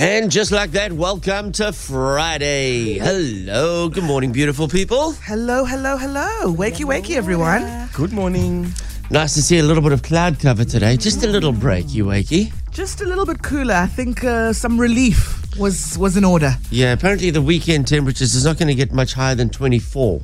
And 0.00 0.30
just 0.30 0.52
like 0.52 0.70
that, 0.70 0.92
welcome 0.92 1.50
to 1.58 1.72
Friday. 1.72 2.98
Hello, 2.98 3.88
good 3.88 4.04
morning, 4.04 4.30
beautiful 4.30 4.68
people. 4.68 5.10
Hello, 5.24 5.64
hello, 5.64 5.96
hello. 5.96 6.54
Wakey, 6.54 6.84
wakey, 6.84 7.16
everyone. 7.16 7.88
Good 7.92 8.12
morning. 8.12 8.72
Nice 9.10 9.34
to 9.34 9.42
see 9.42 9.58
a 9.58 9.64
little 9.64 9.82
bit 9.82 9.90
of 9.90 10.04
cloud 10.04 10.38
cover 10.38 10.64
today. 10.64 10.96
Just 10.96 11.24
a 11.24 11.26
little 11.26 11.50
break, 11.50 11.92
you 11.92 12.04
wakey. 12.04 12.52
Just 12.70 13.00
a 13.00 13.06
little 13.06 13.26
bit 13.26 13.42
cooler. 13.42 13.74
I 13.74 13.88
think 13.88 14.22
uh, 14.22 14.52
some 14.52 14.78
relief 14.78 15.44
was 15.58 15.98
was 15.98 16.16
in 16.16 16.24
order. 16.24 16.54
Yeah, 16.70 16.92
apparently 16.92 17.30
the 17.30 17.42
weekend 17.42 17.88
temperatures 17.88 18.36
is 18.36 18.44
not 18.44 18.56
going 18.56 18.68
to 18.68 18.76
get 18.76 18.92
much 18.92 19.14
higher 19.14 19.34
than 19.34 19.50
24 19.50 20.20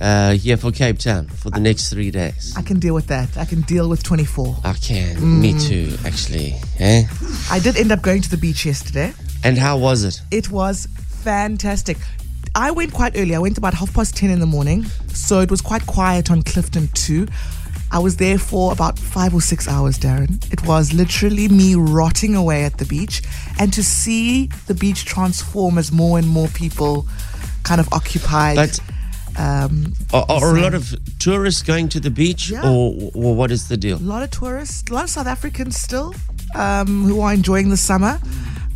uh, 0.00 0.32
here 0.32 0.56
for 0.56 0.70
Cape 0.70 0.98
Town 0.98 1.26
for 1.26 1.50
the 1.50 1.60
next 1.60 1.90
three 1.90 2.10
days. 2.10 2.54
I 2.56 2.62
can 2.62 2.78
deal 2.78 2.94
with 2.94 3.06
that. 3.08 3.36
I 3.36 3.44
can 3.44 3.62
deal 3.62 3.88
with 3.88 4.02
24. 4.02 4.56
I 4.64 4.72
can. 4.74 5.40
Me 5.40 5.58
too, 5.58 5.96
actually. 6.04 6.54
Eh? 6.78 7.04
I 7.50 7.58
did 7.58 7.76
end 7.76 7.92
up 7.92 8.02
going 8.02 8.22
to 8.22 8.30
the 8.30 8.36
beach 8.36 8.64
yesterday. 8.64 9.12
And 9.44 9.58
how 9.58 9.78
was 9.78 10.04
it? 10.04 10.20
It 10.30 10.50
was 10.50 10.88
fantastic. 11.22 11.96
I 12.54 12.70
went 12.70 12.92
quite 12.92 13.16
early. 13.16 13.34
I 13.34 13.38
went 13.38 13.58
about 13.58 13.74
half 13.74 13.92
past 13.92 14.16
10 14.16 14.30
in 14.30 14.40
the 14.40 14.46
morning. 14.46 14.84
So 15.12 15.40
it 15.40 15.50
was 15.50 15.60
quite 15.60 15.86
quiet 15.86 16.30
on 16.30 16.42
Clifton 16.42 16.88
too. 16.94 17.26
I 17.90 17.98
was 17.98 18.16
there 18.16 18.38
for 18.38 18.72
about 18.72 18.98
five 18.98 19.34
or 19.34 19.40
six 19.40 19.66
hours, 19.66 19.98
Darren. 19.98 20.44
It 20.52 20.66
was 20.66 20.92
literally 20.92 21.48
me 21.48 21.74
rotting 21.74 22.34
away 22.34 22.64
at 22.64 22.76
the 22.76 22.84
beach. 22.84 23.22
And 23.58 23.72
to 23.72 23.82
see 23.82 24.48
the 24.66 24.74
beach 24.74 25.04
transform 25.06 25.78
as 25.78 25.90
more 25.90 26.18
and 26.18 26.28
more 26.28 26.48
people 26.48 27.06
kind 27.62 27.80
of 27.80 27.90
occupied. 27.92 28.56
But 28.56 28.78
um, 29.38 29.94
are, 30.12 30.26
are 30.28 30.56
a 30.56 30.60
lot 30.60 30.74
of 30.74 30.94
tourists 31.18 31.62
going 31.62 31.88
to 31.90 32.00
the 32.00 32.10
beach, 32.10 32.50
Yeah. 32.50 32.62
or, 32.68 33.10
or 33.14 33.34
what 33.34 33.50
is 33.50 33.68
the 33.68 33.76
deal? 33.76 33.96
a 33.96 34.00
lot 34.14 34.22
of 34.22 34.30
tourists, 34.30 34.90
a 34.90 34.94
lot 34.94 35.04
of 35.04 35.10
South 35.10 35.26
Africans 35.26 35.76
still 35.76 36.14
um, 36.54 37.04
who 37.04 37.20
are 37.20 37.32
enjoying 37.32 37.70
the 37.70 37.76
summer. 37.76 38.18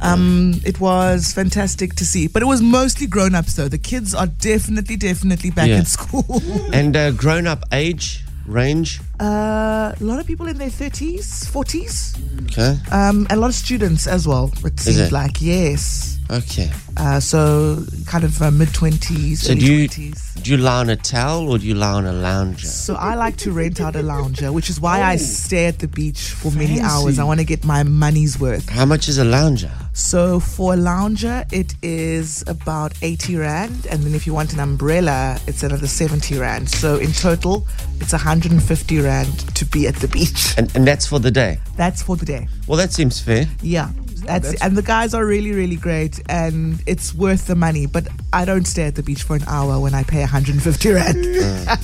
Um, 0.01 0.61
it 0.65 0.81
was 0.81 1.33
fantastic 1.33 1.95
to 1.95 2.05
see, 2.05 2.27
but 2.27 2.43
it 2.43 2.47
was 2.47 2.61
mostly 2.61 3.07
grown-ups 3.07 3.55
though. 3.55 3.69
The 3.69 3.79
kids 3.79 4.15
are 4.15 4.27
definitely, 4.27 4.97
definitely 4.97 5.51
back 5.53 5.69
Yeah. 5.69 5.79
in 5.79 5.85
school. 5.85 6.43
And 6.73 6.97
uh, 6.97 7.13
grown-up 7.13 7.65
age 7.73 8.25
range? 8.47 9.01
Uh, 9.23 9.95
a 10.01 10.05
lot 10.05 10.19
of 10.19 10.27
people 10.27 10.49
in 10.49 10.59
their 10.59 10.71
thirties, 10.71 11.45
forties, 11.49 12.15
Okay, 12.47 12.77
um, 12.91 13.27
and 13.31 13.33
a 13.33 13.37
lot 13.37 13.49
of 13.51 13.55
students 13.55 14.07
as 14.07 14.27
well. 14.27 14.51
It 14.65 14.79
seems 14.81 14.99
it? 14.99 15.13
like 15.13 15.41
yes. 15.41 16.19
okay. 16.31 16.71
Uh, 16.97 17.19
so 17.21 17.83
kind 18.07 18.25
of 18.25 18.41
uh, 18.43 18.51
mid 18.51 18.73
twenties, 18.75 19.43
So 19.43 19.55
do 19.55 19.61
you 19.65 19.89
twenties. 19.89 20.35
do 20.43 20.51
you 20.51 20.57
lie 20.59 20.81
on 20.81 20.91
a 20.91 20.97
towel 20.97 21.49
or 21.51 21.59
do 21.59 21.67
you 21.67 21.75
lie 21.75 21.93
on 21.93 22.05
a 22.07 22.13
lounger? 22.13 22.67
So 22.67 22.95
I 22.97 23.15
like 23.15 23.37
to 23.45 23.53
rent 23.53 23.81
out 23.81 23.95
a 23.97 24.03
lounger, 24.03 24.53
which 24.53 24.69
is 24.69 24.81
why 24.81 25.01
Oh. 25.01 25.05
I 25.13 25.17
stay 25.17 25.67
at 25.67 25.79
the 25.79 25.89
beach 25.89 26.21
for 26.41 26.51
many 26.53 26.81
hours. 26.81 27.19
I 27.19 27.25
want 27.25 27.41
to 27.41 27.47
get 27.47 27.65
my 27.65 27.83
money's 27.85 28.39
worth. 28.41 28.69
How 28.69 28.85
much 28.87 29.09
is 29.09 29.19
a 29.19 29.25
lounger? 29.25 29.71
So 29.95 30.41
for 30.41 30.75
a 30.75 30.77
lounger, 30.77 31.45
it 31.53 31.75
is 31.83 32.43
about 32.47 32.93
80 33.03 33.37
rand, 33.37 33.87
and 33.91 34.03
then 34.03 34.15
if 34.15 34.27
you 34.27 34.35
want 34.35 34.53
an 34.55 34.61
umbrella, 34.61 35.39
it's 35.47 35.63
another 35.63 35.87
70 35.87 36.39
rand. 36.39 36.69
So 36.71 36.97
in 36.97 37.13
total, 37.13 37.67
it's 38.01 38.13
150 38.13 39.01
rand 39.01 39.12
to 39.55 39.65
be 39.67 39.87
at 39.87 39.97
the 39.97 40.09
beach. 40.09 40.55
And, 40.57 40.75
and 40.77 40.87
that's 40.87 41.07
for 41.07 41.19
the 41.19 41.31
day. 41.31 41.59
That's 41.77 42.03
for 42.03 42.17
the 42.17 42.27
day. 42.27 42.49
Well, 42.67 42.79
that 42.79 42.93
seems 42.93 43.21
fair. 43.21 43.47
Yeah. 43.63 43.91
That's, 44.25 44.55
and 44.63 44.77
the 44.77 44.83
guys 44.83 45.15
are 45.15 45.27
really, 45.27 45.51
really 45.53 45.75
great, 45.75 46.23
and 46.29 46.81
it's 46.87 47.13
worth 47.13 47.49
the 47.49 47.57
money. 47.57 47.87
But 47.87 48.07
I 48.33 48.45
don't 48.45 48.67
stay 48.67 48.85
at 48.85 48.95
the 48.95 49.03
beach 49.03 49.25
for 49.25 49.35
an 49.35 49.43
hour 49.49 49.81
when 49.81 49.95
I 49.95 50.05
pay 50.05 50.21
150 50.21 50.91
rand. 50.91 51.27
Uh, 51.63 51.77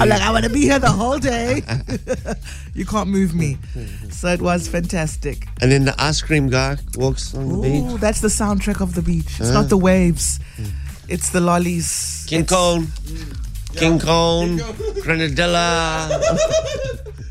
I'm 0.00 0.08
like, 0.08 0.22
I 0.22 0.30
want 0.30 0.44
to 0.44 0.50
be 0.50 0.62
here 0.62 0.78
the 0.78 0.90
whole 0.90 1.18
day. 1.18 1.62
you 2.74 2.84
can't 2.84 3.08
move 3.08 3.34
me. 3.34 3.58
So 4.10 4.28
it 4.28 4.40
was 4.40 4.68
fantastic. 4.68 5.46
And 5.60 5.70
then 5.70 5.84
the 5.84 5.94
ice 5.98 6.20
cream 6.22 6.48
guy 6.48 6.76
walks 6.96 7.34
on 7.34 7.48
the 7.48 7.56
beach. 7.56 7.92
Ooh, 7.92 7.98
that's 7.98 8.20
the 8.20 8.28
soundtrack 8.28 8.80
of 8.80 8.94
the 8.94 9.02
beach. 9.02 9.40
It's 9.40 9.50
uh. 9.50 9.54
not 9.54 9.68
the 9.68 9.76
waves. 9.76 10.38
Mm. 10.56 10.70
It's 11.08 11.30
the 11.30 11.40
lollies. 11.40 12.24
King 12.28 12.40
It's- 12.40 12.50
Kong, 12.50 12.86
King 13.76 13.98
Kong, 13.98 14.58
Grenadilla. 15.02 16.08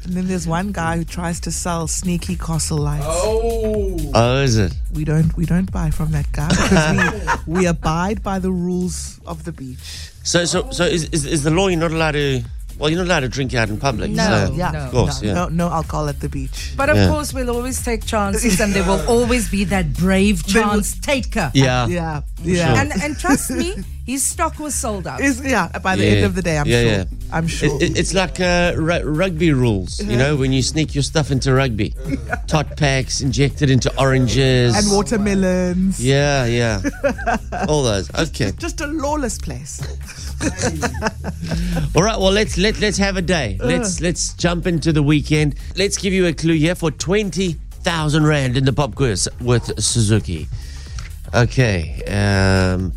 And 0.03 0.18
then 0.18 0.28
there's 0.28 0.46
one 0.47 0.74
guy 0.74 0.97
who 0.97 1.06
tries 1.06 1.40
to 1.41 1.52
sell 1.52 1.88
sneaky 1.88 2.35
Castle 2.35 2.79
Lites. 2.79 3.06
Oh, 3.07 3.97
oh, 4.13 4.41
is 4.41 4.57
it? 4.57 4.74
We 4.94 5.06
don't 5.06 5.35
we 5.38 5.46
don't 5.46 5.72
buy 5.72 5.90
from 5.90 6.12
that 6.12 6.30
guy 6.34 6.50
because 6.50 7.46
we, 7.47 7.59
we 7.62 7.66
abide 7.66 8.22
by 8.22 8.40
the 8.40 8.51
rules 8.51 9.22
of 9.25 9.46
the 9.46 9.53
beach. 9.53 10.12
So, 10.24 10.46
so, 10.46 10.69
so 10.72 10.84
is, 10.84 11.06
is, 11.12 11.25
is 11.25 11.44
the 11.44 11.51
law 11.51 11.68
you're 11.69 11.80
not 11.80 11.91
allowed 11.91 12.12
to? 12.12 12.44
Well, 12.77 12.89
you're 12.89 12.99
not 12.99 13.05
allowed 13.07 13.19
to 13.21 13.29
drink 13.29 13.53
out 13.53 13.69
in 13.69 13.77
public. 13.77 14.11
No. 14.11 14.47
so- 14.47 14.53
Yeah, 14.55 14.71
No. 14.71 14.79
Of 14.79 14.91
course, 14.91 15.21
no, 15.21 15.27
yeah. 15.27 15.33
no, 15.33 15.47
no 15.49 15.69
alcohol 15.69 16.09
at 16.09 16.19
the 16.19 16.29
beach. 16.29 16.73
But 16.75 16.89
of 16.89 16.97
Yeah. 16.97 17.07
course, 17.09 17.33
we'll 17.33 17.49
always 17.51 17.81
take 17.83 18.05
chances, 18.05 18.59
and 18.59 18.73
there 18.73 18.83
will 18.83 19.05
always 19.07 19.49
be 19.49 19.63
that 19.65 19.93
brave 19.93 20.43
There 20.47 20.63
will- 20.63 20.71
chance 20.81 20.97
taker. 20.99 21.51
Yeah. 21.53 21.87
Yeah, 21.87 22.21
yeah. 22.43 22.81
And 22.81 22.91
and 23.03 23.17
trust 23.19 23.51
me, 23.51 23.75
his 24.05 24.23
stock 24.25 24.57
was 24.59 24.73
sold 24.73 25.05
out. 25.07 25.21
Is 25.21 25.41
yeah. 25.41 25.67
By 25.79 25.95
the 25.95 26.03
Yeah. 26.05 26.11
end 26.11 26.25
of 26.25 26.33
the 26.35 26.41
day, 26.41 26.57
I'm 26.57 26.67
Yeah, 26.67 26.81
sure. 26.81 26.91
yeah. 26.91 27.03
I'm 27.33 27.47
sure. 27.47 27.75
It, 27.75 27.91
it, 27.91 27.97
it's 27.99 28.13
like 28.13 28.39
uh, 28.39 28.73
ru- 28.75 29.03
rugby 29.03 29.53
rules, 29.53 29.99
you 30.01 30.17
know, 30.17 30.35
when 30.35 30.51
you 30.51 30.61
sneak 30.61 30.93
your 30.95 31.03
stuff 31.03 31.31
into 31.31 31.53
rugby. 31.53 31.93
Tot 32.47 32.75
packs 32.77 33.21
injected 33.21 33.69
into 33.69 33.89
oranges. 33.97 34.75
and 34.75 34.91
watermelons. 34.91 36.03
Yeah, 36.03 36.45
yeah. 36.45 36.81
All 37.69 37.83
those. 37.83 38.09
Okay. 38.15 38.51
Just 38.57 38.81
a 38.81 38.88
lawless 38.88 39.38
place. 39.38 39.79
All 41.96 42.03
right. 42.03 42.18
Well, 42.19 42.31
let's 42.31 42.57
let 42.57 42.79
let's 42.79 42.97
have 42.97 43.18
a 43.18 43.22
day. 43.22 43.57
Let's 43.59 44.02
let's 44.02 44.34
jump 44.34 44.68
into 44.68 44.91
the 44.94 45.03
weekend. 45.03 45.56
Let's 45.75 45.97
give 45.97 46.13
you 46.13 46.25
a 46.28 46.34
clue 46.34 46.56
here 46.56 46.75
for 46.75 46.91
twenty 46.91 47.53
thousand 47.84 48.25
rand 48.25 48.57
in 48.57 48.66
the 48.66 48.74
pop 48.74 48.96
quiz 48.96 49.28
with 49.40 49.80
Suzuki. 49.81 50.47
Okay. 51.34 52.01
Um, 52.07 52.94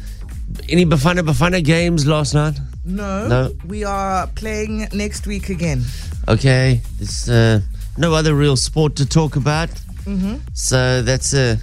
any 0.68 0.84
Bafana 0.86 1.20
Bafana 1.20 1.62
games 1.64 2.06
last 2.06 2.34
night? 2.34 2.58
No, 2.84 3.28
No. 3.28 3.52
we 3.66 3.84
are 3.84 4.26
playing 4.28 4.88
next 4.92 5.26
week 5.26 5.48
again. 5.48 5.82
Okay. 6.28 6.80
There's 6.98 7.28
uh, 7.28 7.60
no 7.96 8.12
other 8.14 8.34
real 8.34 8.56
sport 8.56 8.96
to 8.96 9.06
talk 9.06 9.36
about. 9.36 9.70
Mm-hmm. 10.04 10.36
So 10.52 11.00
that's 11.02 11.32
uh, 11.32 11.56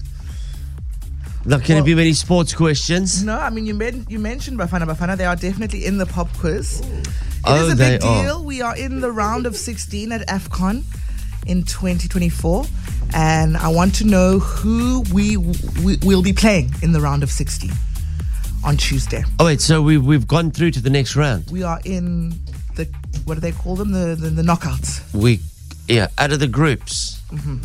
going 1.49 1.61
to 1.63 1.73
Well- 1.75 1.83
be 1.83 1.95
many 1.95 2.13
sports 2.13 2.53
questions. 2.53 3.23
No, 3.23 3.37
I 3.37 3.49
mean 3.49 3.65
you 3.65 3.73
men- 3.73 4.05
you 4.09 4.19
mentioned 4.19 4.57
Bafana 4.59 4.85
Bafana. 4.85 5.17
They 5.17 5.25
are 5.25 5.35
definitely 5.35 5.85
in 5.85 5.97
the 5.97 6.05
pop 6.05 6.29
quiz. 6.37 6.79
It 6.79 6.85
is 6.85 7.09
Oh, 7.43 7.71
a 7.71 7.75
they 7.75 7.97
big 7.97 8.03
are. 8.03 8.23
deal. 8.23 8.43
We 8.43 8.61
are 8.61 8.75
in 8.77 9.01
the 9.01 9.11
round 9.11 9.45
of 9.47 9.55
16 9.57 10.11
at 10.11 10.27
AFCON 10.27 10.83
in 11.47 11.63
2024, 11.63 12.65
and 13.15 13.57
I 13.57 13.69
want 13.69 13.95
to 13.95 14.03
know 14.05 14.37
who 14.37 15.03
we, 15.11 15.37
we 15.37 15.97
will 16.03 16.21
be 16.21 16.33
playing 16.33 16.71
in 16.83 16.91
the 16.91 17.01
round 17.01 17.23
of 17.23 17.31
16 17.31 17.71
on 18.63 18.77
Tuesday. 18.77 19.23
Oh 19.39 19.45
wait, 19.45 19.59
so 19.61 19.81
we 19.81 19.97
we've 19.97 20.27
gone 20.27 20.51
through 20.51 20.69
to 20.71 20.79
the 20.81 20.91
next 20.91 21.15
round. 21.15 21.45
We 21.49 21.63
are 21.63 21.79
in 21.83 22.39
the 22.75 22.87
what 23.25 23.33
do 23.35 23.39
they 23.41 23.51
call 23.51 23.75
them? 23.75 23.91
The 23.91 24.15
the, 24.15 24.29
the 24.29 24.43
knockouts. 24.43 25.01
We, 25.13 25.39
yeah, 25.87 26.07
out 26.19 26.31
of 26.31 26.39
the 26.39 26.47
groups. 26.47 27.19
Mm-hmm. 27.31 27.57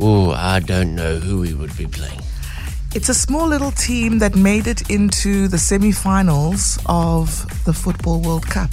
Oh, 0.00 0.32
I 0.32 0.58
don't 0.58 0.96
know 0.96 1.18
who 1.18 1.38
we 1.40 1.54
would 1.54 1.76
be 1.76 1.86
playing. 1.86 2.20
It's 2.94 3.08
a 3.08 3.14
small 3.14 3.48
little 3.48 3.70
team 3.72 4.18
that 4.18 4.34
made 4.36 4.66
it 4.66 4.90
into 4.90 5.48
the 5.48 5.56
semi-finals 5.56 6.78
of 6.86 7.64
the 7.64 7.72
Football 7.72 8.20
World 8.20 8.46
Cup. 8.46 8.70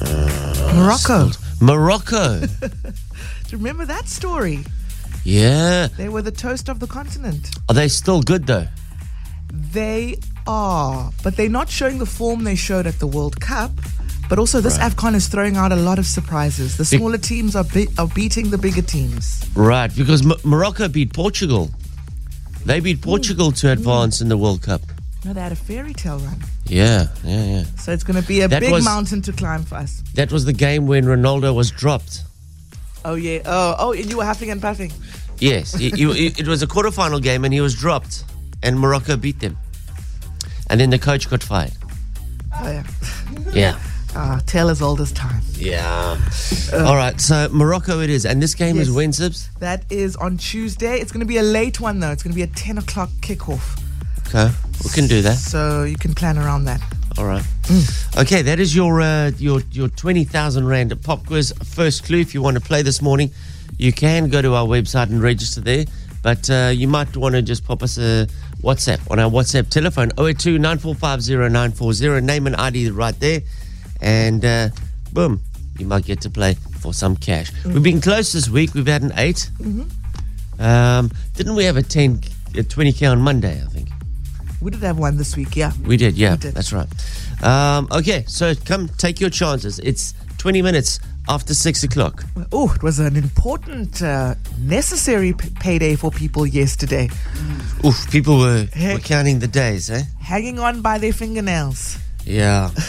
Uh, 0.00 0.72
Morocco. 0.74 1.30
Morocco. 1.60 2.40
Do 2.60 3.50
you 3.50 3.58
remember 3.58 3.84
that 3.84 4.08
story? 4.08 4.60
yeah. 5.24 5.88
They 5.88 6.08
were 6.08 6.22
the 6.22 6.32
toast 6.32 6.68
of 6.70 6.80
the 6.80 6.86
continent. 6.86 7.50
Are 7.68 7.74
they 7.74 7.88
still 7.88 8.22
good 8.22 8.46
though? 8.46 8.66
They 9.52 10.16
are, 10.46 11.12
but 11.22 11.36
they're 11.36 11.48
not 11.50 11.68
showing 11.68 11.98
the 11.98 12.06
form 12.06 12.44
they 12.44 12.56
showed 12.56 12.86
at 12.86 12.98
the 12.98 13.06
World 13.06 13.40
Cup. 13.40 13.70
But 14.28 14.38
also, 14.38 14.60
this 14.60 14.78
AFCON 14.78 15.14
is 15.14 15.28
throwing 15.28 15.56
out 15.56 15.70
a 15.70 15.76
lot 15.76 15.98
of 15.98 16.06
surprises. 16.06 16.76
The 16.76 16.84
smaller 16.84 17.18
teams 17.18 17.54
are, 17.54 17.64
be- 17.64 17.88
are 17.98 18.08
beating 18.08 18.50
the 18.50 18.58
bigger 18.58 18.82
teams. 18.82 19.44
Right, 19.54 19.94
because 19.94 20.24
M- 20.24 20.38
Morocco 20.44 20.88
beat 20.88 21.12
Portugal. 21.12 21.70
They 22.64 22.80
beat 22.80 23.02
Portugal 23.02 23.52
to 23.52 23.66
mm. 23.66 23.72
advance 23.72 24.20
in 24.22 24.28
the 24.28 24.38
World 24.38 24.62
Cup. 24.62 24.80
No, 25.24 25.34
they 25.34 25.40
had 25.40 25.52
a 25.52 25.56
fairy 25.56 25.92
tale 25.92 26.18
run. 26.18 26.36
Yeah, 26.66 27.08
yeah, 27.22 27.44
yeah. 27.44 27.64
So 27.78 27.92
it's 27.92 28.02
going 28.04 28.20
to 28.20 28.26
be 28.26 28.40
a 28.40 28.48
That 28.48 28.60
big 28.60 28.72
was- 28.72 28.84
mountain 28.84 29.20
to 29.22 29.32
climb 29.32 29.62
for 29.62 29.76
us. 29.76 30.02
That 30.14 30.32
was 30.32 30.46
the 30.46 30.52
game 30.54 30.86
when 30.86 31.04
Ronaldo 31.04 31.54
was 31.54 31.70
dropped. 31.70 32.22
Oh, 33.04 33.14
yeah. 33.16 33.40
Oh, 33.44 33.76
oh, 33.78 33.92
and 33.92 34.10
you 34.10 34.16
were 34.16 34.24
huffing 34.24 34.50
and 34.50 34.60
puffing. 34.60 34.90
Yes, 35.38 35.74
he- 35.74 35.90
he- 35.90 36.26
it 36.26 36.48
was 36.48 36.62
a 36.62 36.66
quarterfinal 36.66 37.22
game 37.22 37.44
and 37.44 37.52
he 37.52 37.60
was 37.60 37.74
dropped, 37.74 38.24
and 38.62 38.78
Morocco 38.80 39.16
beat 39.16 39.40
them. 39.40 39.58
And 40.70 40.80
then 40.80 40.88
the 40.88 40.98
coach 40.98 41.28
got 41.28 41.42
fired. 41.42 41.72
Oh, 42.56 42.70
yeah. 42.70 42.84
Yeah. 43.52 43.78
Ah, 44.16 44.40
tale 44.46 44.68
as 44.70 44.80
old 44.80 45.00
as 45.00 45.10
time. 45.12 45.42
Yeah. 45.54 46.16
All 46.72 46.94
right, 46.96 47.20
so 47.20 47.48
Morocco 47.50 48.00
it 48.00 48.10
is. 48.10 48.24
And 48.24 48.40
this 48.40 48.54
game 48.54 48.78
is 48.78 48.88
Yes. 48.88 48.94
when, 48.96 49.10
Sibs? 49.10 49.48
That 49.58 49.84
is 49.90 50.14
on 50.16 50.38
Tuesday. 50.38 50.98
It's 51.00 51.10
going 51.10 51.20
to 51.20 51.26
be 51.26 51.38
a 51.38 51.42
late 51.42 51.80
one, 51.80 51.98
though. 52.00 52.12
It's 52.12 52.22
going 52.22 52.32
to 52.32 52.36
be 52.36 52.42
a 52.42 52.46
10 52.46 52.78
o'clock 52.78 53.10
kickoff. 53.20 53.80
Okay, 54.28 54.50
we 54.84 54.90
can 54.90 55.06
do 55.08 55.20
that. 55.22 55.36
So 55.36 55.82
you 55.84 55.96
can 55.96 56.14
plan 56.14 56.38
around 56.38 56.64
that. 56.64 56.80
All 57.18 57.24
right. 57.26 57.44
Okay, 58.16 58.42
that 58.42 58.58
is 58.58 58.74
your 58.74 59.00
uh, 59.00 59.30
your 59.38 59.60
your 59.70 59.88
twenty 59.88 60.24
thousand 60.24 60.66
rand 60.66 60.92
pop 61.02 61.26
quiz 61.26 61.52
first 61.62 62.04
clue. 62.04 62.18
If 62.20 62.34
you 62.34 62.42
want 62.42 62.54
to 62.56 62.60
play 62.60 62.82
this 62.82 63.00
morning, 63.00 63.30
you 63.78 63.92
can 63.92 64.28
go 64.30 64.42
to 64.42 64.54
our 64.54 64.66
website 64.66 65.10
and 65.10 65.22
register 65.22 65.60
there. 65.60 65.84
But 66.22 66.48
uh, 66.50 66.72
you 66.74 66.88
might 66.88 67.16
want 67.16 67.34
to 67.34 67.42
just 67.42 67.64
pop 67.64 67.82
us 67.82 67.98
a 67.98 68.26
WhatsApp 68.62 69.08
on 69.10 69.18
our 69.20 69.30
WhatsApp 69.30 69.68
telephone 69.68 70.10
082 70.18 70.58
940 70.58 72.20
Name 72.22 72.46
and 72.46 72.56
ID 72.56 72.90
right 72.90 73.18
there. 73.20 73.42
And 74.00 74.44
uh, 74.44 74.68
boom, 75.12 75.40
you 75.78 75.86
might 75.86 76.04
get 76.04 76.20
to 76.22 76.30
play 76.30 76.54
for 76.80 76.92
some 76.94 77.16
cash. 77.16 77.50
We've 77.64 77.82
been 77.82 78.00
close 78.00 78.32
this 78.32 78.48
week. 78.48 78.74
We've 78.74 78.86
had 78.86 79.02
an 79.02 79.12
8 79.16 79.50
Um, 80.58 81.10
didn't 81.34 81.54
we 81.56 81.64
have 81.64 81.76
a 81.76 81.82
10, 81.82 82.20
a 82.54 82.62
20k 82.62 83.10
on 83.10 83.20
Monday, 83.20 83.60
I 83.62 83.66
think? 83.68 83.88
We 84.60 84.70
did 84.70 84.82
have 84.82 84.98
one 84.98 85.16
this 85.16 85.36
week, 85.36 85.56
yeah. 85.56 85.72
We 85.84 85.96
did, 85.96 86.16
yeah, 86.16 86.32
We 86.32 86.38
did. 86.38 86.54
that's 86.54 86.72
right. 86.72 86.88
Um, 87.42 87.88
okay, 87.90 88.24
so 88.28 88.54
come 88.54 88.88
take 88.98 89.20
your 89.20 89.30
chances. 89.30 89.78
It's 89.80 90.14
20 90.38 90.62
minutes 90.62 91.00
after 91.28 91.54
6 91.54 91.82
o'clock. 91.84 92.24
Oh, 92.52 92.72
it 92.74 92.82
was 92.82 92.98
an 92.98 93.16
important, 93.16 94.00
uh, 94.02 94.36
necessary 94.60 95.32
p- 95.32 95.50
payday 95.60 95.96
for 95.96 96.10
people 96.10 96.46
yesterday. 96.46 97.08
Oof, 97.84 98.10
people 98.10 98.38
were, 98.38 98.66
Heck. 98.72 98.94
were 98.94 99.00
counting 99.02 99.40
the 99.40 99.48
days, 99.48 99.90
eh? 99.90 100.02
Hanging 100.20 100.58
on 100.58 100.80
by 100.82 100.98
their 100.98 101.12
fingernails. 101.12 101.98
Yeah. 102.24 102.70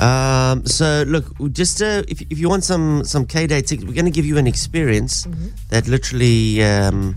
um, 0.00 0.66
so 0.66 1.04
look, 1.06 1.24
just 1.52 1.82
uh, 1.82 2.02
if, 2.08 2.20
if 2.30 2.38
you 2.38 2.48
want 2.48 2.64
some 2.64 3.04
some 3.04 3.26
K 3.26 3.46
Day 3.46 3.62
tickets, 3.62 3.86
we're 3.86 3.94
going 3.94 4.04
to 4.04 4.10
give 4.10 4.26
you 4.26 4.38
an 4.38 4.46
experience 4.46 5.26
that 5.70 5.86
literally 5.88 6.62
um, 6.62 7.16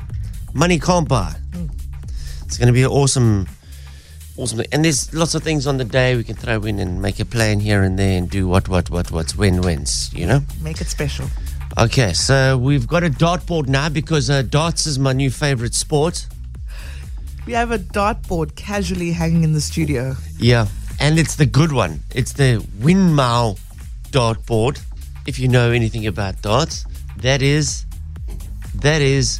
money 0.53 0.79
can't 0.79 1.07
buy. 1.07 1.35
It's 2.45 2.57
going 2.57 2.67
to 2.67 2.73
be 2.73 2.81
an 2.81 2.89
awesome, 2.89 3.47
awesome. 4.37 4.61
And 4.71 4.83
there's 4.83 5.13
lots 5.13 5.35
of 5.35 5.43
things 5.43 5.67
on 5.67 5.77
the 5.77 5.85
day 5.85 6.15
we 6.15 6.23
can 6.23 6.35
throw 6.35 6.61
in 6.63 6.79
and 6.79 7.01
make 7.01 7.19
a 7.19 7.25
plan 7.25 7.59
here 7.59 7.83
and 7.83 7.99
there 7.99 8.17
and 8.17 8.29
do 8.29 8.47
what 8.47 8.67
what 8.67 8.89
what 8.89 9.11
what's 9.11 9.35
win 9.35 9.61
wins. 9.61 10.11
You 10.13 10.25
know. 10.25 10.41
Make 10.61 10.81
it 10.81 10.87
special. 10.87 11.27
Okay, 11.77 12.13
so 12.13 12.57
we've 12.57 12.87
got 12.87 13.03
a 13.03 13.09
dartboard 13.09 13.67
now 13.67 13.89
because 13.89 14.29
uh, 14.29 14.41
darts 14.41 14.87
is 14.87 14.97
my 14.97 15.13
new 15.13 15.29
favorite 15.29 15.75
sport. 15.75 16.25
We 17.45 17.53
have 17.53 17.71
a 17.71 17.77
dartboard 17.77 18.55
casually 18.55 19.11
hanging 19.11 19.43
in 19.43 19.53
the 19.53 19.61
studio. 19.61 20.15
Yeah, 20.39 20.67
and 20.99 21.17
it's 21.19 21.35
the 21.35 21.45
good 21.45 21.71
one. 21.71 22.01
It's 22.13 22.33
the 22.33 22.65
Winmau 22.79 23.57
dartboard. 24.11 24.81
If 25.27 25.39
you 25.39 25.47
know 25.47 25.71
anything 25.71 26.07
about 26.07 26.41
darts, 26.41 26.85
that 27.17 27.41
is 27.41 27.85
that 28.75 29.01
is 29.01 29.39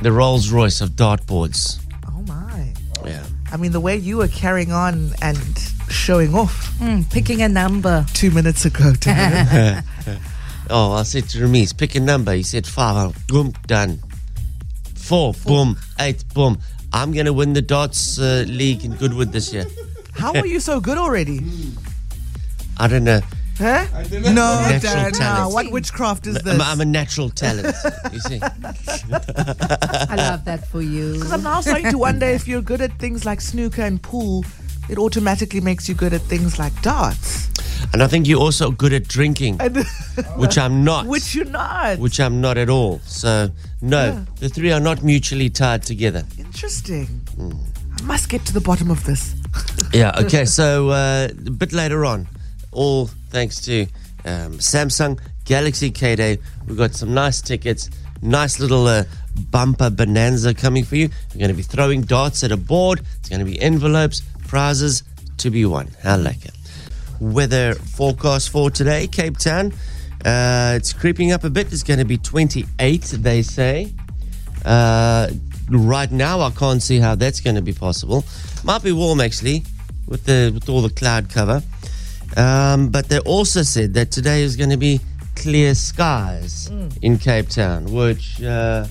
the 0.00 0.12
Rolls 0.12 0.50
Royce 0.50 0.80
of 0.80 0.90
dartboards. 0.90 1.80
Oh 2.08 2.22
my. 2.26 2.72
Yeah. 3.04 3.24
I 3.52 3.56
mean, 3.56 3.72
the 3.72 3.80
way 3.80 3.96
you 3.96 4.16
were 4.18 4.28
carrying 4.28 4.72
on 4.72 5.10
and 5.20 5.38
showing 5.90 6.34
off 6.34 6.70
Mm, 6.78 7.08
picking 7.12 7.42
a 7.42 7.48
number. 7.48 8.04
two 8.14 8.30
minutes 8.30 8.64
ago, 8.64 8.92
Darren. 8.98 9.84
Oh, 10.70 10.92
I 10.92 11.02
said 11.02 11.28
to 11.30 11.38
Ramiz, 11.38 11.76
pick 11.76 11.96
a 11.96 12.00
number. 12.00 12.32
He 12.32 12.42
said 12.44 12.66
five. 12.66 13.26
Boom, 13.26 13.52
done. 13.66 13.98
Four, 14.94 15.34
boom. 15.44 15.76
Eight, 16.00 16.24
boom. 16.32 16.58
I'm 16.94 17.12
gonna 17.12 17.32
win 17.32 17.52
the 17.52 17.60
darts 17.60 18.18
uh, 18.18 18.44
league 18.48 18.84
in 18.84 18.94
Goodwood 18.94 19.32
this 19.32 19.52
year. 19.52 19.66
How 20.12 20.32
are 20.34 20.46
you 20.46 20.60
so 20.60 20.80
good 20.80 20.98
already? 20.98 21.40
I 22.78 22.86
don't 22.88 23.04
know. 23.04 23.20
Huh? 23.58 23.86
No, 24.10 24.30
Natural 24.30 24.80
Darren, 24.80 25.12
nah, 25.12 25.18
talent. 25.18 25.54
what 25.54 25.70
witchcraft 25.72 26.26
is 26.26 26.34
this? 26.36 26.54
I'm, 26.54 26.60
I'm 26.60 26.80
a 26.80 26.84
natural 26.84 27.28
talent. 27.30 27.76
You 28.12 28.18
see. 28.20 28.40
I 28.42 30.14
love 30.16 30.44
that 30.46 30.66
for 30.70 30.82
you. 30.82 31.12
Because 31.18 31.32
I'm 31.32 31.42
now 31.42 31.60
starting 31.60 31.90
to 31.90 31.98
wonder 31.98 32.26
if 32.26 32.48
you're 32.48 32.62
good 32.62 32.80
at 32.80 32.98
things 32.98 33.24
like 33.24 33.40
snooker 33.40 33.82
and 33.82 34.02
pool, 34.02 34.44
it 34.88 34.98
automatically 34.98 35.60
makes 35.60 35.88
you 35.88 35.94
good 35.94 36.12
at 36.12 36.22
things 36.22 36.58
like 36.58 36.72
darts. 36.82 37.50
And 37.92 38.02
I 38.02 38.06
think 38.06 38.26
you're 38.26 38.40
also 38.40 38.70
good 38.70 38.92
at 38.92 39.06
drinking, 39.06 39.58
And 39.60 39.76
which 40.36 40.56
I'm 40.56 40.82
not. 40.82 41.06
which 41.06 41.34
you're 41.34 41.44
not. 41.44 41.98
which 41.98 42.20
I'm 42.20 42.40
not 42.40 42.56
at 42.56 42.70
all. 42.70 43.00
So, 43.04 43.50
no, 43.80 44.24
the 44.40 44.48
three 44.48 44.72
are 44.72 44.80
not 44.80 45.02
mutually 45.02 45.50
tied 45.50 45.82
together. 45.82 46.24
Interesting. 46.38 47.06
Hmm. 47.36 47.52
I 47.98 48.02
must 48.02 48.28
get 48.28 48.44
to 48.46 48.52
the 48.52 48.60
bottom 48.60 48.90
of 48.90 49.04
this. 49.04 49.34
Yeah, 49.92 50.12
okay, 50.24 50.46
so 50.46 50.88
uh, 50.88 51.28
a 51.30 51.50
bit 51.50 51.74
later 51.74 52.06
on, 52.06 52.26
all 52.70 53.08
thanks 53.28 53.60
to 53.62 53.82
um, 54.24 54.52
Samsung 54.58 55.20
Galaxy 55.44 55.90
K 55.90 56.16
Day, 56.16 56.38
we've 56.66 56.78
got 56.78 56.94
some 56.94 57.12
nice 57.12 57.42
tickets, 57.42 57.90
nice 58.22 58.58
little 58.58 58.86
uh, 58.86 59.04
bumper 59.50 59.90
bonanza 59.90 60.54
coming 60.54 60.84
for 60.84 60.96
you. 60.96 61.10
We're 61.34 61.40
going 61.40 61.50
to 61.50 61.56
be 61.56 61.62
throwing 61.62 62.02
darts 62.02 62.42
at 62.42 62.52
a 62.52 62.56
board, 62.56 63.02
it's 63.18 63.28
going 63.28 63.40
to 63.40 63.44
be 63.44 63.60
envelopes, 63.60 64.22
prizes 64.48 65.02
to 65.38 65.50
be 65.50 65.64
won. 65.66 65.88
How 66.02 66.16
it. 66.16 66.50
Weather 67.20 67.74
forecast 67.74 68.48
for 68.50 68.70
today, 68.70 69.06
Cape 69.06 69.36
Town. 69.36 69.72
Uh, 70.24 70.74
it's 70.76 70.92
creeping 70.92 71.32
up 71.32 71.44
a 71.44 71.50
bit. 71.50 71.72
It's 71.72 71.82
going 71.82 71.98
to 71.98 72.04
be 72.04 72.16
28, 72.16 73.02
they 73.02 73.42
say. 73.42 73.92
Uh, 74.64 75.28
right 75.74 76.10
now, 76.10 76.40
I 76.40 76.50
can't 76.50 76.82
see 76.82 76.98
how 76.98 77.14
that's 77.14 77.40
going 77.40 77.56
to 77.56 77.62
be 77.62 77.72
possible. 77.72 78.24
Might 78.64 78.82
be 78.82 78.92
warm 78.92 79.20
actually, 79.20 79.64
with 80.06 80.24
the 80.24 80.50
with 80.54 80.68
all 80.68 80.82
the 80.82 80.90
cloud 80.90 81.30
cover. 81.30 81.62
Um, 82.36 82.88
but 82.88 83.08
they 83.08 83.18
also 83.20 83.62
said 83.62 83.94
that 83.94 84.10
today 84.10 84.42
is 84.42 84.56
going 84.56 84.70
to 84.70 84.76
be 84.76 85.00
clear 85.36 85.74
skies 85.74 86.70
in 87.02 87.18
Cape 87.18 87.48
Town, 87.48 87.92
which 87.92 88.42
uh, 88.42 88.86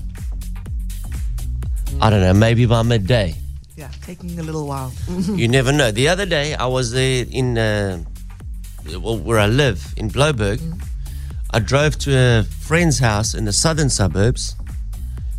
I 2.00 2.10
don't 2.10 2.22
know, 2.22 2.34
maybe 2.34 2.66
by 2.66 2.82
midday. 2.84 3.36
Yeah, 3.76 3.90
taking 4.04 4.38
a 4.40 4.44
little 4.44 4.68
while. 4.68 4.92
you 5.36 5.48
never 5.48 5.72
know. 5.72 5.92
The 5.92 6.08
other 6.08 6.26
day, 6.26 6.54
I 6.54 6.68
was 6.68 6.92
there 6.92 7.26
in 7.30 7.58
uh, 7.58 8.04
well, 9.00 9.18
where 9.18 9.40
I 9.40 9.48
live 9.48 9.94
in 9.98 10.10
Blouberg. 10.10 10.60
I 11.54 11.60
drove 11.60 11.98
to 12.00 12.16
a 12.16 12.44
friend's 12.44 13.00
house 13.00 13.34
in 13.34 13.46
the 13.46 13.54
southern 13.54 13.90
suburbs. 13.90 14.56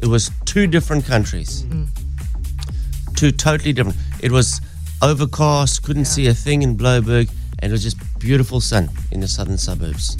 It 0.02 0.08
was 0.08 0.30
two 0.44 0.66
different 0.66 1.04
countries, 1.06 1.62
mm-hmm. 1.62 1.84
two 3.14 3.30
totally 3.30 3.72
different. 3.72 3.96
It 4.20 4.32
was 4.32 4.60
overcast, 5.00 5.84
couldn't 5.84 6.06
see 6.06 6.26
a 6.26 6.34
thing 6.34 6.62
in 6.62 6.76
Blouberg, 6.76 7.30
and 7.60 7.70
it 7.70 7.72
was 7.72 7.84
just 7.84 7.96
beautiful 8.18 8.60
sun 8.60 8.90
in 9.12 9.20
the 9.20 9.28
southern 9.28 9.58
suburbs. 9.58 10.16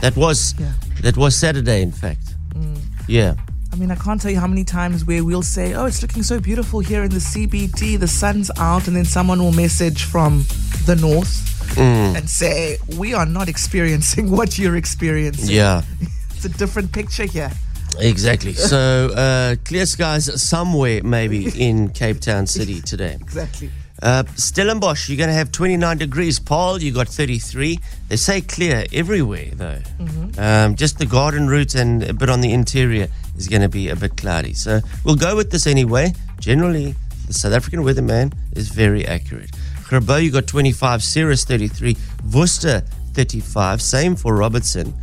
That 0.00 0.16
was 0.16 0.54
Yeah. 0.58 0.72
that 1.02 1.16
was 1.18 1.36
Saturday, 1.36 1.82
in 1.82 1.92
fact. 1.92 2.34
Mm. 2.54 2.78
Yeah. 3.06 3.34
I 3.72 3.76
mean, 3.76 3.90
I 3.90 3.94
can't 3.94 4.20
tell 4.20 4.30
you 4.30 4.40
how 4.40 4.46
many 4.48 4.64
times 4.64 5.04
where 5.04 5.22
we'll 5.22 5.42
say, 5.42 5.74
"Oh, 5.74 5.84
it's 5.84 6.00
looking 6.00 6.22
so 6.22 6.40
beautiful 6.40 6.80
here 6.80 7.04
in 7.04 7.10
the 7.10 7.20
CBD. 7.20 7.96
The 7.96 8.08
sun's 8.08 8.50
out," 8.56 8.88
and 8.88 8.96
then 8.96 9.04
someone 9.04 9.38
will 9.38 9.52
message 9.52 10.04
from 10.04 10.44
the 10.86 10.96
north 10.96 11.32
mm. 11.76 12.16
and 12.16 12.28
say, 12.28 12.78
"We 12.96 13.12
are 13.14 13.26
not 13.26 13.48
experiencing 13.48 14.30
what 14.36 14.58
you're 14.58 14.76
experiencing. 14.76 15.54
Yeah. 15.54 15.82
It's 16.34 16.46
a 16.46 16.58
different 16.58 16.90
picture 16.92 17.26
here." 17.26 17.52
Exactly. 17.98 18.54
So 18.54 19.10
uh, 19.14 19.56
clear 19.64 19.86
skies 19.86 20.42
somewhere 20.42 21.02
maybe 21.02 21.48
in 21.48 21.90
Cape 21.90 22.20
Town 22.20 22.46
City 22.46 22.80
today. 22.80 23.16
Exactly. 23.20 23.70
Uh, 24.02 24.24
Stellenbosch, 24.34 25.08
you're 25.10 25.18
going 25.18 25.28
to 25.28 25.34
have 25.34 25.52
29 25.52 25.98
degrees. 25.98 26.38
Paarl, 26.38 26.80
you 26.80 26.90
got 26.92 27.08
33. 27.08 27.78
They 28.08 28.16
say 28.16 28.40
clear 28.40 28.86
everywhere 28.92 29.48
though. 29.52 29.78
Um, 30.38 30.74
just 30.74 30.98
the 30.98 31.06
garden 31.06 31.48
route 31.48 31.74
and 31.74 32.02
a 32.04 32.14
bit 32.14 32.30
on 32.30 32.40
the 32.40 32.52
interior 32.52 33.08
is 33.36 33.48
going 33.48 33.62
to 33.62 33.68
be 33.68 33.90
a 33.90 33.96
bit 33.96 34.16
cloudy. 34.16 34.54
So 34.54 34.80
we'll 35.04 35.16
go 35.16 35.36
with 35.36 35.50
this 35.50 35.66
anyway. 35.66 36.14
Generally, 36.38 36.94
the 37.26 37.34
South 37.34 37.52
African 37.52 37.80
weatherman 37.80 38.32
is 38.56 38.68
very 38.70 39.06
accurate. 39.06 39.50
Grabouw, 39.82 40.22
you 40.22 40.30
got 40.30 40.46
25. 40.46 41.02
Ceres 41.02 41.44
33. 41.44 41.96
Worcester 42.32 42.80
35. 43.12 43.82
Same 43.82 44.16
for 44.16 44.34
Robertson. 44.34 44.94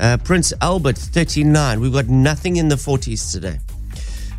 Uh, 0.00 0.16
Prince 0.18 0.52
Albert 0.60 0.96
39. 0.96 1.80
We've 1.80 1.92
got 1.92 2.06
nothing 2.06 2.56
in 2.56 2.68
the 2.68 2.76
40s 2.76 3.32
today. 3.32 3.58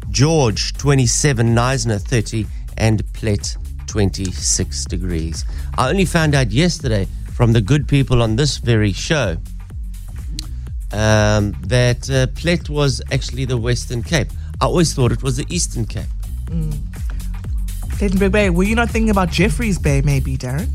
George 0.10 0.74
27, 0.78 1.54
Knysna 1.54 2.02
30, 2.02 2.46
and 2.78 3.04
Plett 3.14 3.58
26 3.88 4.86
degrees. 4.86 5.46
I 5.78 5.90
only 5.90 6.06
found 6.06 6.34
out 6.36 6.52
yesterday 6.52 7.08
from 7.34 7.54
the 7.54 7.62
good 7.62 7.88
people 7.88 8.22
on 8.22 8.36
this 8.36 8.58
very 8.58 8.92
show 8.94 9.38
um, 10.92 11.56
that 11.68 12.10
uh, 12.10 12.28
Plett 12.34 12.70
was 12.70 13.02
actually 13.12 13.46
the 13.46 13.58
Western 13.58 14.02
Cape. 14.02 14.30
I 14.62 14.66
always 14.66 14.94
thought 14.94 15.12
it 15.12 15.24
was 15.24 15.38
the 15.38 15.46
Eastern 15.54 15.86
Cape. 15.86 16.08
Plettenberg 17.98 18.32
Bay. 18.32 18.50
Were 18.50 18.64
you 18.64 18.76
not 18.76 18.90
thinking 18.90 19.10
about 19.10 19.30
Jeffreys 19.30 19.78
Bay, 19.78 20.02
maybe, 20.02 20.38
Darren? 20.38 20.70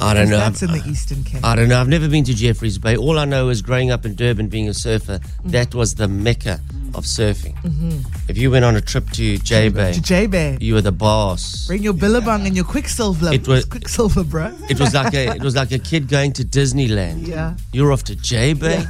I 0.00 0.14
don't 0.14 0.30
know. 0.30 0.38
That's 0.38 0.62
in 0.62 0.70
I've- 0.70 0.80
the 0.80 0.90
Eastern 0.90 1.24
Cape. 1.24 1.44
I 1.44 1.54
don't 1.54 1.68
know. 1.68 1.80
I've 1.80 1.88
never 1.88 2.08
been 2.08 2.24
to 2.24 2.34
Jeffreys 2.34 2.78
Bay. 2.78 2.96
All 2.96 3.18
I 3.18 3.24
know 3.24 3.48
is 3.48 3.62
growing 3.62 3.90
up 3.90 4.04
in 4.06 4.14
Durban, 4.14 4.48
being 4.48 4.68
a 4.68 4.74
surfer, 4.74 5.18
mm-hmm. 5.18 5.50
that 5.50 5.74
was 5.74 5.94
the 5.94 6.08
mecca 6.08 6.60
of 6.94 7.04
surfing. 7.04 7.56
Mm-hmm. 7.62 8.00
If 8.28 8.36
you 8.36 8.50
went 8.50 8.64
on 8.64 8.76
a 8.76 8.80
trip 8.80 9.10
to 9.10 9.38
J 9.38 9.68
Bay, 9.68 9.92
to 9.92 10.02
J 10.02 10.26
Bay. 10.26 10.58
you 10.60 10.74
were 10.74 10.80
the 10.80 10.92
boss. 10.92 11.66
Bring 11.66 11.82
your 11.82 11.92
Billabong 11.92 12.46
and 12.46 12.56
your 12.56 12.64
Quiksilver. 12.64 13.32
It 13.32 13.46
was- 13.46 13.64
Quiksilver, 13.64 14.24
bro. 14.24 14.52
It 14.68 14.80
was 14.80 14.94
like 14.94 15.14
a 15.14 15.36
it 15.36 15.42
was 15.42 15.54
like 15.54 15.72
a 15.72 15.78
kid 15.78 16.08
going 16.08 16.32
to 16.34 16.44
Disneyland. 16.44 17.26
Yeah. 17.26 17.56
You're 17.72 17.92
off 17.92 18.04
to 18.04 18.16
J 18.16 18.54
Bay. 18.54 18.84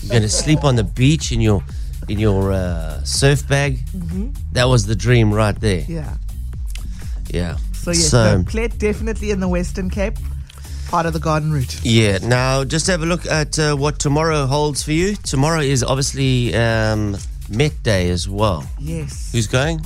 You're 0.00 0.10
going 0.10 0.22
to 0.22 0.28
sleep 0.28 0.64
on 0.64 0.76
the 0.76 0.84
beach 0.84 1.30
in 1.32 1.40
your 1.40 1.62
in 2.08 2.18
your 2.18 2.52
uh, 2.52 3.02
surf 3.04 3.46
bag. 3.46 3.78
Mm-hmm. 3.88 4.30
That 4.52 4.64
was 4.64 4.86
the 4.86 4.96
dream 4.96 5.32
right 5.32 5.58
there. 5.60 5.84
Yeah. 5.86 6.16
Yeah. 7.28 7.56
So 7.72 7.92
yes, 7.92 8.10
so, 8.10 8.42
Plett 8.46 8.78
definitely 8.78 9.30
in 9.30 9.40
the 9.40 9.48
Western 9.48 9.88
Cape, 9.90 10.16
part 10.88 11.06
of 11.06 11.12
the 11.12 11.20
Garden 11.20 11.52
Route. 11.52 11.80
yeah. 11.84 12.18
Now 12.22 12.64
just 12.64 12.86
have 12.86 13.02
a 13.02 13.06
look 13.06 13.26
at 13.26 13.58
uh, 13.58 13.76
what 13.76 13.98
tomorrow 13.98 14.46
holds 14.46 14.82
for 14.82 14.92
you. 14.92 15.14
Tomorrow 15.16 15.60
is 15.60 15.82
obviously 15.84 16.54
um, 16.54 17.16
Met 17.50 17.72
Day 17.82 18.10
as 18.10 18.28
well. 18.28 18.64
Yes. 18.78 19.30
Who's 19.32 19.46
going? 19.46 19.80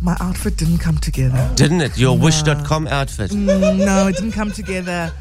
My 0.00 0.16
outfit 0.20 0.56
didn't 0.58 0.78
come 0.78 0.98
together. 0.98 1.50
Didn't 1.56 1.80
it? 1.80 1.98
Your 1.98 2.16
Wish.com 2.18 2.86
outfit. 2.88 3.32
no, 3.32 4.06
it 4.08 4.14
didn't 4.16 4.32
come 4.32 4.52
together. 4.52 5.12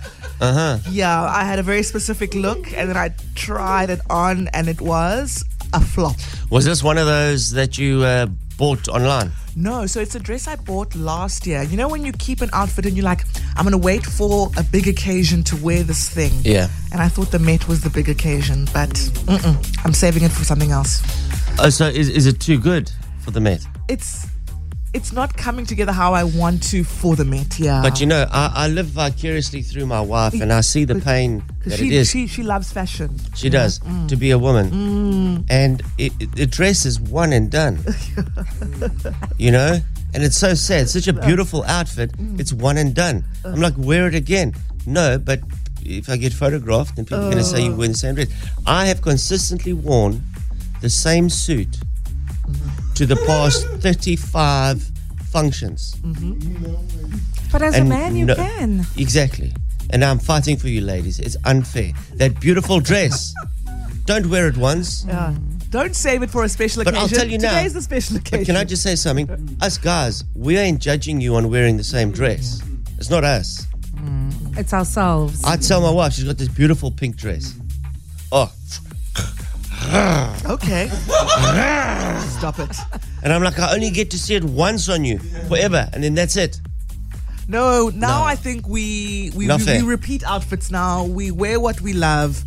Uh 0.42 0.54
huh. 0.54 0.78
Yeah, 0.90 1.24
I 1.24 1.44
had 1.46 1.60
a 1.60 1.64
very 1.64 1.82
specific 1.84 2.34
look 2.34 2.72
and 2.74 2.90
then 2.90 2.98
I 2.98 3.12
tried 3.36 3.90
it 3.90 4.02
on 4.10 4.50
and 4.50 4.68
it 4.68 4.82
was 4.82 5.46
a 5.74 5.80
flop. 5.80 6.16
Was 6.50 6.66
this 6.66 6.84
one 6.84 6.98
of 6.98 7.06
those 7.08 7.52
that 7.52 7.78
you 7.78 8.04
uh, 8.04 8.28
bought 8.58 8.88
online? 8.90 9.32
No, 9.58 9.86
so 9.86 10.02
it's 10.02 10.16
a 10.16 10.20
dress 10.20 10.50
I 10.50 10.58
bought 10.58 10.96
last 10.96 11.48
year. 11.48 11.64
You 11.64 11.78
know 11.78 11.88
when 11.88 12.04
you 12.04 12.12
keep 12.12 12.42
an 12.42 12.50
outfit 12.52 12.86
and 12.86 12.98
you're 12.98 13.06
like, 13.06 13.24
I'm 13.56 13.64
gonna 13.64 13.78
wait 13.78 14.06
for 14.06 14.52
a 14.58 14.64
big 14.64 14.86
occasion 14.86 15.46
to 15.46 15.56
wear 15.56 15.82
this 15.82 16.10
thing. 16.10 16.34
Yeah. 16.42 16.68
And 16.92 17.02
I 17.02 17.08
thought 17.08 17.32
the 17.32 17.40
Met 17.40 17.68
was 17.70 17.82
the 17.82 17.90
big 17.90 18.10
occasion, 18.10 18.68
but 18.74 18.92
I'm 19.86 19.94
saving 19.94 20.24
it 20.24 20.32
for 20.32 20.44
something 20.44 20.72
else. 20.72 21.02
Oh, 21.58 21.70
so 21.70 21.88
is, 21.88 22.10
is 22.10 22.26
it 22.26 22.42
too 22.42 22.60
good 22.60 22.92
for 23.22 23.32
the 23.32 23.40
Met? 23.40 23.66
It's 23.88 24.28
it's 24.96 25.12
not 25.12 25.36
coming 25.36 25.66
together 25.66 25.92
how 25.92 26.14
I 26.14 26.24
want 26.24 26.64
to 26.72 26.86
for 26.86 27.18
the 27.18 27.26
Met. 27.26 27.60
Yeah. 27.60 27.82
But 27.82 28.00
you 28.00 28.06
know, 28.06 28.26
I, 28.32 28.52
I 28.56 28.68
live 28.70 28.88
vicariously 28.88 29.62
through 29.62 29.86
my 29.86 30.00
wife, 30.00 30.34
and 30.34 30.54
I 30.54 30.62
see 30.62 30.86
the 30.86 30.96
pain 30.96 31.44
that 31.66 31.78
she, 31.80 31.88
it 31.88 31.94
is. 31.94 32.10
she 32.10 32.28
she 32.28 32.44
loves 32.44 32.72
fashion. 32.72 33.20
She 33.36 33.50
does 33.50 33.80
mm, 33.80 33.90
mm. 33.92 34.08
to 34.08 34.16
be 34.16 34.32
a 34.32 34.40
woman, 34.40 34.72
mm. 34.72 35.46
and 35.50 35.84
it, 35.98 36.14
it, 36.22 36.32
the 36.36 36.46
dress 36.46 36.86
is 36.86 37.00
one 37.00 37.34
and 37.34 37.52
done. 37.52 37.80
you 39.38 39.52
know, 39.52 39.80
and 40.14 40.24
it's 40.24 40.38
so 40.38 40.54
sad. 40.54 40.90
Such 40.90 41.10
a 41.10 41.14
beautiful 41.14 41.66
outfit. 41.66 42.12
It's 42.40 42.54
one 42.54 42.78
and 42.78 42.96
done. 42.96 43.26
Uh. 43.44 43.50
I'm 43.50 43.62
like, 43.62 43.74
wear 43.78 44.08
it 44.08 44.16
again. 44.16 44.56
No, 44.86 45.20
but 45.20 45.42
if 45.84 46.10
I 46.10 46.16
get 46.16 46.32
photographed, 46.32 46.96
then 46.96 47.04
people 47.04 47.20
are 47.26 47.32
going 47.32 47.38
to 47.38 47.44
say 47.44 47.64
you 47.66 47.74
uh. 47.74 47.76
wear 47.76 47.90
the 47.90 47.96
same 47.96 48.16
dress. 48.16 48.30
I 48.66 48.86
have 48.86 49.02
consistently 49.02 49.74
worn 49.74 50.24
the 50.80 50.90
same 50.90 51.30
suit 51.30 51.80
to 52.96 53.06
the 53.06 53.16
past 53.28 53.68
35 53.82 54.82
functions. 55.30 55.96
But 57.52 57.62
as 57.62 57.78
a 57.78 57.84
man, 57.84 58.16
you 58.16 58.26
no- 58.26 58.36
can. 58.36 58.86
Exactly. 58.98 59.54
And 59.92 60.04
I'm 60.04 60.18
fighting 60.20 60.58
for 60.58 60.68
you, 60.68 60.82
ladies. 60.82 61.20
It's 61.20 61.38
unfair. 61.46 61.92
That 62.16 62.40
beautiful 62.40 62.80
dress. 62.80 63.34
Don't 64.06 64.28
wear 64.28 64.48
it 64.48 64.58
once. 64.58 65.06
Yeah. 65.08 65.36
Don't 65.70 65.96
save 65.96 66.24
it 66.24 66.30
for 66.30 66.44
a 66.44 66.50
special 66.50 66.84
But 66.84 66.94
occasion. 66.94 67.02
I'll 67.18 67.24
tell 67.24 67.30
you 67.32 67.38
now- 67.38 67.50
Today's 67.58 67.74
the 67.74 67.82
special 67.82 68.18
occasion. 68.18 68.40
But 68.40 68.46
can 68.46 68.56
I 68.56 68.64
just 68.64 68.82
say 68.82 68.96
something? 68.96 69.58
Us 69.62 69.78
guys, 69.78 70.24
we 70.36 70.58
ain't 70.58 70.80
judging 70.82 71.20
you 71.22 71.36
on 71.36 71.50
wearing 71.50 71.78
the 71.78 71.84
same 71.84 72.12
dress. 72.12 72.62
It's 72.98 73.10
not 73.10 73.24
us. 73.24 73.68
Mm. 73.98 74.58
It's 74.58 74.74
ourselves. 74.74 75.42
I 75.44 75.58
tell 75.58 75.82
my 75.82 75.92
wife 75.92 76.14
she's 76.14 76.24
got 76.24 76.38
this 76.38 76.48
beautiful 76.48 76.92
pink 76.92 77.18
dress. 77.18 77.54
Oh, 78.32 78.52
Okay. 80.46 80.90
Stop 82.38 82.60
it. 82.60 82.78
and 83.24 83.34
I'm 83.34 83.44
like, 83.44 83.60
I 83.60 83.74
only 83.74 83.90
get 83.90 84.12
to 84.12 84.20
see 84.20 84.36
it 84.36 84.44
once 84.44 84.90
on 84.90 85.04
you 85.04 85.20
forever, 85.48 85.90
and 85.94 86.04
then 86.04 86.16
that's 86.16 86.36
it. 86.36 86.60
No, 87.48 87.90
now 87.90 88.20
No. 88.20 88.26
I 88.26 88.36
think 88.36 88.68
we 88.68 89.32
we, 89.36 89.46
Not 89.46 89.60
we, 89.60 89.66
fair. 89.66 89.82
we 89.82 89.88
repeat 89.88 90.24
outfits 90.24 90.72
now. 90.72 91.06
We 91.06 91.32
wear 91.32 91.60
what 91.60 91.82
we 91.82 91.94
love. 91.94 92.44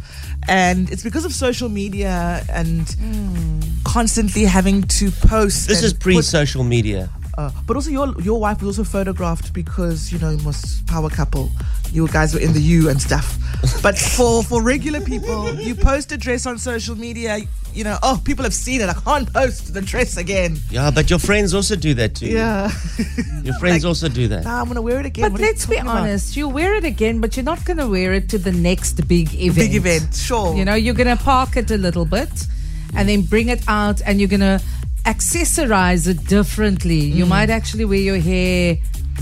And 0.49 0.91
it's 0.91 1.03
because 1.03 1.25
of 1.25 1.33
social 1.33 1.69
media 1.69 2.43
and 2.49 2.89
hmm. 2.89 3.61
constantly 3.85 4.45
having 4.45 4.83
to 4.99 5.11
post. 5.11 5.69
This 5.69 5.79
and 5.79 5.87
is 5.87 5.93
put- 5.93 6.03
pre-social 6.03 6.65
media. 6.65 7.11
Uh, 7.39 7.53
but 7.69 7.77
also, 7.77 7.89
your 7.89 8.21
your 8.21 8.41
wife 8.41 8.61
was 8.61 8.79
also 8.79 8.83
photographed 8.99 9.53
because 9.53 10.11
you 10.13 10.19
know 10.19 10.31
you 10.31 10.45
was 10.45 10.83
power 10.89 11.09
couple. 11.09 11.49
You 11.93 12.09
guys 12.09 12.35
were 12.35 12.41
in 12.41 12.53
the 12.53 12.61
U 12.61 12.89
and 12.91 13.01
stuff. 13.01 13.39
But 13.81 13.97
for 13.97 14.43
for 14.43 14.61
regular 14.61 15.01
people, 15.01 15.55
you 15.55 15.77
post 15.77 16.11
a 16.11 16.17
dress 16.17 16.47
on 16.47 16.59
social 16.59 16.97
media. 16.97 17.39
You 17.73 17.85
know, 17.85 17.97
oh, 18.03 18.21
people 18.25 18.43
have 18.43 18.55
seen 18.55 18.81
it. 18.81 18.89
I 18.89 18.95
can't 18.95 19.33
post 19.33 19.73
the 19.73 19.81
dress 19.81 20.17
again. 20.17 20.59
Yeah, 20.69 20.91
but 20.91 21.11
your 21.11 21.21
friends 21.21 21.55
also 21.55 21.77
do 21.77 21.95
that 21.95 22.17
too. 22.17 22.27
Yeah. 22.27 22.73
Your 23.45 23.55
friends 23.63 23.85
Like- 23.85 23.89
also 23.91 24.09
do 24.09 24.27
that. 24.29 24.43
nah, 24.43 24.61
I'm 24.61 24.67
gonna 24.67 24.83
wear 24.83 24.99
it 24.99 25.07
again. 25.07 25.23
But 25.27 25.33
What 25.33 25.41
let's 25.41 25.65
be 25.67 25.77
talking 25.77 25.91
about? 25.91 26.03
honest, 26.09 26.37
you 26.37 26.49
wear 26.49 26.75
it 26.75 26.85
again, 26.85 27.21
but 27.21 27.37
you're 27.37 27.45
not 27.53 27.65
going 27.65 27.77
to 27.79 27.87
wear 27.87 28.15
it 28.15 28.29
to 28.31 28.39
the 28.39 28.53
next 28.53 29.07
big 29.07 29.33
event. 29.35 29.57
Big 29.71 29.75
event, 29.77 30.15
sure. 30.15 30.57
You 30.57 30.65
know, 30.65 30.75
you're 30.75 30.95
going 31.03 31.17
to 31.17 31.23
park 31.23 31.57
it 31.57 31.71
a 31.71 31.79
little 31.79 32.05
bit 32.05 32.35
and 32.97 33.09
then 33.09 33.23
bring 33.23 33.49
it 33.49 33.63
out 33.69 34.01
and 34.07 34.19
you're 34.19 34.29
going 34.37 34.41
to 34.41 34.61
accessorize 35.13 36.07
it 36.07 36.21
differently. 36.27 37.01
You 37.01 37.25
Mm. 37.25 37.29
might 37.29 37.51
actually 37.51 37.85
wear 37.87 37.99
your 38.11 38.19
hair 38.19 38.77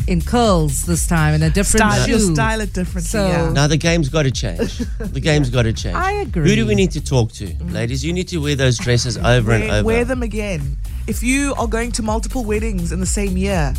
in 0.07 0.21
curls 0.21 0.83
this 0.83 1.07
time 1.07 1.33
in 1.35 1.43
a 1.43 1.49
different 1.50 1.93
style, 1.93 2.05
shoe. 2.05 2.11
you'll 2.19 2.35
style 2.35 2.61
it 2.61 2.73
differently. 2.73 3.09
So- 3.09 3.28
yeah. 3.28 3.50
Now 3.52 3.66
the 3.66 3.76
game's 3.78 4.09
got 4.09 4.25
to 4.25 4.31
change. 4.31 4.78
The 4.99 5.21
game's 5.21 5.49
got 5.49 5.62
to 5.62 5.73
change. 5.85 5.95
I 5.97 6.12
agree. 6.26 6.49
Who 6.50 6.57
do 6.57 6.66
we 6.66 6.75
need 6.75 6.90
to 6.93 7.00
talk 7.00 7.33
to, 7.40 7.47
ladies? 7.71 8.05
You 8.05 8.12
need 8.12 8.28
to 8.28 8.38
wear 8.38 8.57
those 8.57 8.76
dresses 8.78 9.16
over 9.16 9.52
and 9.52 9.71
over. 9.71 9.85
wear 9.85 10.05
them 10.05 10.23
again. 10.23 10.76
If 11.07 11.23
you 11.23 11.55
are 11.57 11.69
going 11.69 11.93
to 11.93 12.02
multiple 12.02 12.45
weddings 12.45 12.90
in 12.93 12.99
the 13.00 13.07
same 13.07 13.37
year, 13.37 13.73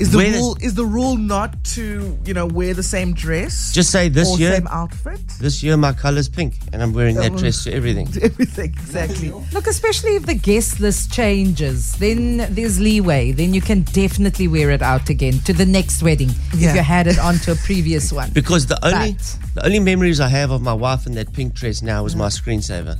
is 0.00 0.10
the 0.12 0.18
Wear 0.18 0.30
the- 0.30 0.38
rule 0.38 0.56
is 0.60 0.74
the 0.74 0.84
rule 0.84 1.16
not 1.16 1.62
to 1.76 2.18
you 2.24 2.34
know 2.34 2.46
wear 2.46 2.74
the 2.74 2.82
same 2.82 3.14
dress? 3.14 3.72
Just 3.72 3.90
say 3.90 4.08
this 4.08 4.28
or 4.28 4.38
year. 4.38 4.54
same 4.54 4.66
outfit. 4.68 5.20
This 5.40 5.62
year 5.62 5.76
my 5.76 5.92
color's 5.92 6.28
pink, 6.28 6.54
and 6.72 6.82
I'm 6.82 6.92
wearing 6.92 7.16
that 7.16 7.32
oh. 7.32 7.38
dress 7.38 7.64
to 7.64 7.72
everything. 7.72 8.08
Everything 8.22 8.70
exactly. 8.70 9.30
Look, 9.52 9.66
especially 9.66 10.16
if 10.16 10.26
the 10.26 10.34
guest 10.34 10.80
list 10.80 11.12
changes, 11.12 11.92
then 11.94 12.46
there's 12.54 12.78
leeway. 12.80 13.32
Then 13.32 13.54
you 13.54 13.60
can 13.60 13.82
definitely 13.82 14.48
wear 14.48 14.70
it 14.70 14.82
out 14.82 15.08
again 15.08 15.38
to 15.40 15.52
the 15.52 15.66
next 15.66 16.02
wedding 16.02 16.30
Yeah. 16.54 16.70
if 16.70 16.76
you 16.76 16.82
had 16.82 17.06
it 17.06 17.18
onto 17.18 17.52
a 17.52 17.56
previous 17.64 18.12
one. 18.12 18.30
Because 18.30 18.66
the 18.66 18.78
only 18.84 19.12
But- 19.12 19.38
the 19.54 19.64
only 19.64 19.80
memories 19.80 20.20
I 20.20 20.28
have 20.28 20.50
of 20.50 20.60
my 20.60 20.74
wife 20.74 21.06
in 21.06 21.14
that 21.14 21.32
pink 21.32 21.54
dress 21.54 21.80
now 21.80 22.04
is 22.04 22.14
my 22.14 22.28
screensaver. 22.28 22.94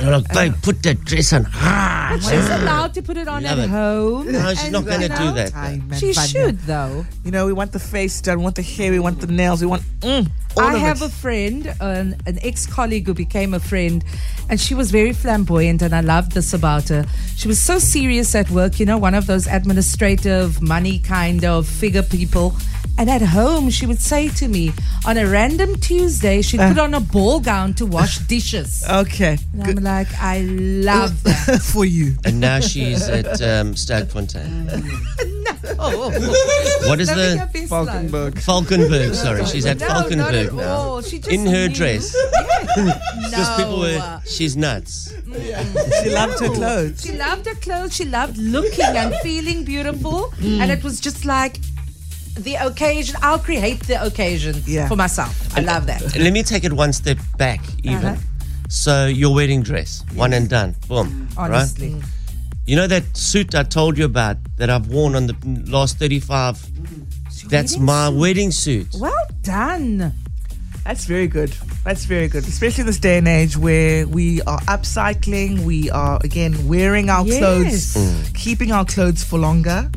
And 0.00 0.14
I'm 0.14 0.22
like, 0.22 0.32
babe, 0.32 0.54
put 0.62 0.82
that 0.84 1.04
dress 1.04 1.32
on. 1.32 1.46
Ah, 2.12 2.16
She's 2.20 2.48
allowed 2.50 2.92
to 2.94 3.02
put 3.02 3.16
it 3.16 3.28
on 3.28 3.44
Love 3.44 3.58
at 3.60 3.64
it. 3.66 3.70
home. 3.70 4.32
No, 4.32 4.50
she's 4.50 4.64
and, 4.64 4.72
not 4.72 4.84
going 4.84 5.00
to 5.00 5.06
you 5.06 5.14
do 5.16 5.24
know, 5.26 5.34
that. 5.34 5.52
Time 5.52 5.84
and 5.92 6.00
She 6.00 6.12
fun. 6.12 6.26
should, 6.26 6.58
though. 6.62 7.06
You 7.24 7.30
know, 7.30 7.46
we 7.46 7.52
want 7.52 7.70
the 7.70 7.78
face 7.78 8.20
done, 8.20 8.38
we 8.38 8.42
want 8.44 8.56
the 8.56 8.62
hair, 8.62 8.90
we 8.90 8.98
want 8.98 9.20
the 9.20 9.28
nails, 9.28 9.60
we 9.60 9.68
want 9.68 9.82
mm, 10.00 10.28
all 10.56 10.64
I 10.64 10.74
of 10.74 10.80
have 10.80 11.02
it. 11.02 11.06
a 11.06 11.08
friend, 11.08 11.72
an, 11.80 12.16
an 12.26 12.38
ex 12.42 12.66
colleague 12.66 13.06
who 13.06 13.14
became 13.14 13.54
a 13.54 13.60
friend, 13.60 14.02
and 14.48 14.60
she 14.60 14.74
was 14.74 14.90
very 14.90 15.12
flamboyant, 15.12 15.82
and 15.82 15.94
I 15.94 16.00
loved 16.00 16.32
this 16.32 16.52
about 16.52 16.88
her. 16.88 17.04
She 17.36 17.46
was 17.46 17.60
so 17.60 17.78
serious 17.78 18.34
at 18.34 18.50
work, 18.50 18.80
you 18.80 18.86
know, 18.86 18.98
one 18.98 19.14
of 19.14 19.26
those 19.28 19.46
administrative, 19.46 20.60
money 20.60 20.98
kind 20.98 21.44
of 21.44 21.66
figure 21.68 22.02
people. 22.02 22.54
And 22.98 23.08
at 23.08 23.22
home, 23.22 23.70
she 23.70 23.86
would 23.86 24.00
say 24.00 24.28
to 24.30 24.46
me, 24.48 24.72
on 25.06 25.16
a 25.16 25.26
random 25.26 25.76
Tuesday, 25.76 26.42
she'd 26.42 26.60
put 26.60 26.76
on 26.78 26.92
a 26.92 27.00
ball 27.00 27.40
gown 27.40 27.72
to 27.74 27.86
wash 27.86 28.18
dishes. 28.18 28.84
okay. 28.90 29.38
And 29.54 29.68
I'm 29.78 29.82
like, 29.90 30.08
I 30.20 30.40
love 30.42 31.22
that. 31.28 31.60
for 31.62 31.84
you. 31.84 32.16
And 32.24 32.40
now 32.40 32.60
she's 32.60 33.08
at 33.08 33.26
um, 33.42 33.74
Sterkfontein. 33.74 34.50
What 36.90 37.00
is 37.00 37.08
Let 37.08 37.16
me 37.16 37.22
the 37.22 37.34
get 37.36 37.52
this 37.52 37.70
line. 37.70 38.08
Valkenberg? 38.08 39.14
Sorry, 39.14 39.44
she's 39.46 39.66
at 39.66 39.78
No, 39.80 39.86
Valkenberg 39.88 40.52
now. 40.52 41.00
She 41.00 41.18
just 41.18 41.30
In 41.30 41.46
her 41.46 41.68
knew. 41.68 41.74
dress. 41.74 42.04
Because 42.76 43.48
people 43.56 43.76
No. 43.76 43.80
were, 43.80 44.20
she's 44.26 44.56
nuts. 44.56 45.12
She 46.02 46.10
loved 46.10 46.40
her 46.40 46.48
clothes. 46.58 47.02
She 47.02 47.12
loved 47.16 47.46
her 47.46 47.54
clothes. 47.66 47.94
She 47.96 48.04
loved 48.04 48.36
looking 48.38 48.84
and 49.02 49.14
feeling 49.22 49.64
beautiful. 49.64 50.32
And 50.42 50.70
it 50.70 50.82
was 50.82 51.00
just 51.00 51.24
like 51.24 51.58
the 52.46 52.54
occasion. 52.56 53.16
I'll 53.22 53.38
create 53.38 53.80
the 53.86 53.98
occasion 54.04 54.54
Yeah. 54.66 54.88
for 54.88 54.96
myself. 54.96 55.34
I 55.56 55.60
love 55.60 55.86
that. 55.86 56.00
Let 56.16 56.32
me 56.32 56.42
take 56.42 56.64
it 56.64 56.72
one 56.72 56.92
step 56.92 57.18
back, 57.36 57.60
even. 57.82 58.04
Uh-huh. 58.04 58.16
So 58.70 59.06
your 59.06 59.34
wedding 59.34 59.62
dress, 59.62 60.04
one 60.14 60.32
and 60.32 60.48
done, 60.48 60.76
boom. 60.86 61.28
Honestly. 61.36 61.94
Right? 61.94 62.02
You 62.66 62.76
know 62.76 62.86
that 62.86 63.16
suit 63.16 63.54
I 63.56 63.64
told 63.64 63.98
you 63.98 64.04
about 64.04 64.36
that 64.58 64.70
I've 64.70 64.86
worn 64.86 65.16
on 65.16 65.26
the 65.26 65.34
last 65.68 65.98
35? 65.98 67.50
That's 67.50 67.72
wedding 67.72 67.84
my 67.84 68.08
suit? 68.10 68.18
wedding 68.20 68.50
suit. 68.52 68.86
Well 69.00 69.26
done. 69.42 70.14
That's 70.84 71.04
very 71.04 71.26
good. 71.26 71.50
That's 71.84 72.04
very 72.04 72.28
good, 72.28 72.46
especially 72.46 72.82
in 72.82 72.86
this 72.86 72.98
day 73.00 73.18
and 73.18 73.26
age 73.26 73.56
where 73.56 74.06
we 74.06 74.40
are 74.42 74.60
upcycling. 74.60 75.60
We 75.60 75.90
are 75.90 76.20
again 76.22 76.68
wearing 76.68 77.10
our 77.10 77.26
Yes. 77.26 77.38
clothes, 77.38 77.94
Mm. 77.96 78.34
keeping 78.34 78.70
our 78.72 78.84
clothes 78.84 79.24
for 79.24 79.38
longer. 79.38 79.90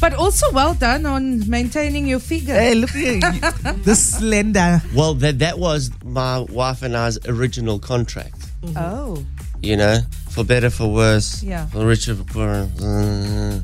But 0.00 0.14
also 0.14 0.46
well 0.52 0.74
done 0.74 1.04
on 1.06 1.48
maintaining 1.48 2.06
your 2.06 2.20
figure. 2.20 2.54
Hey, 2.54 2.74
look 2.74 2.94
at 2.94 2.96
you, 2.96 3.72
this 3.84 4.14
slender. 4.16 4.80
Well, 4.94 5.14
that 5.14 5.38
that 5.40 5.58
was 5.58 5.90
my 6.04 6.40
wife 6.40 6.82
and 6.82 6.96
I's 6.96 7.18
original 7.26 7.78
contract. 7.78 8.36
Oh. 8.76 9.22
You 9.62 9.76
know, 9.76 9.98
for 10.30 10.42
better, 10.44 10.70
for 10.70 10.90
worse, 10.92 11.42
Yeah. 11.42 11.66
for 11.66 11.84
richer, 11.86 12.14
for 12.14 12.24
poorer. 12.24 12.68
uh, 12.82 13.60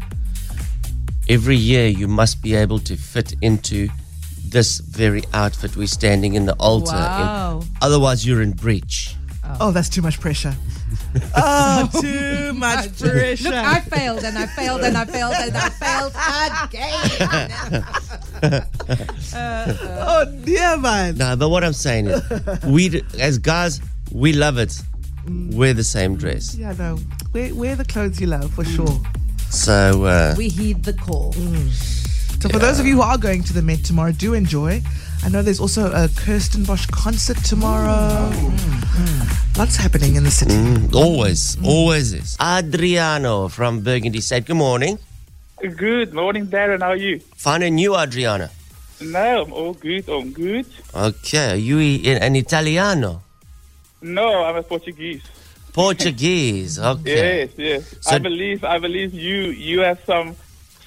Every 1.28 1.56
year, 1.56 1.88
you 1.88 2.06
must 2.06 2.42
be 2.42 2.54
able 2.54 2.78
to 2.80 2.96
fit 2.96 3.34
into 3.42 3.88
this 4.44 4.78
very 4.78 5.24
outfit 5.34 5.74
we're 5.76 5.88
standing 5.88 6.34
in 6.34 6.46
the 6.46 6.54
altar. 6.60 6.94
in. 6.94 7.02
Wow. 7.02 7.62
Otherwise, 7.82 8.24
you're 8.26 8.42
in 8.42 8.52
breach. 8.52 9.16
Oh, 9.60 9.70
that's 9.70 9.88
too 9.88 10.02
much 10.02 10.20
pressure. 10.20 10.54
oh, 11.36 11.88
too 12.00 12.52
much 12.54 12.98
pressure. 12.98 13.44
Look, 13.50 13.54
I 13.54 13.80
failed 13.80 14.24
and 14.24 14.38
I 14.38 14.46
failed 14.46 14.82
and 14.82 14.96
I 14.96 15.04
failed 15.04 15.34
and 15.34 15.56
I 15.56 15.68
failed 15.70 16.12
again. 16.64 17.84
oh 19.34 20.24
dear 20.44 20.76
man. 20.76 21.16
No, 21.16 21.36
but 21.36 21.48
what 21.48 21.64
I'm 21.64 21.72
saying 21.72 22.06
is, 22.06 22.22
we 22.64 23.02
as 23.18 23.38
guys, 23.38 23.80
we 24.12 24.32
love 24.32 24.58
it 24.58 24.80
wear 25.28 25.74
the 25.74 25.84
same 25.84 26.16
dress. 26.16 26.54
Yeah, 26.54 26.72
no. 26.78 26.98
Wear, 27.32 27.54
wear 27.54 27.76
the 27.76 27.84
clothes 27.84 28.20
you 28.20 28.26
love 28.26 28.52
for 28.52 28.64
sure. 28.64 29.00
So 29.50 30.04
uh, 30.04 30.34
We 30.36 30.48
heed 30.48 30.84
the 30.84 30.92
call. 30.92 31.34
So 32.40 32.48
for 32.50 32.58
those 32.58 32.78
of 32.78 32.86
you 32.86 32.96
who 32.96 33.02
are 33.02 33.18
going 33.18 33.42
to 33.44 33.52
the 33.52 33.62
Met 33.62 33.82
tomorrow, 33.84 34.12
do 34.12 34.34
enjoy. 34.34 34.82
I 35.24 35.28
know 35.28 35.42
there's 35.42 35.58
also 35.58 35.86
a 35.90 36.06
Kirstenbosch 36.08 36.90
concert 36.92 37.38
tomorrow. 37.38 38.30
Mm. 38.30 39.56
Lots 39.58 39.76
happening 39.76 40.14
in 40.16 40.22
the 40.24 40.30
city. 40.30 40.54
always, 40.94 41.56
always 41.64 42.12
is. 42.12 42.36
Adriano 42.40 43.48
from 43.48 43.80
Burgundy 43.80 44.20
said, 44.20 44.46
"Good 44.46 44.56
morning." 44.56 44.98
Good 45.76 46.12
morning, 46.12 46.46
Darren. 46.46 46.82
How 46.82 46.90
are 46.90 46.96
you? 46.96 47.18
Fine 47.34 47.62
and 47.62 47.80
you, 47.80 47.96
Adriano. 47.96 48.48
No, 49.00 49.42
I'm 49.44 49.52
all 49.52 49.72
good. 49.74 50.08
I'm 50.08 50.30
good. 50.32 50.66
Okay, 50.94 51.52
are 51.52 51.56
you 51.56 51.78
i- 51.80 52.18
an 52.20 52.36
Italiano? 52.36 53.22
No, 54.02 54.44
I'm 54.44 54.56
a 54.56 54.62
Portuguese. 54.62 55.22
Portuguese. 55.72 56.78
Okay. 56.78 57.40
Yes, 57.40 57.50
yes. 57.56 57.94
So- 58.02 58.16
I 58.16 58.18
believe. 58.18 58.62
I 58.64 58.78
believe 58.78 59.14
you. 59.14 59.50
You 59.50 59.80
have 59.80 59.98
some, 60.06 60.36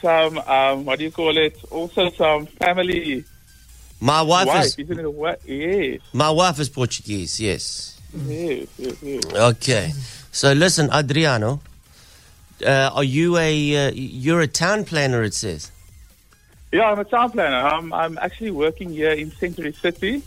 some. 0.01 0.38
Um, 0.39 0.86
what 0.86 1.00
do 1.00 1.06
you 1.06 1.12
call 1.12 1.38
it? 1.38 1.58
Also, 1.72 2.10
some 2.12 2.46
family 2.46 3.25
My 4.00 4.22
wife, 4.22 4.48
wife, 4.48 4.65
is 4.65 4.79
isn't 4.79 5.00
it? 5.00 5.13
What? 5.13 5.41
Yes, 5.46 6.01
my 6.13 6.29
wife 6.29 6.60
is 6.60 6.70
Portuguese. 6.70 7.39
Yes. 7.39 8.00
yes, 8.25 8.68
yes, 8.77 8.96
yes. 9.03 9.25
Okay. 9.34 9.91
So 10.32 10.53
listen, 10.53 10.89
Adriano. 10.91 11.62
Uh, 12.65 12.91
are 12.94 13.03
you 13.03 13.38
a 13.38 13.88
uh, 13.88 13.91
you're 13.94 14.41
a 14.41 14.48
town 14.48 14.86
planner? 14.86 15.24
It 15.24 15.34
says. 15.34 15.72
Yeah, 16.72 16.91
I'm 16.91 17.00
a 17.00 17.03
town 17.03 17.32
planner. 17.32 17.56
I'm, 17.56 17.91
I'm 17.94 18.18
actually 18.20 18.51
working 18.51 18.91
here 18.91 19.12
in 19.12 19.32
Century 19.32 19.74
City. 19.74 20.22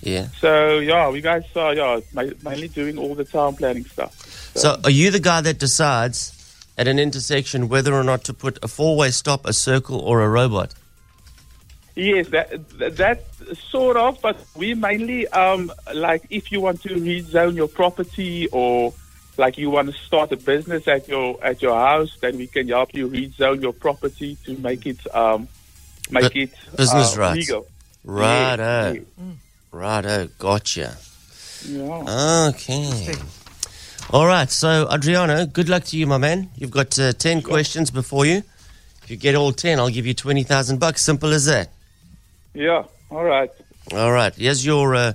Yeah. 0.00 0.28
So 0.38 0.78
yeah, 0.78 1.10
we 1.10 1.20
guys 1.20 1.44
are 1.54 1.74
yeah 1.74 2.00
mainly 2.42 2.68
doing 2.68 2.98
all 2.98 3.14
the 3.14 3.24
town 3.24 3.56
planning 3.56 3.84
stuff. 3.84 4.14
So 4.56 4.80
are 4.84 4.90
you 4.90 5.10
the 5.10 5.20
guy 5.20 5.40
that 5.42 5.58
decides 5.58 6.31
at 6.78 6.88
an 6.88 6.98
intersection 6.98 7.68
whether 7.68 7.94
or 7.94 8.04
not 8.04 8.24
to 8.24 8.34
put 8.34 8.58
a 8.62 8.68
four-way 8.68 9.10
stop, 9.10 9.46
a 9.46 9.52
circle, 9.52 10.00
or 10.00 10.22
a 10.22 10.28
robot? 10.28 10.74
Yes, 11.94 12.28
that, 12.28 12.68
that 12.78 12.96
that 12.96 13.24
sort 13.70 13.98
of, 13.98 14.20
but 14.22 14.38
we 14.56 14.72
mainly 14.74 15.28
um 15.28 15.70
like 15.92 16.22
if 16.30 16.50
you 16.50 16.60
want 16.62 16.80
to 16.82 16.88
rezone 16.90 17.54
your 17.54 17.68
property 17.68 18.48
or 18.48 18.94
like 19.36 19.58
you 19.58 19.68
want 19.68 19.92
to 19.92 19.98
start 19.98 20.32
a 20.32 20.36
business 20.36 20.88
at 20.88 21.06
your 21.06 21.38
at 21.44 21.60
your 21.60 21.74
house, 21.74 22.16
then 22.20 22.38
we 22.38 22.46
can 22.46 22.68
help 22.68 22.94
you 22.94 23.08
rezone 23.08 23.60
your 23.60 23.74
property 23.74 24.38
to 24.46 24.56
make 24.58 24.86
it 24.86 25.00
um 25.14 25.48
make 26.10 26.32
Bu- 26.32 26.40
it 26.40 26.50
business 26.76 27.14
uh, 27.16 27.20
rights. 27.20 27.36
legal. 27.36 27.66
Righto. 28.04 28.92
Yes, 28.94 29.04
Righto. 29.70 30.28
Gotcha. 30.38 30.96
Yeah. 31.66 32.48
Okay. 32.48 33.14
All 34.10 34.26
right. 34.26 34.50
So, 34.50 34.88
Adriano, 34.90 35.46
good 35.46 35.68
luck 35.68 35.84
to 35.84 35.96
you, 35.96 36.06
my 36.06 36.18
man. 36.18 36.50
You've 36.56 36.70
got 36.70 36.98
uh, 36.98 37.12
10 37.12 37.42
questions 37.42 37.90
before 37.90 38.26
you. 38.26 38.42
If 39.02 39.10
you 39.10 39.16
get 39.16 39.34
all 39.34 39.52
10, 39.52 39.78
I'll 39.78 39.88
give 39.88 40.06
you 40.06 40.14
20,000 40.14 40.78
bucks. 40.78 41.02
Simple 41.02 41.32
as 41.32 41.46
that. 41.46 41.70
Yeah. 42.54 42.84
All 43.10 43.24
right. 43.24 43.50
All 43.92 44.12
right. 44.12 44.34
Here's 44.34 44.64
your 44.64 44.94
uh, 44.94 45.12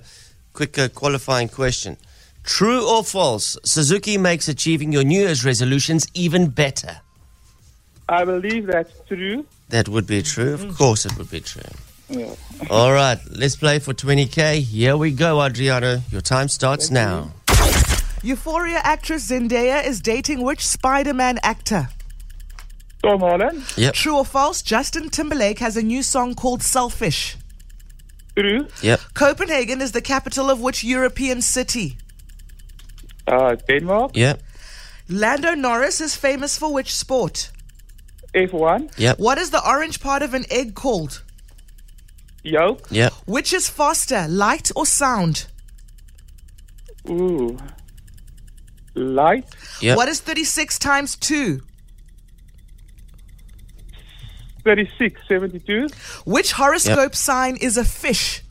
quick 0.54 0.78
uh, 0.78 0.90
qualifying 0.90 1.50
question. 1.50 1.98
True 2.44 2.88
or 2.90 3.04
false? 3.04 3.58
Suzuki 3.64 4.18
makes 4.18 4.48
achieving 4.48 4.92
your 4.92 5.04
New 5.04 5.20
Year's 5.20 5.44
resolutions 5.46 6.08
even 6.14 6.50
better. 6.50 7.02
I 8.10 8.24
believe 8.24 8.68
that's 8.68 8.94
true. 9.08 9.46
That 9.70 9.90
would 9.90 10.08
be 10.08 10.22
true. 10.22 10.54
Of 10.54 10.78
course, 10.78 11.06
it 11.06 11.18
would 11.18 11.30
be 11.30 11.42
true. 11.42 11.62
Yeah. 12.10 12.34
All 12.70 12.94
right. 12.94 13.20
Let's 13.30 13.58
play 13.58 13.80
for 13.80 13.94
20K. 13.94 14.62
Here 14.62 14.96
we 14.96 15.12
go, 15.12 15.42
Adriano. 15.42 16.02
Your 16.10 16.22
time 16.22 16.48
starts 16.48 16.90
now. 16.90 17.34
Euphoria 18.24 18.80
actress 18.84 19.30
Zendaya 19.30 19.86
is 19.86 20.02
dating 20.02 20.42
which 20.42 20.66
Spider-Man 20.66 21.40
actor? 21.44 21.90
Tom 23.04 23.20
Holland. 23.20 23.64
Yep. 23.78 23.94
True 23.94 24.18
or 24.18 24.26
false? 24.26 24.62
Justin 24.62 25.10
Timberlake 25.10 25.60
has 25.60 25.78
a 25.78 25.84
new 25.84 26.02
song 26.02 26.34
called 26.34 26.64
Selfish. 26.64 27.38
True. 28.36 28.68
Yep. 28.82 29.00
Copenhagen 29.14 29.82
is 29.82 29.92
the 29.92 30.02
capital 30.02 30.50
of 30.50 30.60
which 30.62 30.84
European 30.84 31.42
city? 31.42 31.98
Uh, 33.28 33.56
Denmark. 33.68 34.12
Yep. 34.16 34.42
Lando 35.10 35.54
Norris 35.54 36.02
is 36.02 36.16
famous 36.16 36.58
for 36.58 36.74
which 36.74 36.94
sport? 36.94 37.52
F1. 38.34 38.98
Yep. 38.98 39.20
What 39.20 39.38
is 39.38 39.52
the 39.52 39.66
orange 39.66 40.00
part 40.02 40.22
of 40.22 40.34
an 40.34 40.46
egg 40.50 40.76
called? 40.76 41.24
Yolk. 42.44 42.88
Yep. 42.92 43.14
Which 43.26 43.54
is 43.54 43.70
faster, 43.70 44.28
light 44.28 44.72
or 44.76 44.86
sound? 44.86 45.48
Ooh. 47.10 47.58
Light. 48.98 49.46
Yep. 49.82 49.96
What 49.98 50.10
is 50.10 50.20
36 50.22 50.80
times 50.80 51.16
2? 51.16 51.62
36, 54.64 55.22
72. 55.28 55.88
Which 56.26 56.52
horoscope 56.54 57.16
sign 57.16 57.56
is 57.58 57.78
a 57.78 57.86
fish? 57.86 58.44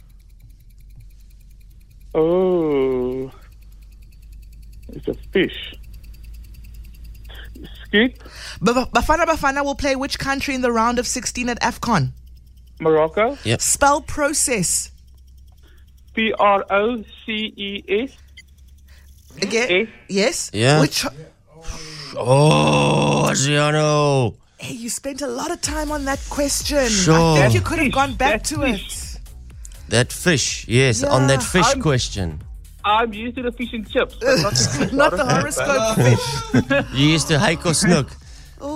Oh, 2.14 3.30
it's 4.88 5.06
a 5.08 5.14
fish. 5.32 5.74
Skip, 7.84 8.22
B- 8.62 8.72
Bafana 8.72 9.26
Bafana 9.26 9.62
will 9.62 9.74
play 9.74 9.94
which 9.96 10.18
country 10.18 10.54
in 10.54 10.62
the 10.62 10.72
round 10.72 10.98
of 10.98 11.06
16 11.06 11.50
at 11.50 11.60
AFCON? 11.60 12.12
Morocco. 12.80 13.36
Yep. 13.44 13.60
Spell 13.60 14.00
process. 14.00 14.90
P 16.14 16.32
R 16.38 16.64
O 16.70 17.02
C 17.26 17.52
E 17.56 17.84
S. 17.88 18.16
Again? 19.42 19.68
Eh? 19.70 19.86
Yes? 20.08 20.50
Yeah. 20.52 20.80
Which. 20.80 21.04
Oh, 22.16 23.28
Adriano. 23.30 24.34
Hey, 24.58 24.72
you 24.74 24.88
spent 24.88 25.20
a 25.22 25.26
lot 25.26 25.50
of 25.50 25.60
time 25.60 25.90
on 25.90 26.04
that 26.06 26.20
question. 26.30 26.88
Sure. 26.88 27.36
I 27.38 27.42
think 27.42 27.54
you 27.54 27.60
could 27.60 27.78
have 27.78 27.92
gone 27.92 28.14
back 28.14 28.32
that's 28.42 28.50
to 28.50 28.60
fish. 28.62 29.14
it. 29.14 29.20
That 29.88 30.12
fish, 30.12 30.66
yes, 30.66 31.04
on 31.04 31.26
that 31.28 31.42
fish 31.42 31.66
I'm- 31.66 31.80
question. 31.82 32.42
I'm 32.84 33.12
used 33.12 33.34
to 33.36 33.42
the 33.42 33.50
fish 33.50 33.72
and 33.72 33.88
chips. 33.90 34.14
but 34.20 34.38
not 34.40 34.52
the 34.54 34.78
fish. 34.78 34.92
Not 34.92 35.10
the 35.16 35.24
horoscope 35.26 35.96
fish. 36.86 36.98
You 36.98 37.06
used 37.08 37.26
to 37.28 37.38
hake 37.38 37.66
or 37.66 37.72
snoek. 37.74 38.08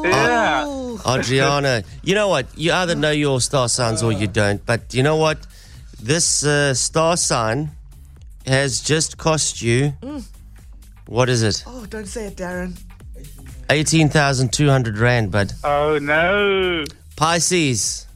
Yeah. 0.05 0.64
Oh. 0.66 1.01
Adriana, 1.07 1.85
you 2.03 2.14
know 2.16 2.27
what? 2.29 2.46
You 2.57 2.73
either 2.73 2.96
know 2.96 3.12
your 3.12 3.40
star 3.40 3.68
signs 3.68 4.03
or 4.03 4.11
you 4.12 4.27
don't. 4.27 4.64
But 4.66 4.92
you 4.94 5.03
know 5.05 5.14
what? 5.16 5.46
This 6.03 6.44
uh, 6.44 6.75
star 6.75 7.16
sign 7.16 7.70
has 8.46 8.81
just 8.81 9.16
cost 9.16 9.62
you. 9.62 9.92
What 11.11 11.29
is 11.29 11.42
it? 11.42 11.64
Oh, 11.66 11.87
don't 11.87 12.07
say 12.07 12.27
it, 12.27 12.37
Darren. 12.37 12.79
18,200 13.68 14.96
Rand, 14.96 15.33
bud. 15.33 15.53
Oh 15.64 15.99
no. 16.01 16.85
Pisces. 17.16 18.07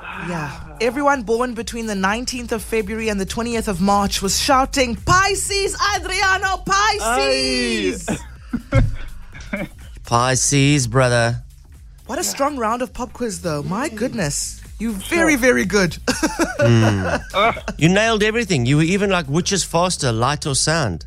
Yeah. 0.00 0.76
Everyone 0.80 1.22
born 1.22 1.54
between 1.54 1.86
the 1.86 1.94
19th 1.94 2.50
of 2.50 2.64
February 2.64 3.10
and 3.10 3.20
the 3.20 3.24
20th 3.24 3.68
of 3.68 3.80
March 3.80 4.22
was 4.22 4.40
shouting, 4.40 4.96
Pisces, 4.96 5.76
Adriano, 5.94 6.56
Pisces! 6.66 8.08
Pisces, 10.04 10.88
brother. 10.88 11.44
What 12.06 12.18
a 12.18 12.24
strong 12.24 12.56
round 12.56 12.82
of 12.82 12.92
pop 12.92 13.12
quiz, 13.12 13.40
though. 13.42 13.62
My 13.62 13.88
goodness. 13.88 14.60
You 14.80 14.94
very, 14.94 15.36
very 15.36 15.64
good. 15.64 15.96
Hmm. 16.08 17.06
Ah. 17.36 17.62
You 17.78 17.88
nailed 17.88 18.24
everything. 18.24 18.66
You 18.66 18.78
were 18.78 18.82
even 18.82 19.10
like, 19.10 19.26
which 19.26 19.52
is 19.52 19.62
faster, 19.62 20.10
light 20.10 20.44
or 20.44 20.56
sound? 20.56 21.06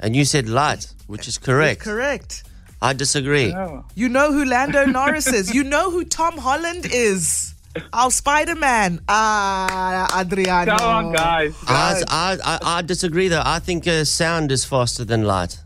And 0.00 0.16
you 0.16 0.24
said 0.24 0.48
light, 0.48 0.92
which 1.06 1.28
is 1.28 1.38
correct. 1.38 1.82
Correct. 1.82 2.44
I 2.82 2.94
disagree. 2.94 3.52
Oh. 3.52 3.84
You 3.94 4.08
know 4.08 4.32
who 4.32 4.44
Lando 4.46 4.86
Norris 4.86 5.26
is. 5.26 5.54
You 5.54 5.64
know 5.64 5.90
who 5.90 6.04
Tom 6.04 6.38
Holland 6.38 6.86
is. 6.90 7.54
Our 7.92 8.10
Spider 8.10 8.54
Man. 8.54 9.00
Ah, 9.08 10.20
Adriano. 10.20 10.76
Come 10.78 11.06
on, 11.06 11.12
guys. 11.12 11.54
I, 11.68 11.72
guys. 11.92 12.04
I, 12.08 12.38
I, 12.42 12.58
I 12.78 12.82
disagree, 12.82 13.28
though. 13.28 13.42
I 13.44 13.58
think 13.58 13.86
uh, 13.86 14.04
sound 14.04 14.50
is 14.50 14.64
faster 14.64 15.04
than 15.04 15.24
light. 15.24 15.58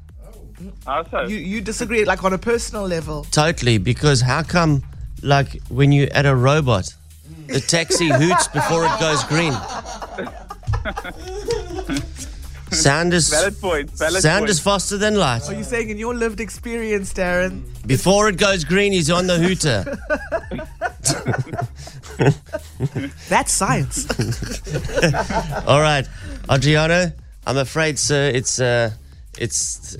Also, 0.86 1.26
You, 1.26 1.36
you 1.36 1.60
disagree, 1.60 2.04
like 2.04 2.24
on 2.24 2.32
a 2.32 2.38
personal 2.38 2.86
level. 2.86 3.24
Totally, 3.30 3.78
because 3.78 4.20
how 4.20 4.42
come, 4.42 4.82
like, 5.22 5.60
when 5.68 5.92
you 5.92 6.08
at 6.12 6.26
a 6.26 6.34
robot, 6.34 6.92
the 7.46 7.60
taxi 7.60 8.08
hoots 8.08 8.48
before 8.48 8.84
it 8.84 9.00
goes 9.00 9.22
green? 9.24 9.54
Sound 12.74 13.14
is 13.14 13.28
valid 13.30 13.60
point. 13.60 13.90
Valid 13.90 14.22
sound 14.22 14.40
point. 14.42 14.50
is 14.50 14.60
faster 14.60 14.96
than 14.98 15.14
light. 15.16 15.48
Are 15.48 15.54
you 15.54 15.64
saying 15.64 15.90
in 15.90 15.98
your 15.98 16.14
lived 16.14 16.40
experience, 16.40 17.12
Darren? 17.12 17.62
Before 17.86 18.28
it 18.28 18.36
goes 18.36 18.64
green, 18.64 18.92
he's 18.92 19.10
on 19.10 19.26
the 19.26 19.38
hooter. 19.38 19.84
That's 23.28 23.52
science. 23.52 24.06
All 25.66 25.80
right, 25.80 26.06
Adriano. 26.50 27.12
I'm 27.46 27.56
afraid, 27.58 27.98
sir. 27.98 28.30
It's 28.34 28.60
uh, 28.60 28.90
it's 29.38 29.94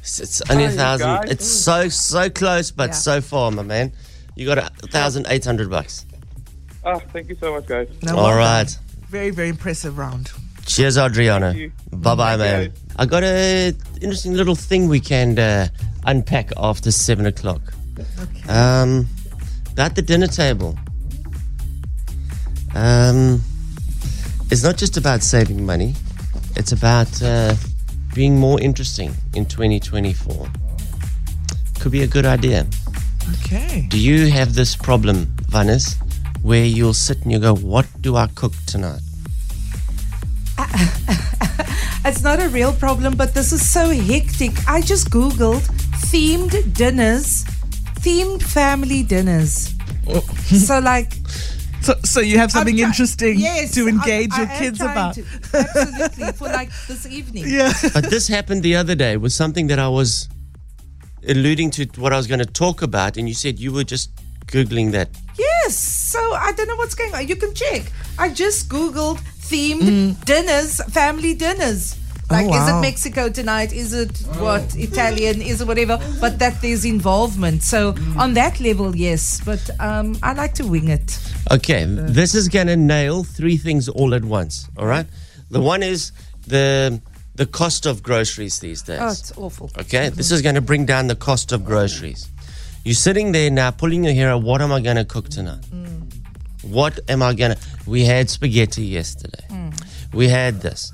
it's, 0.00 0.20
it's 0.20 0.50
only 0.50 0.64
a 0.64 0.70
thousand. 0.70 1.06
guys. 1.06 1.30
It's 1.30 1.46
so 1.50 1.88
so 1.88 2.30
close, 2.30 2.70
but 2.70 2.90
Yeah. 2.90 2.94
so 2.94 3.20
far, 3.20 3.50
my 3.50 3.62
man. 3.62 3.92
You 4.36 4.46
got 4.46 4.58
a 4.58 4.86
thousand 4.88 5.26
eight 5.28 5.44
hundred 5.44 5.68
bucks. 5.70 6.06
Oh, 6.84 6.98
thank 7.12 7.28
you 7.28 7.36
so 7.38 7.52
much, 7.52 7.66
guys. 7.66 7.88
No, 8.02 8.16
All 8.16 8.24
well 8.28 8.36
right. 8.38 8.64
done. 8.66 8.74
Very, 9.08 9.30
very 9.30 9.48
impressive 9.50 9.98
round. 9.98 10.30
Cheers, 10.66 10.98
Adriana. 10.98 11.54
Bye 11.92 12.14
bye, 12.14 12.36
man. 12.36 12.62
you. 12.64 12.72
I 12.96 13.06
got 13.06 13.22
a 13.22 13.74
interesting 14.00 14.34
little 14.34 14.54
thing 14.54 14.88
we 14.88 15.00
can 15.00 15.38
uh, 15.38 15.68
unpack 16.06 16.50
after 16.56 16.90
seven 16.90 17.26
o'clock. 17.26 17.60
Okay. 17.98 18.48
Um, 18.48 19.06
at 19.76 19.94
the 19.94 20.02
dinner 20.02 20.26
table. 20.26 20.76
Um, 22.74 23.40
it's 24.50 24.62
not 24.62 24.76
just 24.76 24.96
about 24.96 25.22
saving 25.22 25.64
money. 25.64 25.94
It's 26.56 26.72
about 26.72 27.22
uh, 27.22 27.54
being 28.14 28.38
more 28.38 28.60
interesting 28.60 29.12
in 29.34 29.46
2024. 29.46 30.48
Could 31.80 31.92
be 31.92 32.02
a 32.02 32.06
good 32.06 32.26
idea. 32.26 32.66
okay. 33.44 33.86
Do 33.88 33.98
you 33.98 34.26
have 34.30 34.54
this 34.54 34.76
problem, 34.76 35.32
Vanessa, 35.48 35.96
where 36.42 36.64
you'll 36.64 36.94
sit 36.94 37.22
and 37.22 37.32
you 37.32 37.38
go, 37.38 37.54
"What 37.54 37.86
do 38.00 38.16
I 38.16 38.26
cook 38.28 38.52
tonight?" 38.66 39.00
It's 42.04 42.22
not 42.22 42.40
a 42.40 42.48
real 42.48 42.72
problem, 42.72 43.14
but 43.16 43.34
this 43.34 43.52
is 43.52 43.60
so 43.68 43.90
hectic. 43.90 44.52
I 44.66 44.80
just 44.80 45.10
Googled 45.10 45.60
themed 46.10 46.72
dinners, 46.74 47.44
themed 48.00 48.42
family 48.42 49.02
dinners. 49.02 49.74
Oh. 50.08 50.20
so, 50.66 50.78
like, 50.80 51.12
So, 51.82 51.94
so 52.04 52.20
you 52.20 52.38
have 52.38 52.50
something 52.52 52.76
try- 52.76 52.86
interesting 52.88 53.38
yes, 53.38 53.72
to 53.74 53.86
engage 53.86 54.32
I- 54.32 54.38
your 54.38 54.48
I 54.48 54.52
am 54.54 54.58
kids 54.62 54.80
about. 54.80 55.14
to. 55.14 55.24
Absolutely, 55.52 56.32
for 56.32 56.48
like 56.48 56.70
this 56.88 57.06
evening. 57.06 57.44
Yeah. 57.58 57.72
but 57.94 58.04
this 58.10 58.26
happened 58.28 58.62
the 58.62 58.76
other 58.76 58.94
day 58.94 59.16
with 59.18 59.32
something 59.32 59.66
that 59.68 59.78
I 59.78 59.88
was 59.88 60.28
alluding 61.28 61.70
to 61.72 61.84
what 62.00 62.12
I 62.12 62.16
was 62.16 62.26
going 62.26 62.40
to 62.40 62.46
talk 62.64 62.80
about, 62.82 63.16
and 63.18 63.28
you 63.28 63.34
said 63.34 63.58
you 63.58 63.72
were 63.72 63.84
just 63.84 64.10
googling 64.46 64.92
that. 64.92 65.10
Yes. 65.38 65.76
So 65.76 66.18
I 66.34 66.52
don't 66.52 66.66
know 66.66 66.76
what's 66.76 66.94
going 66.94 67.14
on. 67.14 67.28
You 67.28 67.36
can 67.36 67.52
check. 67.54 67.92
I 68.18 68.30
just 68.30 68.68
Googled 68.70 69.20
themed 69.50 69.82
mm. 69.82 70.24
dinners, 70.24 70.80
family 70.92 71.34
dinners. 71.34 71.96
Oh, 72.30 72.34
like, 72.34 72.44
is 72.44 72.50
wow. 72.50 72.78
it 72.78 72.80
Mexico 72.82 73.28
tonight? 73.28 73.72
Is 73.72 73.92
it 73.92 74.16
what 74.38 74.76
Italian? 74.76 75.42
Is 75.42 75.60
it 75.60 75.66
whatever? 75.66 75.98
But 76.20 76.38
that 76.38 76.62
there's 76.62 76.84
involvement. 76.84 77.64
So 77.64 77.92
mm. 77.92 78.16
on 78.16 78.34
that 78.34 78.60
level, 78.60 78.94
yes. 78.94 79.40
But 79.44 79.68
um, 79.80 80.16
I 80.22 80.34
like 80.34 80.54
to 80.54 80.66
wing 80.66 80.88
it. 80.88 81.18
Okay, 81.50 81.84
this 81.86 82.36
is 82.36 82.48
going 82.48 82.68
to 82.68 82.76
nail 82.76 83.24
three 83.24 83.56
things 83.56 83.88
all 83.88 84.14
at 84.14 84.24
once. 84.24 84.68
All 84.76 84.86
right, 84.86 85.06
the 85.50 85.60
one 85.60 85.82
is 85.82 86.12
the 86.46 87.00
the 87.34 87.46
cost 87.46 87.86
of 87.86 88.02
groceries 88.02 88.60
these 88.60 88.82
days. 88.82 89.00
Oh, 89.00 89.08
it's 89.08 89.32
awful. 89.36 89.70
Okay, 89.78 90.10
this 90.10 90.26
mm-hmm. 90.26 90.34
is 90.34 90.42
going 90.42 90.54
to 90.54 90.60
bring 90.60 90.86
down 90.86 91.08
the 91.08 91.16
cost 91.16 91.50
of 91.50 91.64
groceries. 91.64 92.28
You're 92.84 92.94
sitting 92.94 93.32
there 93.32 93.50
now, 93.50 93.72
pulling 93.72 94.04
your 94.04 94.14
hair 94.14 94.30
out. 94.30 94.42
What 94.42 94.62
am 94.62 94.72
I 94.72 94.80
going 94.80 94.96
to 94.96 95.04
cook 95.04 95.28
tonight? 95.28 95.62
Mm. 95.62 95.99
What 96.62 97.00
am 97.08 97.22
I 97.22 97.34
to? 97.34 97.60
We 97.86 98.04
had 98.04 98.28
spaghetti 98.30 98.82
yesterday. 98.84 99.44
We 100.12 100.28
had 100.28 100.60
this. 100.60 100.92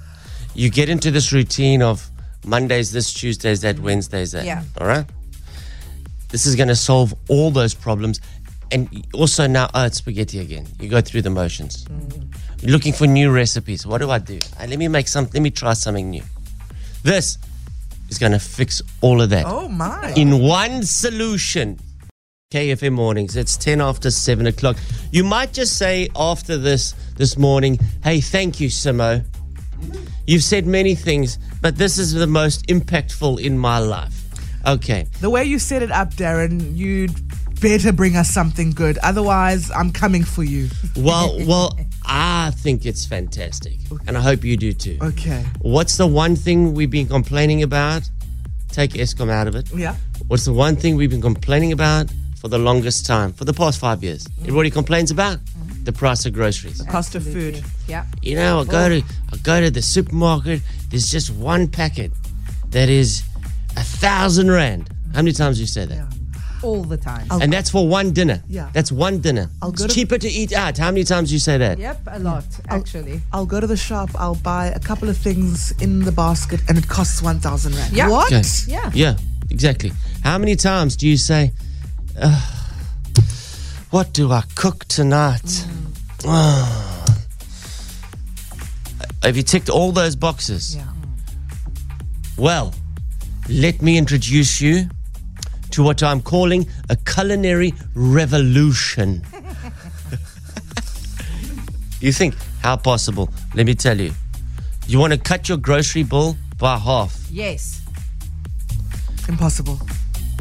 You 0.55 0.71
get 0.71 0.89
into 0.89 1.11
this 1.11 1.33
routine 1.33 1.83
of 1.83 2.09
Mondays, 2.45 2.93
this 2.93 3.13
Tuesdays, 3.13 3.61
that 3.63 3.79
Wednesdays, 3.81 4.33
that. 4.33 4.45
Yeah. 4.45 4.63
All 4.81 4.87
right. 4.87 5.05
This 6.29 6.47
is 6.47 6.55
going 6.57 6.69
to 6.69 6.77
solve 6.77 7.15
all 7.29 7.51
those 7.51 7.75
problems, 7.75 8.21
and 8.73 9.07
also 9.15 9.47
now, 9.47 9.69
oh, 9.75 9.85
it's 9.85 9.99
spaghetti 9.99 10.39
again. 10.41 10.67
You 10.81 10.89
go 10.89 11.01
through 11.01 11.23
the 11.23 11.31
motions. 11.31 11.87
You're 12.61 12.73
looking 12.73 12.93
for 12.93 13.07
new 13.07 13.31
recipes. 13.33 13.87
What 13.87 13.99
do 13.99 14.11
I 14.11 14.19
do? 14.19 14.39
Uh, 14.61 14.67
let 14.69 14.79
me 14.79 14.89
make 14.89 15.09
some. 15.09 15.29
Let 15.33 15.43
me 15.43 15.51
try 15.51 15.73
something 15.75 16.11
new. 16.11 16.23
This 17.03 17.39
is 18.09 18.19
going 18.19 18.33
to 18.33 18.39
fix 18.39 18.83
all 19.01 19.21
of 19.21 19.31
that 19.31 19.45
Oh 19.47 19.69
my. 19.69 20.13
in 20.17 20.39
one 20.41 20.83
solution. 20.85 21.79
KFM 22.53 22.93
mornings. 22.93 23.35
It's 23.35 23.57
ten 23.57 23.81
after 23.81 24.09
seven 24.09 24.47
o'clock. 24.47 24.77
You 25.11 25.25
might 25.25 25.53
just 25.53 25.77
say 25.77 26.09
after 26.15 26.57
this 26.57 26.95
this 27.17 27.37
morning, 27.37 27.77
"Hey, 28.05 28.21
thank 28.21 28.61
you, 28.61 28.69
Simo. 28.69 29.25
You've 30.29 30.45
said 30.45 30.65
many 30.65 30.95
things, 30.95 31.39
but 31.61 31.77
this 31.77 31.99
is 31.99 32.13
the 32.13 32.29
most 32.29 32.65
impactful 32.69 33.41
in 33.41 33.59
my 33.59 33.81
life." 33.81 34.23
Okay. 34.65 35.09
The 35.21 35.29
way 35.29 35.43
you 35.43 35.59
set 35.59 35.83
it 35.83 35.91
up, 35.91 36.15
Darren, 36.15 36.77
you'd 36.77 37.17
better 37.61 37.91
bring 37.91 38.15
us 38.15 38.31
something 38.31 38.71
good. 38.71 38.97
Otherwise, 38.99 39.73
I'm 39.73 39.91
coming 39.91 40.23
for 40.23 40.45
you. 40.45 40.69
Well, 40.97 41.37
well, 41.49 41.77
I 42.05 42.53
think 42.59 42.87
it's 42.87 43.05
fantastic, 43.05 43.81
and 44.07 44.17
I 44.17 44.21
hope 44.21 44.45
you 44.45 44.57
do 44.57 44.73
too. 44.73 44.99
Okay. 45.03 45.45
What's 45.63 45.97
the 45.97 46.07
one 46.07 46.37
thing 46.37 46.75
we've 46.75 46.93
been 46.93 47.09
complaining 47.09 47.65
about? 47.65 48.09
Take 48.71 48.93
Eskom 48.93 49.31
out 49.31 49.49
of 49.49 49.57
it. 49.57 49.69
Yeah. 49.75 49.97
What's 50.29 50.45
the 50.45 50.53
one 50.53 50.77
thing 50.77 50.95
we've 50.95 51.11
been 51.11 51.21
complaining 51.21 51.73
about 51.73 52.09
for 52.47 52.51
the 52.51 52.59
longest 52.59 53.05
time, 53.07 53.33
for 53.33 53.45
the 53.45 53.53
past 53.53 53.81
five 53.81 54.05
years? 54.05 54.25
Mm. 54.25 54.43
Everybody 54.43 54.71
complains 54.71 55.11
about 55.11 55.39
the 55.83 55.93
price 55.93 56.27
of 56.27 56.33
groceries. 56.33 56.79
The 56.79 56.85
cost 56.85 57.17
of 57.17 57.25
food. 57.25 57.61
Yeah. 57.89 58.07
You 58.23 58.37
know, 58.37 58.61
I 58.61 58.65
go 58.65 58.89
to 58.89 59.03
I 59.33 59.37
go 59.43 59.61
to 59.61 59.69
the 59.69 59.83
supermarket. 59.83 60.63
There's 60.91 61.11
just 61.11 61.31
one 61.35 61.67
packet 61.67 62.13
that 62.71 62.89
is 62.89 63.25
a 63.77 63.83
thousand 63.83 64.49
rand. 64.49 64.89
How 65.13 65.23
many 65.23 65.33
times 65.33 65.57
do 65.57 65.63
you 65.63 65.67
say 65.67 65.87
that? 65.87 66.07
All 66.63 66.85
the 66.85 66.97
time. 66.97 67.27
And 67.31 67.53
that's 67.53 67.69
for 67.69 67.89
one 67.89 68.13
dinner. 68.13 68.41
Yeah. 68.49 68.71
That's 68.73 68.93
one 68.93 69.19
dinner. 69.19 69.49
I'll 69.61 69.73
it's 69.73 69.83
to- 69.83 69.89
cheaper 69.89 70.19
to 70.19 70.29
eat 70.29 70.53
out. 70.53 70.79
How 70.79 70.93
many 70.93 71.03
times 71.03 71.31
do 71.31 71.35
you 71.35 71.41
say 71.41 71.59
that? 71.59 71.79
Yep, 71.79 72.01
a 72.13 72.19
lot, 72.21 72.45
actually. 72.69 73.21
I'll 73.33 73.45
go 73.47 73.59
to 73.61 73.67
the 73.67 73.77
shop, 73.77 74.11
I'll 74.15 74.37
buy 74.37 74.67
a 74.69 74.79
couple 74.81 75.09
of 75.09 75.17
things 75.17 75.73
in 75.83 76.05
the 76.05 76.13
basket, 76.13 76.61
and 76.69 76.79
it 76.79 76.87
costs 76.89 77.21
1,000 77.23 77.75
Rand. 77.75 77.93
Yeah. 77.93 78.09
What? 78.09 78.33
Okay. 78.33 78.43
Yeah. 78.69 78.91
Yeah, 78.95 79.17
exactly. 79.51 79.91
How 80.23 80.39
many 80.39 80.57
times 80.57 80.97
do 80.97 81.07
you 81.07 81.17
say, 81.17 81.53
"Ugh, 82.21 82.43
What 83.91 84.13
do 84.13 84.33
I 84.33 84.43
cook 84.55 84.85
tonight? 84.87 85.65
Ah. 86.27 87.05
Have 89.23 89.37
you 89.37 89.43
ticked 89.43 89.69
all 89.69 89.93
those 89.93 90.17
boxes? 90.17 90.77
Yeah. 90.77 90.85
Well, 92.37 92.75
let 93.49 93.81
me 93.83 93.97
introduce 93.99 94.61
you 94.61 94.89
to 95.71 95.83
what 95.83 96.03
I'm 96.03 96.21
calling 96.21 96.67
a 96.91 96.97
culinary 96.97 97.75
revolution. 97.95 99.23
you 102.01 102.13
think, 102.13 102.35
how 102.63 102.77
possible? 102.77 103.31
Let 103.55 103.67
me 103.67 103.75
tell 103.75 103.99
you. 104.01 104.13
You 104.87 104.99
want 104.99 105.13
to 105.13 105.19
cut 105.19 105.49
your 105.49 105.59
grocery 105.59 106.03
bill 106.03 106.37
by 106.59 106.79
half. 106.79 107.17
Yes. 107.31 107.83
Impossible. 109.29 109.81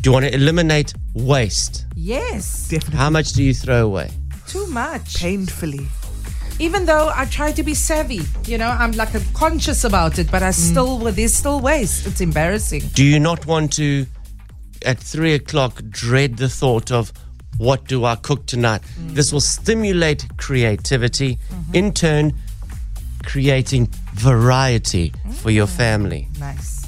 Do 0.02 0.10
you 0.10 0.14
want 0.14 0.26
to 0.26 0.34
eliminate 0.34 0.94
waste? 1.16 1.86
Yes. 1.96 2.68
Definitely. 2.68 3.00
How 3.00 3.10
much 3.10 3.34
do 3.34 3.44
you 3.44 3.54
throw 3.54 3.86
away? 3.86 4.12
Too 4.48 4.68
much. 4.68 5.16
Painfully. 5.16 5.88
Even 6.60 6.86
though 6.86 7.12
I 7.14 7.26
try 7.26 7.52
to 7.52 7.64
be 7.64 7.74
savvy, 7.74 8.22
you 8.46 8.58
know, 8.58 8.70
I'm 8.70 8.92
like 8.92 9.14
a 9.16 9.22
conscious 9.34 9.84
about 9.84 10.20
it, 10.20 10.30
but 10.32 10.44
I 10.44 10.50
mm. 10.50 10.54
still, 10.54 11.00
well, 11.00 11.12
there's 11.12 11.34
still 11.34 11.60
waste. 11.60 12.06
It's 12.06 12.22
embarrassing. 12.22 12.82
Do 12.94 13.04
you 13.04 13.20
not 13.20 13.46
want 13.46 13.74
to, 13.74 14.06
at 14.86 15.00
three 15.00 15.34
o'clock, 15.34 15.82
dread 15.90 16.38
the 16.38 16.48
thought 16.48 16.92
of 16.92 17.12
what 17.58 17.86
do 17.86 18.06
I 18.06 18.16
cook 18.16 18.46
tonight? 18.46 18.82
Mm. 19.00 19.16
This 19.16 19.34
will 19.34 19.42
stimulate 19.42 20.26
creativity, 20.38 21.36
mm-hmm. 21.36 21.76
in 21.76 21.94
turn, 21.94 22.34
creating 23.26 23.88
variety 24.14 25.10
mm. 25.10 25.34
for 25.34 25.50
your 25.50 25.68
family. 25.68 26.30
Nice. 26.40 26.88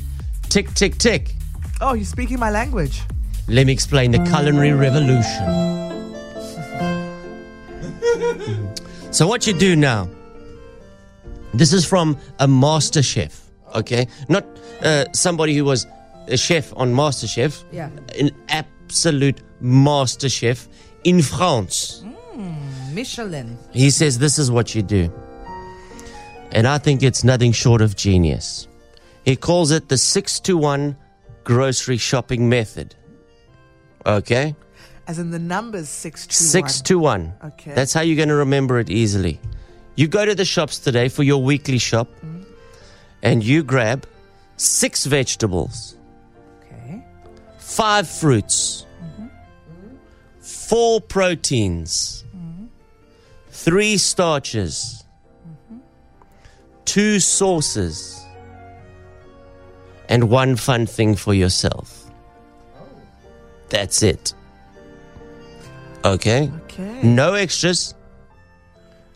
Tick, 0.49 0.73
tick, 0.75 0.97
tick. 0.97 1.33
Oh, 1.81 1.93
you're 1.93 2.05
speaking 2.05 2.39
my 2.39 2.51
language. 2.51 3.01
Let 3.49 3.65
me 3.65 3.71
explain 3.73 4.11
the 4.11 4.19
culinary 4.19 4.73
revolution. 4.73 5.45
so, 9.13 9.25
what 9.27 9.47
you 9.47 9.53
do 9.53 9.75
now, 9.75 10.09
this 11.53 11.71
is 11.71 11.85
from 11.85 12.17
a 12.39 12.47
master 12.47 13.01
chef, 13.01 13.49
okay? 13.73 14.07
Not 14.27 14.45
uh, 14.81 15.05
somebody 15.13 15.55
who 15.55 15.63
was 15.63 15.87
a 16.27 16.35
chef 16.37 16.73
on 16.75 16.93
MasterChef, 16.93 17.63
Yeah. 17.71 17.89
an 18.19 18.31
absolute 18.49 19.41
master 19.61 20.29
chef 20.29 20.67
in 21.05 21.21
France. 21.21 22.03
Michelin. 22.93 23.57
He 23.73 23.89
says 23.91 24.19
this 24.19 24.37
is 24.37 24.51
what 24.51 24.75
you 24.75 24.81
do. 24.81 25.11
And 26.51 26.67
I 26.67 26.77
think 26.79 27.01
it's 27.03 27.23
nothing 27.23 27.51
short 27.51 27.81
of 27.81 27.95
genius. 27.95 28.67
He 29.23 29.35
calls 29.35 29.71
it 29.71 29.87
the 29.89 29.97
6 29.97 30.39
to 30.41 30.57
1 30.57 30.97
grocery 31.43 31.97
shopping 31.97 32.49
method. 32.49 32.95
Okay? 34.07 34.55
As 35.07 35.19
in 35.19 35.31
the 35.31 35.39
numbers 35.39 35.89
6 35.89 36.27
to 36.27 36.33
6 36.33 36.81
to 36.81 36.99
1. 36.99 37.33
Okay. 37.43 37.73
That's 37.73 37.93
how 37.93 38.01
you're 38.01 38.15
going 38.15 38.29
to 38.29 38.35
remember 38.35 38.79
it 38.79 38.89
easily. 38.89 39.39
You 39.95 40.07
go 40.07 40.25
to 40.25 40.35
the 40.35 40.45
shops 40.45 40.79
today 40.79 41.09
for 41.09 41.23
your 41.23 41.43
weekly 41.43 41.77
shop 41.77 42.07
mm-hmm. 42.17 42.43
and 43.21 43.43
you 43.43 43.63
grab 43.63 44.05
six 44.57 45.05
vegetables, 45.05 45.95
Okay. 46.65 47.03
five 47.57 48.07
fruits, 48.07 48.85
mm-hmm. 49.01 49.27
four 50.39 51.01
proteins, 51.01 52.25
mm-hmm. 52.35 52.65
three 53.49 53.97
starches, 53.97 55.03
two 56.85 57.19
sauces, 57.19 58.23
and 60.09 60.29
one 60.29 60.55
fun 60.55 60.85
thing 60.85 61.15
for 61.15 61.33
yourself. 61.33 61.96
That's 63.69 64.03
it. 64.03 64.33
Okay? 66.05 66.51
Okay. 66.63 67.01
No 67.03 67.33
extras. 67.33 67.93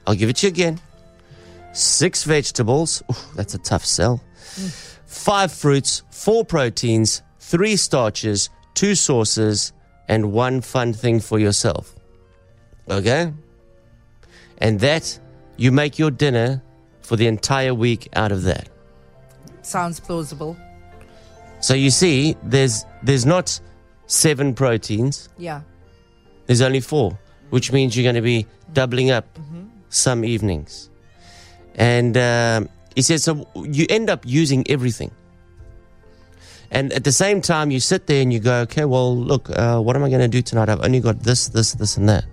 I'll 0.06 0.16
give 0.16 0.30
it 0.30 0.38
to 0.38 0.48
you 0.48 0.52
again. 0.52 0.80
six 1.74 2.24
vegetables. 2.24 3.02
Ooh, 3.12 3.16
that's 3.36 3.54
a 3.54 3.58
tough 3.60 3.86
sell. 3.86 4.22
Five 5.06 5.52
fruits, 5.54 6.04
four 6.10 6.44
proteins, 6.44 7.22
three 7.40 7.76
starches, 7.76 8.50
two 8.74 8.96
sauces, 8.96 9.72
and 10.08 10.34
one 10.34 10.62
fun 10.62 10.94
thing 10.94 11.20
for 11.20 11.40
yourself. 11.40 11.96
Okay? 12.90 13.32
And 14.58 14.80
that, 14.82 15.18
you 15.58 15.72
make 15.72 15.98
your 15.98 16.12
dinner 16.12 16.62
for 17.02 17.16
the 17.16 17.28
entire 17.28 17.74
week 17.74 18.10
out 18.14 18.32
of 18.32 18.44
that. 18.44 18.70
Sounds 19.62 20.00
plausible. 20.00 20.58
So 21.62 21.74
you 21.74 21.92
see, 21.92 22.36
there's 22.44 22.86
there's 23.04 23.26
not 23.26 23.60
seven 24.12 24.54
proteins. 24.54 25.30
Yeah. 25.38 25.62
There's 26.46 26.62
only 26.62 26.82
four, 26.82 27.18
which 27.50 27.72
means 27.72 27.96
you're 27.96 28.04
going 28.04 28.16
to 28.16 28.22
be 28.22 28.46
doubling 28.74 29.10
up 29.10 29.40
some 29.90 30.26
evenings. 30.26 30.90
And 31.76 32.18
um, 32.18 32.70
he 32.96 33.02
says, 33.02 33.24
so 33.24 33.48
you 33.56 33.86
end 33.90 34.10
up 34.10 34.24
using 34.26 34.70
everything. 34.70 35.12
And 36.72 36.92
at 36.94 37.04
the 37.04 37.12
same 37.12 37.42
time, 37.42 37.72
you 37.72 37.80
sit 37.80 38.08
there 38.08 38.22
and 38.22 38.32
you 38.32 38.40
go, 38.40 38.62
okay, 38.62 38.86
well, 38.86 39.16
look, 39.16 39.50
uh, 39.50 39.80
what 39.80 39.96
am 39.96 40.04
I 40.04 40.10
going 40.10 40.22
to 40.22 40.28
do 40.28 40.42
tonight? 40.42 40.70
I've 40.70 40.84
only 40.84 41.00
got 41.00 41.20
this, 41.20 41.50
this, 41.50 41.74
this, 41.74 41.98
and 41.98 42.08
that. 42.08 42.26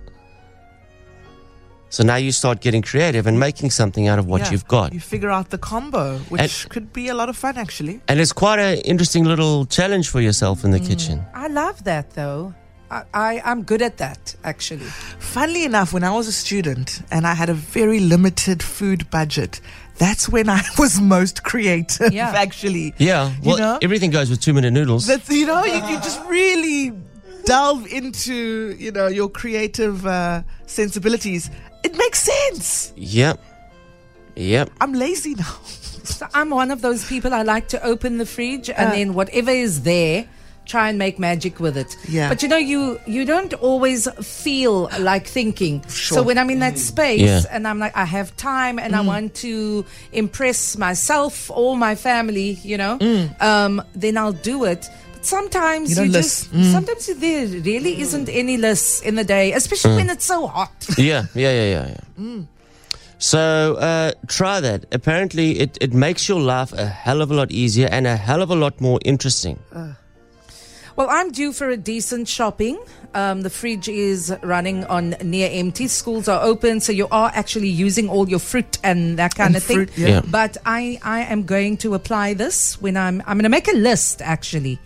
So 1.91 2.03
now 2.05 2.17
you 2.17 2.33
start 2.33 2.61
getting 2.61 2.83
creative 2.83 3.27
and 3.27 3.39
making 3.41 3.71
something 3.71 4.09
out 4.09 4.19
of 4.19 4.27
what 4.27 4.43
Yeah. 4.43 4.51
you've 4.53 4.69
got. 4.69 4.93
You 4.93 5.01
figure 5.01 5.31
out 5.31 5.49
the 5.51 5.59
combo, 5.59 6.19
which 6.29 6.41
And- 6.65 6.71
could 6.71 6.93
be 6.93 7.09
a 7.09 7.15
lot 7.15 7.29
of 7.29 7.37
fun, 7.37 7.57
actually. 7.57 8.01
And 8.09 8.21
it's 8.21 8.33
quite 8.33 8.59
an 8.59 8.79
interesting 8.85 9.25
little 9.25 9.65
challenge 9.67 10.09
for 10.09 10.21
yourself 10.21 10.65
in 10.65 10.71
the 10.71 10.81
kitchen. 10.81 11.25
I 11.35 11.49
love 11.49 11.85
that 11.85 12.11
though. 12.15 12.55
I, 12.91 13.03
I, 13.13 13.43
I'm 13.45 13.63
good 13.65 13.83
at 13.83 13.99
that, 13.99 14.35
actually. 14.45 14.87
Funnily 15.19 15.65
enough, 15.65 15.93
when 15.93 16.05
I 16.05 16.11
was 16.11 16.27
a 16.27 16.33
student 16.33 17.03
and 17.11 17.27
I 17.27 17.35
had 17.35 17.51
a 17.51 17.55
very 17.55 18.01
limited 18.01 18.63
food 18.63 19.11
budget, 19.11 19.61
that's 19.99 20.27
when 20.29 20.49
I 20.49 20.63
was 20.79 20.99
most 21.01 21.43
creative, 21.43 22.13
Yeah. 22.15 22.33
actually. 22.35 22.95
Yeah, 22.99 23.29
You 23.43 23.49
well, 23.51 23.59
know? 23.59 23.79
everything 23.83 24.11
goes 24.11 24.31
with 24.31 24.41
two 24.41 24.55
minute 24.55 24.73
noodles. 24.73 25.07
That's, 25.07 25.29
you 25.31 25.47
know, 25.47 25.65
you, 25.65 25.75
you 25.75 25.97
just 26.01 26.21
really 26.29 26.93
delve 27.45 27.87
into, 27.93 28.75
you 28.79 28.91
know, 28.93 29.07
your 29.09 29.29
creative 29.31 30.07
uh, 30.07 30.43
sensibilities. 30.67 31.51
It 31.89 31.97
makes 31.97 32.21
sense. 32.23 32.93
Yep. 32.97 33.37
Yep. 34.37 34.71
I'm 34.81 34.93
lazy 34.93 35.35
now. 35.35 35.55
So 36.19 36.27
I'm 36.33 36.49
one 36.49 36.71
of 36.71 36.81
those 36.81 37.05
people. 37.07 37.35
I 37.35 37.43
like 37.43 37.69
to 37.69 37.79
open 37.85 38.17
the 38.17 38.25
fridge 38.25 38.71
and 38.71 38.89
Uh. 38.89 38.93
then 38.97 39.13
whatever 39.13 39.51
is 39.51 39.83
there, 39.83 40.25
try 40.65 40.89
and 40.89 40.97
make 40.99 41.19
magic 41.19 41.61
with 41.61 41.77
it. 41.77 41.91
Yeah. 42.09 42.31
But 42.31 42.43
you 42.43 42.49
know, 42.49 42.57
you 42.73 42.99
you 43.07 43.27
don't 43.27 43.53
always 43.69 44.09
feel 44.45 44.89
like 45.11 45.27
thinking. 45.27 45.83
Sure. 45.89 46.17
So 46.17 46.23
when 46.23 46.39
I'm 46.39 46.49
in 46.49 46.61
that 46.61 46.79
space 46.79 47.21
Yeah. 47.21 47.43
and 47.55 47.69
I'm 47.69 47.79
like, 47.79 47.95
I 47.95 48.07
have 48.07 48.35
time 48.39 48.79
and 48.79 48.97
I 48.97 49.03
want 49.03 49.35
to 49.45 49.85
impress 50.13 50.79
myself 50.79 51.51
or 51.51 51.77
my 51.77 51.95
family, 51.95 52.51
you 52.71 52.79
know, 52.79 52.95
um, 53.41 53.83
then 53.95 54.17
I'll 54.17 54.39
do 54.53 54.65
it. 54.65 54.89
But 55.19 55.27
sometimes 55.27 55.99
You 55.99 56.05
you, 56.05 56.13
just 56.13 56.53
list. 56.53 56.73
sometimes 56.73 57.07
there 57.07 57.47
really 57.63 58.01
isn't 58.01 58.29
any 58.29 58.57
lists 58.57 59.03
in 59.03 59.17
the 59.17 59.25
day, 59.25 59.53
especially 59.53 59.97
when 59.97 60.11
it's 60.11 60.25
so 60.25 60.47
hot. 60.47 60.71
Yeah, 60.99 61.25
yeah, 61.35 61.51
yeah, 61.53 61.65
yeah. 61.75 61.97
yeah. 62.19 62.43
So 63.19 63.75
uh, 63.81 64.13
try 64.29 64.61
that. 64.61 64.85
Apparently, 64.93 65.59
it, 65.59 65.77
it 65.81 65.93
makes 65.93 66.29
your 66.29 66.41
life 66.41 66.73
a 66.73 66.87
hell 66.87 67.21
of 67.21 67.33
a 67.33 67.35
lot 67.35 67.51
easier 67.51 67.89
and 67.91 68.07
a 68.07 68.17
hell 68.17 68.43
of 68.43 68.51
a 68.51 68.55
lot 68.55 68.81
more 68.81 69.01
interesting. 69.05 69.59
Well, 70.95 71.09
I'm 71.11 71.33
due 71.33 71.53
for 71.53 71.69
a 71.69 71.77
decent 71.77 72.29
shopping. 72.29 72.79
Um, 73.15 73.43
the 73.43 73.51
fridge 73.51 73.89
is 73.89 74.33
running 74.43 74.85
on 74.85 75.17
near 75.23 75.49
empty. 75.53 75.89
Schools 75.89 76.29
are 76.29 76.43
open, 76.45 76.79
so 76.81 76.93
you 76.93 77.09
are 77.11 77.33
actually 77.35 77.69
using 77.71 78.09
all 78.09 78.29
your 78.29 78.39
fruit 78.41 78.79
and 78.85 79.19
that 79.19 79.35
kind 79.35 79.49
And 79.49 79.57
of 79.57 79.63
thing. 79.65 79.89
yeah. 79.97 80.09
Yeah. 80.09 80.21
But 80.31 80.57
I, 80.65 80.99
I 81.03 81.21
am 81.23 81.43
going 81.45 81.77
to 81.79 81.95
apply 81.95 82.35
this 82.35 82.81
when 82.81 82.97
I'm. 82.97 83.21
I'm 83.27 83.37
going 83.39 83.43
to 83.45 83.49
make 83.49 83.67
a 83.67 83.77
list 83.77 84.23
actually 84.23 84.79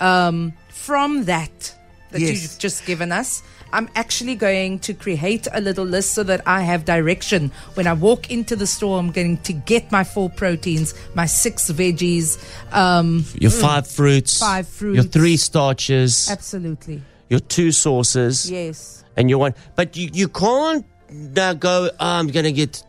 um, 0.00 0.52
from 0.70 1.24
that 1.24 1.74
that 2.10 2.20
Yes. 2.20 2.42
you've 2.42 2.58
just 2.58 2.86
given 2.86 3.12
us. 3.12 3.42
I'm 3.72 3.88
actually 3.96 4.36
going 4.36 4.78
to 4.80 4.94
create 4.94 5.48
a 5.52 5.60
little 5.60 5.84
list 5.84 6.12
so 6.14 6.22
that 6.22 6.40
I 6.46 6.62
have 6.62 6.84
direction. 6.84 7.50
When 7.74 7.86
I 7.88 7.94
walk 7.94 8.30
into 8.30 8.54
the 8.54 8.66
store, 8.66 8.98
I'm 8.98 9.10
going 9.10 9.38
to 9.38 9.52
get 9.52 9.90
my 9.90 10.04
four 10.04 10.30
proteins, 10.30 10.94
my 11.14 11.26
six 11.26 11.68
veggies. 11.70 12.38
Um, 12.72 13.24
Your 13.34 13.50
five 13.50 13.86
fruits, 13.88 14.38
Five 14.38 14.68
fruits, 14.68 14.94
your 14.94 15.04
three 15.04 15.36
starches, 15.36 16.30
absolutely. 16.30 17.02
your 17.28 17.40
two 17.40 17.72
sauces, 17.72 18.48
Yes. 18.48 19.04
and 19.16 19.28
your 19.28 19.40
one. 19.40 19.54
But 19.74 19.96
you, 19.96 20.10
you 20.12 20.28
can't 20.28 20.86
now 21.10 21.52
go, 21.52 21.90
oh, 21.90 22.06
I'm 22.06 22.28
going 22.28 22.44
to 22.44 22.52
get 22.52 22.82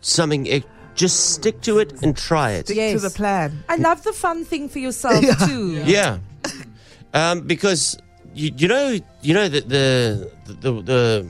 something. 0.00 0.48
ex-" 0.48 0.66
Just 0.96 1.30
stick 1.34 1.60
to 1.62 1.78
it 1.78 2.02
and 2.02 2.16
try 2.16 2.50
it. 2.58 2.66
Stick 2.66 2.76
Yes. 2.76 3.00
to 3.00 3.08
the 3.08 3.14
plan. 3.14 3.62
I 3.68 3.76
love 3.76 4.02
the 4.02 4.12
fun 4.12 4.44
thing 4.44 4.68
for 4.68 4.80
yourself 4.80 5.24
too. 5.46 5.80
Yeah, 5.86 6.18
um, 7.14 7.42
because 7.46 7.98
you, 8.34 8.52
you 8.56 8.68
know 8.68 8.98
you 9.22 9.34
know 9.34 9.48
that 9.48 9.68
the 9.68 10.30
the 10.46 10.72
the 10.82 11.26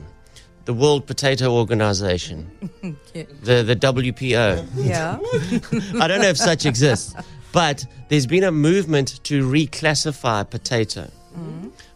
the 0.65 0.73
World 0.73 1.07
Potato 1.07 1.51
Organization, 1.55 2.49
Yeah. 3.13 3.23
the 3.43 3.63
the 3.63 3.75
WPO. 3.75 4.67
Yeah. 4.75 5.17
I 6.01 6.07
don't 6.07 6.21
know 6.21 6.29
if 6.29 6.37
such 6.37 6.65
exists, 6.65 7.13
but 7.51 7.85
there's 8.09 8.27
been 8.27 8.43
a 8.43 8.51
movement 8.51 9.19
to 9.25 9.47
reclassify 9.49 10.49
potato. 10.49 11.09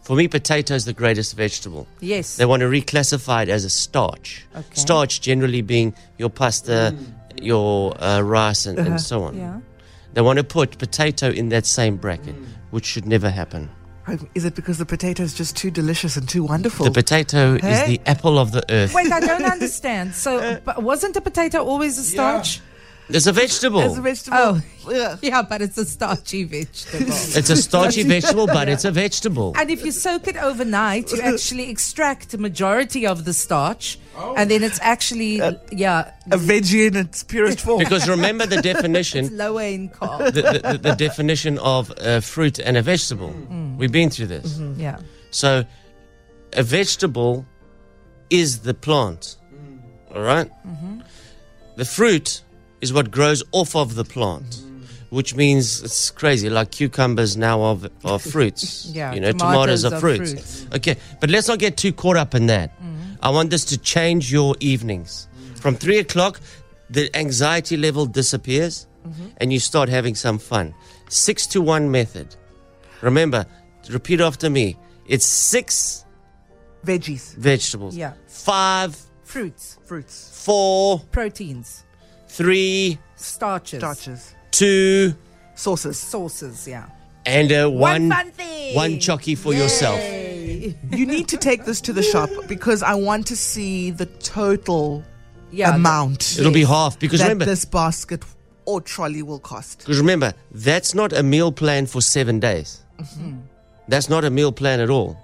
For 0.02 0.16
me, 0.16 0.28
potato 0.28 0.74
is 0.74 0.84
the 0.84 0.92
greatest 0.92 1.34
vegetable. 1.34 1.86
Yes. 2.00 2.36
They 2.36 2.44
want 2.44 2.60
to 2.60 2.66
reclassify 2.66 3.44
it 3.44 3.48
as 3.48 3.64
a 3.64 3.70
starch. 3.70 4.44
Okay. 4.54 4.66
Starch 4.74 5.20
generally 5.22 5.62
being 5.62 5.94
your 6.18 6.28
pasta, 6.28 6.94
your 7.40 7.94
uh, 8.02 8.20
rice, 8.20 8.66
and, 8.66 8.78
and 8.78 9.00
so 9.00 9.22
on. 9.22 9.36
Yeah. 9.36 9.60
They 10.12 10.20
want 10.20 10.38
to 10.38 10.44
put 10.44 10.76
potato 10.78 11.30
in 11.30 11.48
that 11.50 11.64
same 11.64 11.96
bracket, 11.96 12.34
which 12.74 12.84
should 12.84 13.06
never 13.06 13.30
happen. 13.30 13.70
Is 14.34 14.44
it 14.44 14.54
because 14.56 14.78
the 14.78 14.84
potato 14.84 15.22
is 15.22 15.32
just 15.32 15.56
too 15.56 15.70
delicious 15.70 16.16
and 16.16 16.28
too 16.28 16.42
wonderful? 16.42 16.84
The 16.84 16.90
potato 16.90 17.54
is 17.54 17.86
the 17.86 18.00
apple 18.04 18.36
of 18.38 18.50
the 18.50 18.62
earth. 18.68 18.92
Wait, 18.92 19.10
I 19.12 19.20
don't 19.20 19.44
understand. 19.56 20.14
So, 20.14 20.38
uh, 20.38 20.60
but 20.64 20.82
wasn't 20.82 21.16
a 21.16 21.20
potato 21.20 21.64
always 21.64 21.96
a 21.98 22.02
starch? 22.02 22.60
It's 23.08 23.26
a 23.26 23.32
vegetable. 23.32 23.80
As 23.80 23.98
a 23.98 24.02
vegetable. 24.02 24.38
Oh. 24.38 24.60
Yeah. 24.90 25.16
Yeah, 25.22 25.42
but 25.42 25.62
it's 25.62 25.78
a 25.78 25.84
starchy 25.84 26.44
vegetable. 26.44 27.06
It's 27.38 27.50
a 27.50 27.56
starchy 27.56 28.02
vegetable, 28.02 28.46
but 28.46 28.68
it's 28.68 28.84
a 28.84 28.90
vegetable. 28.90 29.54
and 29.56 29.70
if 29.70 29.84
you 29.84 29.92
soak 29.92 30.28
it 30.28 30.36
overnight, 30.36 31.10
you 31.12 31.20
actually 31.22 31.70
extract 31.70 32.30
the 32.30 32.38
majority 32.38 33.06
of 33.06 33.24
the 33.24 33.32
starch, 33.32 33.98
oh. 34.16 34.34
and 34.36 34.50
then 34.50 34.62
it's 34.62 34.78
actually 34.82 35.36
yeah 35.72 36.12
A 36.30 36.36
veggie 36.36 36.86
in 36.88 36.96
its 36.96 37.22
purest 37.22 37.60
form. 37.60 37.78
Because 37.78 38.08
remember 38.08 38.46
the 38.46 38.60
definition 38.72 39.36
lower 39.36 39.62
in 39.62 39.88
carb. 39.88 40.32
the, 40.32 40.42
the, 40.42 40.72
the, 40.72 40.78
the 40.78 40.94
definition 40.94 41.58
of 41.58 41.92
a 41.98 42.20
fruit 42.20 42.58
and 42.58 42.76
a 42.76 42.82
vegetable. 42.82 43.30
Mm. 43.30 43.76
We've 43.78 43.92
been 43.92 44.10
through 44.10 44.26
this. 44.28 44.58
Mm-hmm. 44.58 44.80
Yeah. 44.80 44.98
So, 45.30 45.64
a 46.52 46.62
vegetable 46.62 47.46
is 48.30 48.60
the 48.60 48.74
plant. 48.74 49.36
Mm. 49.52 50.16
All 50.16 50.22
right? 50.22 50.50
Mm-hmm. 50.66 51.00
The 51.76 51.84
fruit 51.84 52.42
is 52.80 52.92
what 52.92 53.10
grows 53.10 53.42
off 53.52 53.74
of 53.76 53.94
the 53.94 54.04
plant, 54.04 54.62
which 55.10 55.34
means 55.34 55.82
it's 55.82 56.10
crazy. 56.10 56.50
Like 56.50 56.70
cucumbers 56.70 57.36
now 57.36 57.60
are, 57.62 57.78
are 58.04 58.18
fruits. 58.18 58.90
Yeah, 58.94 59.12
You 59.14 59.20
know, 59.20 59.32
tomatoes 59.32 59.82
tomatoes, 59.82 59.84
are, 59.84 59.94
are 59.94 60.00
fruits. 60.00 60.30
fruits. 60.32 60.66
Okay, 60.76 60.96
but 61.20 61.30
let's 61.30 61.48
not 61.48 61.58
get 61.58 61.76
too 61.76 61.92
caught 61.92 62.16
up 62.16 62.34
in 62.34 62.46
that. 62.46 62.70
Mm-hmm. 62.80 63.14
I 63.22 63.30
want 63.30 63.50
this 63.50 63.64
to 63.66 63.78
change 63.78 64.30
your 64.32 64.54
evenings. 64.60 65.28
From 65.56 65.76
three 65.76 65.98
o'clock, 65.98 66.40
the 66.90 67.14
anxiety 67.16 67.76
level 67.76 68.06
disappears 68.06 68.86
mm-hmm. 69.06 69.28
and 69.38 69.52
you 69.52 69.58
start 69.60 69.88
having 69.88 70.14
some 70.14 70.38
fun. 70.38 70.74
Six 71.08 71.46
to 71.48 71.62
one 71.62 71.90
method. 71.90 72.36
Remember, 73.00 73.46
repeat 73.88 74.20
after 74.20 74.50
me. 74.50 74.76
It's 75.06 75.24
six 75.26 76.04
Veggies, 76.84 77.34
vegetables. 77.36 77.96
Yeah. 77.96 78.12
Five, 78.26 78.96
Fruits, 79.24 79.78
fruits, 79.84 80.44
four, 80.44 81.00
proteins, 81.10 81.83
three, 82.34 82.98
starches, 83.16 83.78
starches, 83.80 84.34
two, 84.50 85.14
sauces. 85.54 85.98
sauces. 85.98 86.66
Yeah. 86.66 86.86
and 87.26 87.50
a 87.52 87.70
one, 87.70 88.10
fun 88.10 88.30
thing. 88.32 88.74
one 88.74 88.92
chocky 88.98 89.36
for 89.38 89.54
yourself. 89.54 90.00
You 90.90 91.06
need 91.06 91.28
to 91.28 91.36
take 91.36 91.64
this 91.64 91.80
to 91.82 91.92
the 91.92 92.02
shop 92.02 92.30
because 92.48 92.82
I 92.82 92.94
want 92.94 93.26
to 93.28 93.36
see 93.36 93.90
the 93.90 94.06
total 94.06 95.02
Yeah. 95.52 95.74
amount 95.74 96.38
It'll 96.38 96.52
be 96.52 96.64
half 96.64 96.98
because 96.98 97.20
that 97.20 97.26
remember, 97.26 97.44
this 97.44 97.64
basket 97.64 98.24
or 98.66 98.80
trolley 98.80 99.22
will 99.22 99.38
cost. 99.38 99.78
because 99.80 99.98
remember, 99.98 100.32
that's 100.50 100.94
not 100.94 101.12
a 101.12 101.22
meal 101.22 101.52
plan 101.52 101.86
for 101.86 102.00
seven 102.02 102.40
days. 102.40 102.82
Mm-hmm. 102.98 103.36
That's 103.88 104.08
not 104.08 104.24
a 104.24 104.30
meal 104.30 104.52
plan 104.52 104.80
at 104.80 104.90
all. 104.90 105.16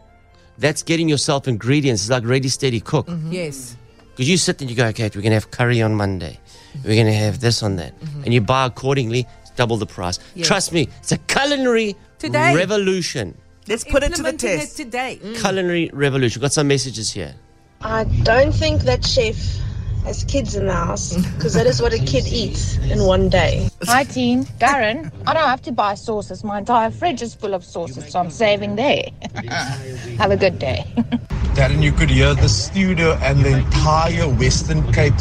That's 0.59 0.83
getting 0.83 1.09
yourself 1.09 1.49
ingredients. 1.49 2.03
It's 2.03 2.11
like 2.11 2.25
ready, 2.25 2.49
steady, 2.49 2.81
cook. 2.81 3.07
Mm-hmm. 3.07 3.33
Yes. 3.33 3.77
Because 4.11 4.29
you 4.29 4.37
sit 4.37 4.61
and 4.61 4.69
you 4.71 4.77
go, 4.77 4.87
okay, 4.89 5.05
we're 5.15 5.23
going 5.23 5.31
to 5.31 5.41
have 5.41 5.51
curry 5.51 5.81
on 5.81 5.95
Monday. 5.95 6.39
We're 6.85 6.95
going 6.95 7.07
to 7.07 7.13
have 7.13 7.41
this 7.41 7.63
on 7.63 7.77
that. 7.77 7.99
Mm-hmm. 7.99 8.25
And 8.25 8.35
you 8.35 8.41
buy 8.41 8.67
accordingly, 8.67 9.27
it's 9.43 9.51
double 9.51 9.77
the 9.77 9.87
price. 9.87 10.19
Yes. 10.35 10.47
Trust 10.47 10.73
me, 10.73 10.89
it's 10.99 11.13
a 11.13 11.19
culinary 11.19 11.97
Today. 12.19 12.55
revolution. 12.55 13.37
Let's 13.69 13.85
put 13.85 14.03
it 14.03 14.15
to 14.17 14.23
the 14.23 14.33
test. 14.33 14.81
It 14.81 14.85
today. 14.85 15.21
Mm. 15.23 15.41
Culinary 15.41 15.91
revolution. 15.93 16.41
Got 16.43 16.53
some 16.53 16.69
messages 16.69 17.13
here. 17.13 17.35
I 17.83 18.05
don't 18.25 18.53
think 18.53 18.83
that 18.83 19.07
chef 19.07 19.37
as 20.07 20.25
kids 20.25 20.55
in 20.55 20.67
the 20.67 20.73
house 20.73 21.17
because 21.37 21.55
that 21.55 21.67
is 21.67 21.81
what 21.81 21.93
a 21.93 21.99
kid 21.99 22.27
eats 22.27 22.79
in 22.79 23.05
one 23.05 23.29
day. 23.29 23.69
Hi, 23.85 24.05
team. 24.05 24.45
Darren, 24.59 25.13
I 25.27 25.35
don't 25.35 25.49
have 25.49 25.63
to 25.63 25.73
buy 25.73 25.95
sauces. 25.95 26.45
My 26.45 26.59
entire 26.59 26.91
fridge 26.91 27.23
is 27.23 27.35
full 27.35 27.55
of 27.55 27.65
sauces, 27.65 28.13
so 28.13 28.21
I'm 28.21 28.31
saving 28.31 28.77
there. 28.77 29.05
have 30.19 30.31
a 30.31 30.37
good 30.37 30.59
day. 30.59 30.85
Darren, 31.55 31.83
you 31.83 31.91
could 31.93 32.11
hear 32.11 32.33
the 32.35 32.49
studio 32.49 33.19
and 33.23 33.41
the 33.41 33.59
entire 33.59 34.29
Western 34.29 34.81
Cape 34.93 35.17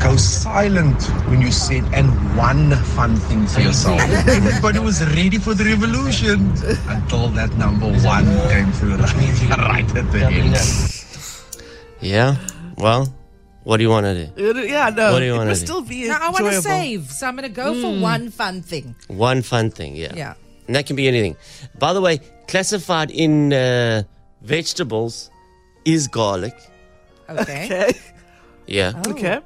go 0.00 0.16
silent 0.16 1.02
when 1.28 1.42
you 1.42 1.52
said, 1.52 1.84
and 1.92 2.08
one 2.36 2.74
fun 2.96 3.16
thing 3.16 3.46
for 3.46 3.60
yourself. 3.60 4.00
Everybody 4.00 4.78
was 4.78 5.04
ready 5.14 5.38
for 5.38 5.52
the 5.52 5.64
revolution 5.64 6.52
until 6.88 7.28
that 7.28 7.54
number 7.58 7.86
one 8.02 8.24
came 8.48 8.72
through 8.72 8.96
right, 8.96 9.56
right 9.58 9.96
at 9.96 10.12
the 10.12 10.24
end. 10.24 10.56
Yeah. 12.00 12.36
Well, 12.78 13.12
what 13.64 13.76
do 13.78 13.82
you 13.82 13.90
want 13.90 14.06
to 14.06 14.26
do? 14.26 14.66
Yeah, 14.66 14.90
no. 14.90 15.12
What 15.12 15.18
do 15.20 15.24
you 15.26 15.34
it 15.34 15.38
wanna 15.38 15.50
will 15.50 15.56
do? 15.56 15.64
still 15.66 15.82
be 15.82 16.08
Now, 16.08 16.18
I 16.20 16.30
want 16.30 16.38
to 16.38 16.44
enjoyable. 16.46 16.62
save, 16.62 17.10
so 17.10 17.26
I'm 17.26 17.36
going 17.36 17.48
to 17.48 17.54
go 17.54 17.80
for 17.80 18.00
one 18.00 18.30
fun 18.30 18.62
thing. 18.62 18.94
One 19.08 19.42
fun 19.42 19.70
thing, 19.70 19.96
yeah. 19.96 20.14
Yeah. 20.14 20.34
And 20.66 20.76
that 20.76 20.86
can 20.86 20.96
be 20.96 21.08
anything. 21.08 21.36
By 21.78 21.92
the 21.92 22.00
way, 22.00 22.18
classified 22.48 23.10
in 23.10 23.52
uh, 23.52 24.02
vegetables 24.42 25.30
is 25.84 26.08
garlic. 26.08 26.54
Okay. 27.28 27.64
Okay. 27.66 27.92
Yeah. 28.66 28.92
Oh. 29.04 29.10
Okay. 29.10 29.40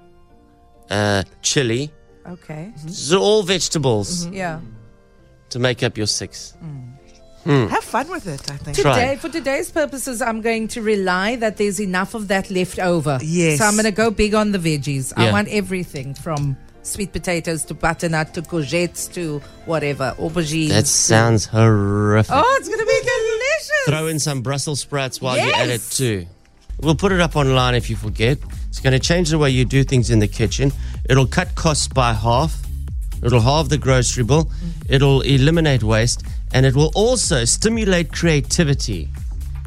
Uh, 0.90 1.22
chili. 1.40 1.90
Okay. 2.26 2.72
These 2.84 3.10
are 3.14 3.18
all 3.18 3.42
vegetables 3.42 4.26
Yeah. 4.26 4.60
to 5.48 5.58
make 5.58 5.82
up 5.82 5.96
your 5.96 6.06
six. 6.06 6.52
Mm. 7.44 7.68
Have 7.68 7.84
fun 7.84 8.08
with 8.08 8.26
it, 8.26 8.50
I 8.50 8.56
think. 8.56 8.76
Try. 8.78 8.94
Today, 8.94 9.16
for 9.16 9.28
today's 9.28 9.70
purposes, 9.70 10.22
I'm 10.22 10.40
going 10.40 10.68
to 10.68 10.82
rely 10.82 11.36
that 11.36 11.56
there's 11.58 11.80
enough 11.80 12.14
of 12.14 12.28
that 12.28 12.50
left 12.50 12.78
over. 12.78 13.18
Yes. 13.22 13.58
So 13.58 13.66
I'm 13.66 13.74
going 13.74 13.84
to 13.84 13.90
go 13.90 14.10
big 14.10 14.34
on 14.34 14.52
the 14.52 14.58
veggies. 14.58 15.12
I 15.16 15.30
want 15.30 15.48
everything 15.48 16.14
from 16.14 16.56
sweet 16.82 17.12
potatoes 17.12 17.64
to 17.64 17.74
butternut 17.74 18.34
to 18.34 18.42
courgettes 18.42 19.12
to 19.14 19.40
whatever, 19.66 20.14
aubergines. 20.18 20.68
That 20.68 20.86
sounds 20.86 21.46
horrific. 21.46 22.34
Oh, 22.34 22.56
it's 22.58 22.68
going 22.68 22.80
to 22.80 22.86
be 22.86 23.00
delicious. 23.00 23.84
Throw 23.86 24.06
in 24.06 24.18
some 24.18 24.42
Brussels 24.42 24.80
sprouts 24.80 25.20
while 25.20 25.36
you 25.36 25.52
at 25.52 25.68
it 25.68 25.82
too. 25.82 26.26
We'll 26.80 26.96
put 26.96 27.12
it 27.12 27.20
up 27.20 27.36
online 27.36 27.74
if 27.74 27.88
you 27.88 27.96
forget. 27.96 28.38
It's 28.68 28.80
going 28.80 28.92
to 28.92 28.98
change 28.98 29.30
the 29.30 29.38
way 29.38 29.50
you 29.50 29.64
do 29.64 29.84
things 29.84 30.10
in 30.10 30.18
the 30.18 30.28
kitchen. 30.28 30.72
It'll 31.08 31.26
cut 31.26 31.54
costs 31.54 31.88
by 31.88 32.12
half. 32.12 32.60
It'll 33.22 33.40
halve 33.40 33.68
the 33.68 33.78
grocery 33.78 34.24
bill. 34.24 34.44
Mm-hmm. 34.44 34.92
It'll 34.94 35.20
eliminate 35.22 35.82
waste. 35.82 36.24
And 36.54 36.64
it 36.64 36.74
will 36.74 36.92
also 36.94 37.44
stimulate 37.44 38.12
creativity, 38.12 39.08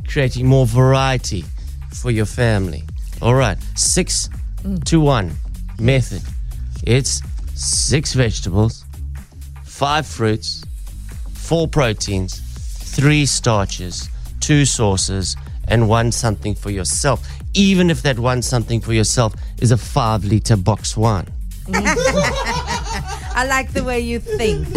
creating 0.07 0.47
more 0.47 0.65
variety 0.65 1.43
for 1.91 2.11
your 2.11 2.25
family. 2.25 2.83
All 3.21 3.35
right, 3.35 3.57
six 3.75 4.29
to 4.85 4.99
one 5.01 5.35
method. 5.79 6.21
It's 6.83 7.21
six 7.55 8.13
vegetables, 8.13 8.85
five 9.65 10.07
fruits, 10.07 10.63
four 11.33 11.67
proteins, 11.67 12.39
three 12.95 13.25
starches, 13.25 14.09
two 14.39 14.63
sauces, 14.63 15.35
and 15.67 15.89
one 15.89 16.11
something 16.11 16.55
for 16.55 16.71
yourself. 16.71 17.27
Even 17.53 17.89
if 17.89 18.01
that 18.03 18.17
one 18.17 18.41
something 18.41 18.79
for 18.79 18.93
yourself 18.93 19.33
is 19.61 19.71
a 19.71 19.77
five 19.77 20.23
liter 20.23 20.55
box 20.55 20.95
wine. 20.95 21.27
I 23.37 23.45
like 23.45 23.71
the 23.73 23.83
way 23.83 23.99
you 23.99 24.19
think. 24.19 24.67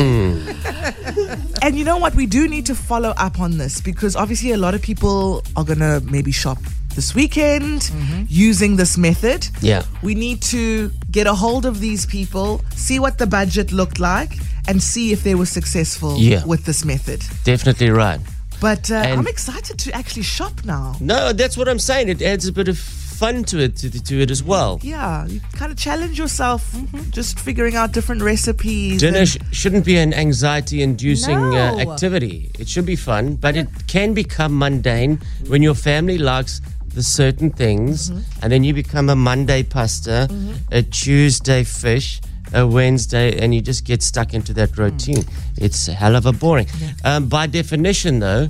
And 1.63 1.79
you 1.79 1.85
know 1.85 1.97
what? 1.97 2.15
We 2.15 2.27
do 2.27 2.47
need 2.47 2.67
to 2.67 2.75
follow 2.75 3.15
up 3.17 3.41
on 3.41 3.57
this 3.57 3.81
because 3.81 4.15
obviously 4.17 4.51
a 4.53 4.59
lot 4.59 4.75
of 4.75 4.83
people 4.83 5.43
are 5.57 5.65
going 5.65 5.79
to 5.79 6.03
maybe 6.05 6.31
shop 6.31 6.59
this 6.95 7.15
weekend 7.15 7.91
using 8.29 8.77
this 8.77 8.99
method. 8.99 9.49
Yeah. 9.63 9.83
We 10.03 10.15
need 10.15 10.43
to 10.55 10.91
get 11.11 11.27
a 11.27 11.33
hold 11.35 11.65
of 11.65 11.81
these 11.81 12.05
people, 12.05 12.61
see 12.75 12.99
what 12.99 13.17
the 13.17 13.27
budget 13.27 13.73
looked 13.73 13.99
like, 13.99 14.33
and 14.69 14.83
see 14.83 15.11
if 15.13 15.23
they 15.23 15.35
were 15.35 15.47
successful 15.47 16.19
Yeah. 16.19 16.45
with 16.45 16.67
this 16.67 16.85
method. 16.85 17.23
Definitely 17.45 17.89
right. 17.91 18.21
But 18.61 18.91
uh, 18.91 18.97
I'm 18.97 19.27
excited 19.27 19.79
to 19.79 19.93
actually 19.95 20.25
shop 20.25 20.53
now. 20.67 20.97
No, 21.01 21.33
that's 21.33 21.57
what 21.57 21.67
I'm 21.67 21.79
saying. 21.79 22.11
It 22.11 22.21
adds 22.21 22.47
a 22.47 22.53
bit 22.53 22.69
of 22.69 22.79
fun 23.21 23.45
to 23.45 23.57
it 23.67 23.77
to, 23.77 23.91
to 23.91 24.15
it 24.25 24.31
as 24.31 24.43
well. 24.43 24.79
Yeah, 24.83 25.27
you 25.27 25.41
kind 25.61 25.71
of 25.73 25.79
challenge 25.79 26.19
yourself, 26.19 26.63
just 27.11 27.39
figuring 27.39 27.77
out 27.77 27.93
different 27.93 28.23
recipes. 28.23 29.01
Dinner 29.01 29.27
sh- 29.27 29.37
shouldn't 29.53 29.85
be 29.85 29.97
an 29.99 30.13
anxiety 30.15 30.79
inducing 30.83 31.37
uh, 31.39 31.51
No. 31.77 31.81
activity. 31.93 32.51
It 32.59 32.67
should 32.69 32.87
be 32.87 32.97
fun, 32.97 33.37
but 33.37 33.57
it 33.57 33.69
can 33.87 34.15
become 34.15 34.59
mundane 34.59 35.19
when 35.49 35.63
your 35.63 35.75
family 35.75 36.17
likes 36.19 36.61
the 36.95 37.03
certain 37.03 37.51
things 37.51 38.09
and 38.43 38.51
then 38.53 38.65
you 38.65 38.73
become 38.75 39.09
a 39.11 39.15
Monday 39.17 39.63
pasta, 39.63 40.29
a 40.73 40.83
Tuesday 40.83 41.63
fish, 41.63 42.21
a 42.53 42.67
Wednesday, 42.67 43.39
and 43.41 43.55
you 43.55 43.61
just 43.61 43.85
get 43.85 44.03
stuck 44.03 44.35
into 44.35 44.53
that 44.55 44.77
routine. 44.79 45.23
It's 45.57 45.87
a 45.89 45.93
hell 45.93 46.17
of 46.17 46.25
a 46.27 46.33
boring. 46.33 46.67
Um, 47.05 47.29
by 47.29 47.47
definition, 47.47 48.19
though, 48.19 48.49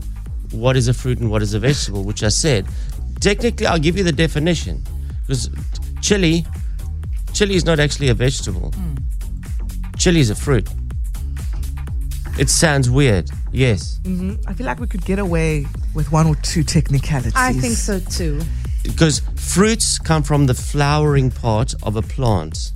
what 0.52 0.74
is 0.76 0.88
a 0.88 0.94
fruit 0.94 1.18
and 1.20 1.30
what 1.30 1.42
is 1.42 1.52
a 1.54 1.58
vegetable, 1.60 2.02
which 2.04 2.22
I 2.22 2.28
said. 2.30 2.66
Technically, 3.20 3.66
I'll 3.66 3.78
give 3.78 3.96
you 3.96 4.04
the 4.04 4.12
definition 4.12 4.82
because 5.22 5.50
chili, 6.00 6.46
chili 7.32 7.54
is 7.54 7.64
not 7.64 7.78
actually 7.78 8.08
a 8.08 8.14
vegetable. 8.14 8.72
Hmm. 8.72 8.94
Chili 9.98 10.20
is 10.20 10.30
a 10.30 10.34
fruit. 10.34 10.68
It 12.38 12.48
sounds 12.48 12.88
weird, 12.88 13.30
yes, 13.52 14.00
mm-hmm. 14.04 14.36
I 14.48 14.54
feel 14.54 14.64
like 14.66 14.80
we 14.80 14.86
could 14.86 15.04
get 15.04 15.18
away 15.18 15.66
with 15.94 16.10
one 16.10 16.26
or 16.26 16.36
two 16.36 16.62
technicalities. 16.62 17.34
I 17.36 17.52
think 17.52 17.74
so 17.74 18.00
too. 18.00 18.40
because 18.82 19.20
fruits 19.36 19.98
come 19.98 20.22
from 20.22 20.46
the 20.46 20.54
flowering 20.54 21.30
part 21.30 21.74
of 21.82 21.96
a 21.96 22.02
plant 22.02 22.72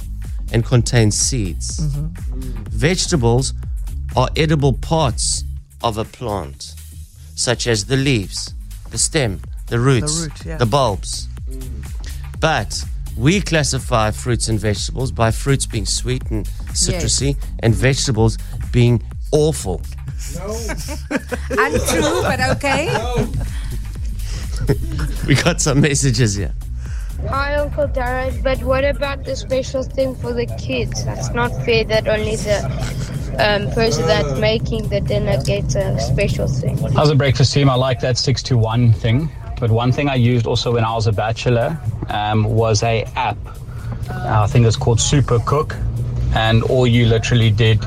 and 0.52 0.64
contain 0.66 1.10
seeds. 1.10 1.80
Mm-hmm. 1.80 2.64
Vegetables 2.64 3.54
are 4.14 4.28
edible 4.36 4.74
parts 4.74 5.44
of 5.82 5.96
a 5.96 6.04
plant, 6.04 6.74
such 7.34 7.66
as 7.66 7.86
the 7.86 7.96
leaves, 7.96 8.52
the 8.90 8.98
stem, 8.98 9.40
the 9.66 9.78
roots, 9.78 10.22
root, 10.22 10.44
yeah. 10.44 10.56
the 10.56 10.66
bulbs. 10.66 11.28
But 12.40 12.84
we 13.16 13.40
classify 13.40 14.10
fruits 14.10 14.48
and 14.48 14.58
vegetables 14.58 15.12
by 15.12 15.30
fruits 15.30 15.66
being 15.66 15.86
sweet 15.86 16.22
and 16.30 16.46
citrusy 16.72 17.36
and 17.60 17.74
vegetables 17.74 18.38
being 18.72 19.02
awful. 19.32 19.80
No. 20.34 20.46
Untrue, 21.50 22.22
but 22.22 22.40
okay. 22.56 22.88
We 25.26 25.34
got 25.34 25.60
some 25.60 25.80
messages 25.80 26.34
here. 26.34 26.52
Hi, 27.28 27.54
Uncle 27.54 27.88
Darren. 27.88 28.42
But 28.42 28.62
what 28.62 28.84
about 28.84 29.24
the 29.24 29.36
special 29.36 29.82
thing 29.82 30.14
for 30.14 30.32
the 30.32 30.46
kids? 30.58 31.04
That's 31.04 31.30
not 31.30 31.50
fair 31.64 31.84
that 31.84 32.08
only 32.08 32.36
the 32.36 32.62
um, 33.38 33.70
person 33.72 34.06
that's 34.06 34.38
making 34.38 34.88
the 34.88 35.00
dinner 35.00 35.42
gets 35.42 35.74
a 35.74 35.98
special 36.00 36.48
thing. 36.48 36.78
As 36.98 37.10
a 37.10 37.14
breakfast 37.14 37.52
team, 37.52 37.70
I 37.70 37.74
like 37.74 38.00
that 38.00 38.18
six 38.18 38.42
to 38.44 38.58
one 38.58 38.92
thing. 38.92 39.30
But 39.58 39.70
one 39.70 39.92
thing 39.92 40.08
I 40.08 40.16
used 40.16 40.46
also 40.46 40.72
when 40.72 40.84
I 40.84 40.92
was 40.94 41.06
a 41.06 41.12
bachelor 41.12 41.78
um, 42.08 42.44
was 42.44 42.82
a 42.82 43.04
app. 43.16 43.38
Uh, 44.10 44.42
I 44.42 44.46
think 44.46 44.66
it's 44.66 44.76
called 44.76 45.00
Super 45.00 45.38
Cook, 45.46 45.76
and 46.34 46.62
all 46.64 46.86
you 46.86 47.06
literally 47.06 47.50
did 47.50 47.84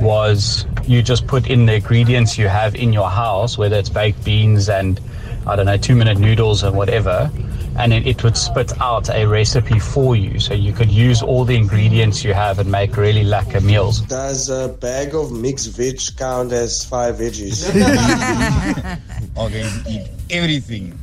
was 0.00 0.66
you 0.86 1.02
just 1.02 1.26
put 1.26 1.48
in 1.48 1.66
the 1.66 1.74
ingredients 1.74 2.38
you 2.38 2.48
have 2.48 2.74
in 2.74 2.92
your 2.92 3.10
house, 3.10 3.58
whether 3.58 3.76
it's 3.76 3.88
baked 3.88 4.24
beans 4.24 4.68
and 4.68 5.00
I 5.46 5.56
don't 5.56 5.66
know 5.66 5.76
two 5.76 5.96
minute 5.96 6.18
noodles 6.18 6.62
and 6.62 6.76
whatever, 6.76 7.30
and 7.76 7.92
then 7.92 8.06
it 8.06 8.22
would 8.22 8.36
spit 8.36 8.72
out 8.80 9.08
a 9.10 9.26
recipe 9.26 9.78
for 9.78 10.14
you. 10.14 10.38
So 10.38 10.54
you 10.54 10.72
could 10.72 10.90
use 10.90 11.22
all 11.22 11.44
the 11.44 11.56
ingredients 11.56 12.22
you 12.22 12.32
have 12.32 12.58
and 12.58 12.70
make 12.70 12.96
really 12.96 13.24
lacquer 13.24 13.60
meals. 13.60 14.02
Does 14.02 14.50
a 14.50 14.68
bag 14.68 15.14
of 15.14 15.32
mixed 15.32 15.76
veg 15.76 16.00
count 16.16 16.52
as 16.52 16.84
five 16.84 17.16
veggies? 17.16 17.68
Okay, 19.36 19.68
eat 19.88 20.08
everything 20.30 20.98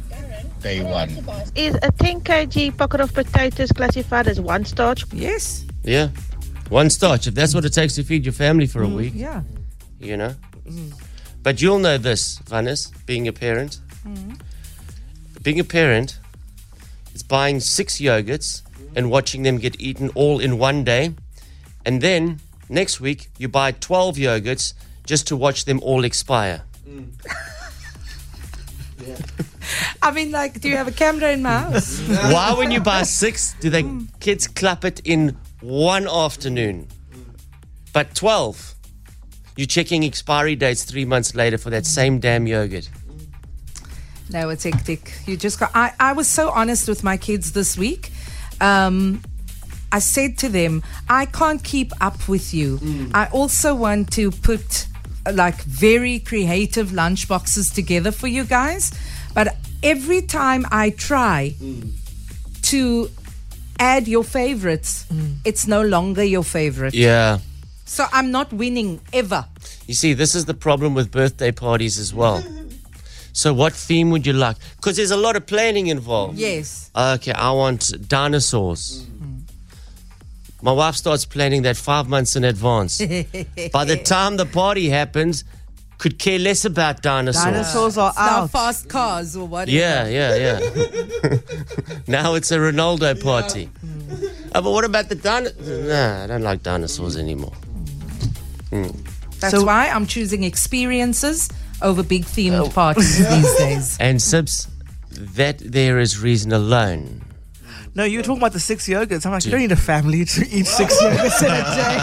day 0.62 0.84
one. 0.84 1.10
Is 1.56 1.76
a 1.82 1.92
10 1.92 2.22
kg 2.22 2.78
pocket 2.78 3.02
of 3.02 3.14
potatoes 3.14 3.72
classified 3.72 4.28
as 4.28 4.40
one 4.40 4.66
starch? 4.66 5.06
Yes. 5.14 5.66
Yeah. 5.84 6.10
One 6.70 6.90
starch. 6.90 7.28
If 7.28 7.34
that's 7.34 7.56
what 7.56 7.66
it 7.66 7.74
takes 7.74 7.96
to 7.96 8.04
feed 8.04 8.26
your 8.26 8.34
family 8.34 8.68
for 8.68 8.84
a 8.84 8.88
mm, 8.88 8.96
week, 8.96 9.14
Yeah. 9.16 9.42
you 10.00 10.16
know. 10.18 10.36
Mm. 10.68 10.94
But 11.42 11.62
you'll 11.62 11.80
know 11.80 11.98
this, 11.98 12.38
Vanessa, 12.48 12.90
being 13.06 13.28
a 13.28 13.34
parent. 13.34 13.80
Mm. 14.06 14.40
Being 15.42 15.60
a 15.60 15.64
parent 15.64 16.20
is 17.16 17.24
buying 17.24 17.60
six 17.60 18.00
yogurts 18.00 18.62
and 18.96 19.10
watching 19.10 19.44
them 19.44 19.58
get 19.58 19.80
eaten 19.82 20.10
all 20.14 20.40
in 20.40 20.60
one 20.60 20.84
day. 20.84 21.16
And 21.86 22.02
then 22.02 22.40
next 22.68 23.00
week, 23.00 23.30
you 23.38 23.48
buy 23.48 23.72
12 23.72 24.18
yogurts 24.18 24.74
just 25.06 25.28
to 25.30 25.36
watch 25.38 25.66
them 25.66 25.80
all 25.82 26.04
expire. 26.04 26.62
I 30.02 30.12
mean, 30.12 30.32
like, 30.32 30.62
do 30.62 30.70
you 30.70 30.78
have 30.78 30.88
a 30.88 30.92
camera 30.92 31.32
in 31.32 31.42
my 31.42 31.60
house? 31.60 32.00
Why, 32.08 32.54
when 32.58 32.72
you 32.72 32.80
buy 32.80 33.04
six, 33.04 33.56
do 33.60 33.70
the 33.70 34.08
kids 34.20 34.48
clap 34.48 34.86
it 34.86 35.02
in 35.06 35.38
one 35.62 36.08
afternoon? 36.08 36.88
But 37.94 38.16
12, 38.16 38.76
you're 39.56 39.68
checking 39.68 40.04
expiry 40.04 40.56
dates 40.56 40.84
three 40.84 41.06
months 41.06 41.36
later 41.36 41.58
for 41.58 41.70
that 41.70 41.86
same 41.86 42.20
damn 42.20 42.48
yogurt. 42.48 42.90
No, 44.32 44.50
it's 44.50 44.64
hectic. 44.64 45.14
You 45.26 45.38
just 45.38 45.60
got. 45.60 45.72
I, 45.74 45.94
I 46.00 46.14
was 46.14 46.28
so 46.28 46.52
honest 46.52 46.88
with 46.88 47.04
my 47.04 47.18
kids 47.18 47.54
this 47.54 47.78
week. 47.78 48.12
um, 48.62 49.22
I 49.92 49.98
said 49.98 50.38
to 50.40 50.50
them, 50.50 50.84
I 51.10 51.26
can't 51.26 51.64
keep 51.64 51.92
up 52.00 52.28
with 52.28 52.54
you. 52.54 52.80
I 53.14 53.26
also 53.32 53.74
want 53.74 54.12
to 54.14 54.30
put 54.30 54.86
like 55.34 55.62
very 55.64 56.20
creative 56.20 56.94
lunch 56.94 57.28
boxes 57.28 57.70
together 57.70 58.12
for 58.12 58.28
you 58.28 58.44
guys. 58.44 58.92
But 59.34 59.56
every 59.84 60.22
time 60.22 60.66
I 60.72 60.92
try 60.92 61.56
to 62.64 63.10
add 63.80 64.08
your 64.08 64.24
favorites, 64.24 65.06
it's 65.46 65.68
no 65.68 65.82
longer 65.82 66.24
your 66.24 66.44
favorite. 66.44 66.94
Yeah. 66.94 67.40
So 67.86 68.06
I'm 68.12 68.32
not 68.32 68.54
winning 68.54 69.02
ever. 69.14 69.46
You 69.88 69.94
see, 69.96 70.14
this 70.14 70.36
is 70.36 70.46
the 70.46 70.54
problem 70.54 70.94
with 70.94 71.12
birthday 71.12 71.52
parties 71.52 71.98
as 71.98 72.14
well. 72.14 72.44
So, 73.32 73.54
what 73.54 73.74
theme 73.74 74.10
would 74.12 74.26
you 74.26 74.34
like? 74.34 74.58
Because 74.76 74.98
there's 74.98 75.12
a 75.12 75.18
lot 75.18 75.36
of 75.36 75.46
planning 75.46 75.88
involved. 75.88 76.38
Yes. 76.38 76.92
Okay, 76.96 77.32
I 77.32 77.52
want 77.52 78.08
dinosaurs. 78.08 79.06
My 80.62 80.72
wife 80.74 80.96
starts 80.96 81.26
planning 81.26 81.62
that 81.64 81.78
five 81.78 82.08
months 82.10 82.36
in 82.36 82.44
advance. 82.44 82.98
By 83.74 83.86
the 83.86 83.98
time 84.04 84.38
the 84.38 84.46
party 84.46 84.90
happens, 84.90 85.44
could 85.98 86.18
care 86.20 86.40
less 86.40 86.66
about 86.66 87.02
dinosaurs. 87.02 87.44
Dinosaurs 87.46 87.98
are 87.98 88.10
It's 88.10 88.18
now 88.20 88.42
out. 88.44 88.52
fast 88.52 88.88
cars 88.90 89.36
or 89.36 89.48
whatever. 89.48 89.72
Yeah, 89.72 90.08
yeah, 90.08 90.36
yeah. 90.36 91.38
now 92.08 92.36
it's 92.36 92.52
a 92.52 92.58
Ronaldo 92.58 93.22
party. 93.24 93.70
Uh, 94.54 94.62
but 94.62 94.72
what 94.72 94.86
about 94.86 95.10
the 95.10 95.16
dinosaurs? 95.16 95.88
Nah, 95.88 96.24
I 96.24 96.28
don't 96.28 96.42
like 96.44 96.64
dinosaurs 96.64 97.16
anymore. 97.18 97.54
That's 98.72 99.52
So- 99.52 99.66
why 99.66 99.88
I'm 99.90 100.06
choosing 100.08 100.44
experiences 100.44 101.50
over 101.82 102.04
big 102.04 102.26
themed 102.26 102.74
parties 102.74 103.18
these 103.30 103.56
days. 103.58 103.98
And 104.00 104.20
Sibs, 104.20 104.68
that 105.12 105.60
there 105.60 106.00
is 106.00 106.20
reason 106.20 106.52
alone. 106.52 107.22
No, 108.00 108.06
you 108.06 108.20
were 108.20 108.24
talking 108.24 108.42
about 108.42 108.54
the 108.54 108.62
six 108.62 108.88
yogurts. 108.88 109.26
I'm 109.26 109.34
like, 109.34 109.44
you 109.44 109.52
don't 109.52 109.60
need 109.60 109.74
a 109.74 109.76
family 109.76 110.24
to 110.24 110.48
eat 110.50 110.68
six 110.68 110.96
yogurts 111.04 111.44
in 111.44 111.52
a 111.52 111.54
day. 111.76 111.98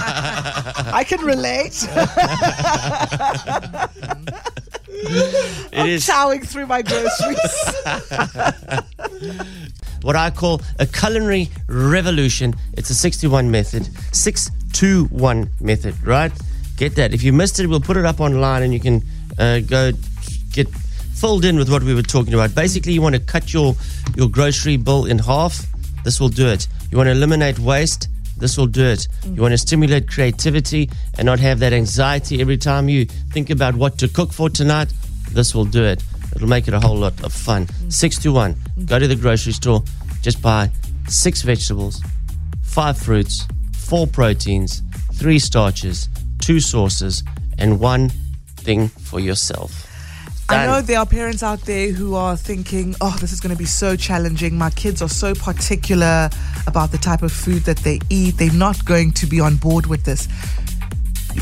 I 0.92 1.04
can 1.08 1.24
relate. 1.24 1.88
It 4.98 5.78
I'm 5.78 5.88
is 5.88 6.06
chowing 6.06 6.46
through 6.46 6.66
my 6.66 6.82
groceries. 6.82 7.38
what 10.02 10.16
I 10.16 10.30
call 10.30 10.60
a 10.78 10.86
culinary 10.86 11.48
revolution. 11.66 12.54
It's 12.74 12.90
a 12.90 12.94
61 12.94 13.50
method, 13.50 13.88
621 14.12 15.48
method, 15.60 16.06
right? 16.06 16.30
Get 16.76 16.96
that. 16.96 17.14
If 17.14 17.22
you 17.22 17.32
missed 17.32 17.58
it, 17.60 17.68
we'll 17.68 17.80
put 17.80 17.96
it 17.96 18.04
up 18.04 18.20
online 18.20 18.62
and 18.62 18.74
you 18.74 18.80
can 18.80 19.02
uh, 19.38 19.60
go 19.60 19.92
get 20.52 20.68
filled 20.68 21.46
in 21.46 21.56
with 21.56 21.70
what 21.70 21.82
we 21.82 21.94
were 21.94 22.02
talking 22.02 22.34
about. 22.34 22.54
Basically, 22.54 22.92
you 22.92 23.00
want 23.00 23.14
to 23.14 23.20
cut 23.20 23.54
your, 23.54 23.74
your 24.14 24.28
grocery 24.28 24.76
bill 24.76 25.06
in 25.06 25.18
half. 25.18 25.66
This 26.06 26.20
will 26.20 26.28
do 26.28 26.46
it. 26.46 26.68
You 26.92 26.98
want 26.98 27.08
to 27.08 27.10
eliminate 27.10 27.58
waste. 27.58 28.08
This 28.38 28.56
will 28.56 28.68
do 28.68 28.84
it. 28.84 29.08
Mm. 29.22 29.34
You 29.34 29.42
want 29.42 29.50
to 29.54 29.58
stimulate 29.58 30.06
creativity 30.06 30.88
and 31.18 31.26
not 31.26 31.40
have 31.40 31.58
that 31.58 31.72
anxiety 31.72 32.40
every 32.40 32.56
time 32.56 32.88
you 32.88 33.06
think 33.06 33.50
about 33.50 33.74
what 33.74 33.98
to 33.98 34.06
cook 34.06 34.32
for 34.32 34.48
tonight. 34.48 34.92
This 35.32 35.52
will 35.52 35.64
do 35.64 35.82
it. 35.82 36.04
It'll 36.36 36.46
make 36.46 36.68
it 36.68 36.74
a 36.74 36.78
whole 36.78 36.96
lot 36.96 37.24
of 37.24 37.32
fun. 37.32 37.66
Mm. 37.66 37.92
Six 37.92 38.20
to 38.20 38.32
one. 38.32 38.54
Mm. 38.54 38.86
Go 38.86 39.00
to 39.00 39.08
the 39.08 39.16
grocery 39.16 39.52
store. 39.52 39.82
Just 40.22 40.40
buy 40.40 40.70
six 41.08 41.42
vegetables, 41.42 42.00
five 42.62 42.96
fruits, 42.96 43.44
four 43.72 44.06
proteins, 44.06 44.82
three 45.12 45.40
starches, 45.40 46.08
two 46.38 46.60
sauces, 46.60 47.24
and 47.58 47.80
one 47.80 48.10
thing 48.58 48.86
for 48.86 49.18
yourself. 49.18 49.85
I 50.48 50.66
know 50.66 50.80
there 50.80 50.98
are 50.98 51.06
parents 51.06 51.42
out 51.42 51.60
there 51.62 51.90
who 51.90 52.14
are 52.14 52.36
thinking, 52.36 52.94
oh, 53.00 53.16
this 53.20 53.32
is 53.32 53.40
going 53.40 53.50
to 53.54 53.58
be 53.58 53.64
so 53.64 53.96
challenging. 53.96 54.56
My 54.56 54.70
kids 54.70 55.02
are 55.02 55.08
so 55.08 55.34
particular 55.34 56.30
about 56.66 56.92
the 56.92 56.98
type 56.98 57.22
of 57.22 57.32
food 57.32 57.62
that 57.64 57.78
they 57.78 57.98
eat. 58.10 58.36
They're 58.38 58.52
not 58.52 58.84
going 58.84 59.12
to 59.14 59.26
be 59.26 59.40
on 59.40 59.56
board 59.56 59.86
with 59.86 60.04
this. 60.04 60.28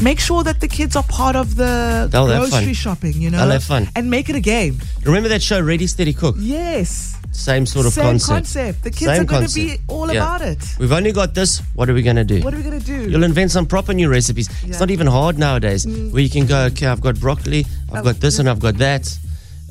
Make 0.03 0.19
sure 0.19 0.43
that 0.43 0.61
the 0.61 0.67
kids 0.69 0.97
are 0.97 1.05
part 1.05 1.37
of 1.37 1.55
the 1.57 2.09
They'll 2.11 2.27
have 2.27 2.49
grocery 2.51 2.65
fun. 2.67 2.75
shopping, 2.75 3.13
you 3.15 3.31
know? 3.31 3.39
They'll 3.39 3.51
have 3.51 3.63
fun. 3.65 3.89
And 3.95 4.11
make 4.11 4.29
it 4.29 4.35
a 4.37 4.41
game. 4.41 4.79
Remember 5.05 5.29
that 5.29 5.43
show, 5.43 5.61
Ready 5.61 5.87
Steady 5.87 6.13
Cook? 6.13 6.35
Yes. 6.39 7.17
Same 7.31 7.67
sort 7.67 7.85
of 7.87 7.93
Same 7.93 8.05
concept. 8.05 8.29
concept. 8.35 8.83
The 8.85 8.91
kids 8.91 9.05
Same 9.13 9.23
are 9.23 9.25
going 9.25 9.47
to 9.47 9.55
be 9.55 9.79
all 9.89 10.07
Yeah. 10.13 10.23
about 10.23 10.41
it. 10.43 10.59
We've 10.79 10.93
only 10.93 11.11
got 11.13 11.35
this. 11.35 11.63
What 11.75 11.89
are 11.91 11.95
we 11.95 12.03
going 12.03 12.17
to 12.17 12.25
do? 12.25 12.41
What 12.43 12.55
are 12.55 12.57
we 12.57 12.63
going 12.63 12.79
to 12.79 12.85
do? 12.87 13.09
You'll 13.11 13.25
invent 13.25 13.51
some 13.51 13.67
proper 13.67 13.93
new 13.93 14.09
recipes. 14.09 14.49
It's 14.49 14.63
Yeah. 14.65 14.75
Mm. 14.77 14.81
not 14.81 14.91
even 14.91 15.07
hard 15.09 15.39
nowadays. 15.39 15.85
Where 15.87 16.23
you 16.23 16.31
can 16.31 16.47
go, 16.47 16.65
okay, 16.67 16.87
I've 16.87 17.01
got 17.01 17.19
broccoli, 17.21 17.67
I've 17.93 18.05
got 18.05 18.17
this, 18.17 18.39
and 18.39 18.49
I've 18.49 18.61
got 18.61 18.77
that. 18.79 19.19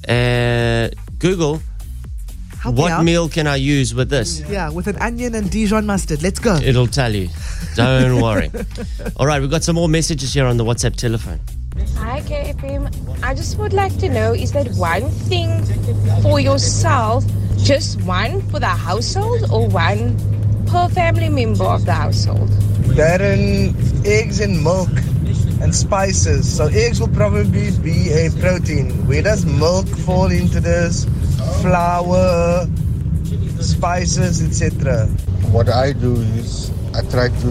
Uh, 0.08 0.94
Google, 1.20 1.62
Help 2.62 2.76
what 2.76 2.92
out. 2.92 3.04
meal 3.04 3.28
can 3.28 3.46
I 3.48 3.58
use 3.58 3.94
with 3.94 4.10
this? 4.10 4.42
Yeah, 4.50 4.70
with 4.70 4.88
an 4.88 4.98
onion 4.98 5.36
and 5.36 5.50
Dijon 5.52 5.86
mustard. 5.86 6.24
Let's 6.24 6.40
go. 6.40 6.56
It'll 6.56 6.88
tell 6.88 7.14
you. 7.14 7.30
Don't 7.76 8.22
worry. 8.22 8.52
All 9.18 9.26
right, 9.26 9.42
we've 9.42 9.52
got 9.52 9.64
some 9.64 9.76
more 9.76 9.90
messages 9.90 10.34
here 10.34 10.46
on 10.46 10.58
the 10.58 10.64
WhatsApp 10.64 10.96
telephone. 10.96 11.40
Hi, 11.98 12.22
KFM. 12.22 13.24
I 13.24 13.34
just 13.34 13.58
would 13.58 13.74
like 13.74 13.98
to 13.98 14.08
know 14.10 14.34
is 14.34 14.52
that 14.54 14.68
one 14.76 15.10
thing 15.10 15.64
for 16.22 16.40
yourself, 16.40 17.26
just 17.58 18.02
one 18.04 18.42
for 18.50 18.60
the 18.60 18.68
household, 18.68 19.50
or 19.52 19.68
one 19.68 20.16
per 20.68 20.88
family 20.90 21.30
member 21.30 21.66
of 21.66 21.86
the 21.86 21.94
household? 21.94 22.50
Darren, 22.96 23.74
eggs 24.06 24.40
and 24.40 24.64
milk 24.64 24.90
and 25.64 25.74
spices. 25.74 26.44
So 26.46 26.68
eggs 26.68 27.00
will 27.00 27.16
probably 27.16 27.72
be 27.80 28.12
a 28.12 28.30
protein. 28.40 29.08
Where 29.08 29.24
does 29.24 29.46
milk 29.46 29.88
fall 29.88 30.30
into 30.30 30.60
this? 30.60 31.06
Flour, 31.62 32.68
spices, 33.64 34.44
etc. 34.44 35.08
What 35.56 35.70
I 35.70 35.94
do 35.94 36.14
is 36.36 36.70
I 36.94 37.02
try 37.08 37.30
to 37.30 37.48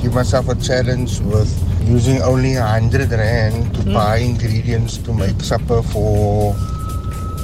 give 0.00 0.14
myself 0.14 0.48
a 0.48 0.54
challenge 0.54 1.18
with 1.20 1.50
using 1.82 2.22
only 2.22 2.54
hundred 2.54 3.10
rand 3.10 3.74
to 3.74 3.82
hmm. 3.82 3.92
buy 3.92 4.18
ingredients 4.18 4.98
to 4.98 5.12
make 5.12 5.40
supper 5.42 5.82
for 5.82 6.54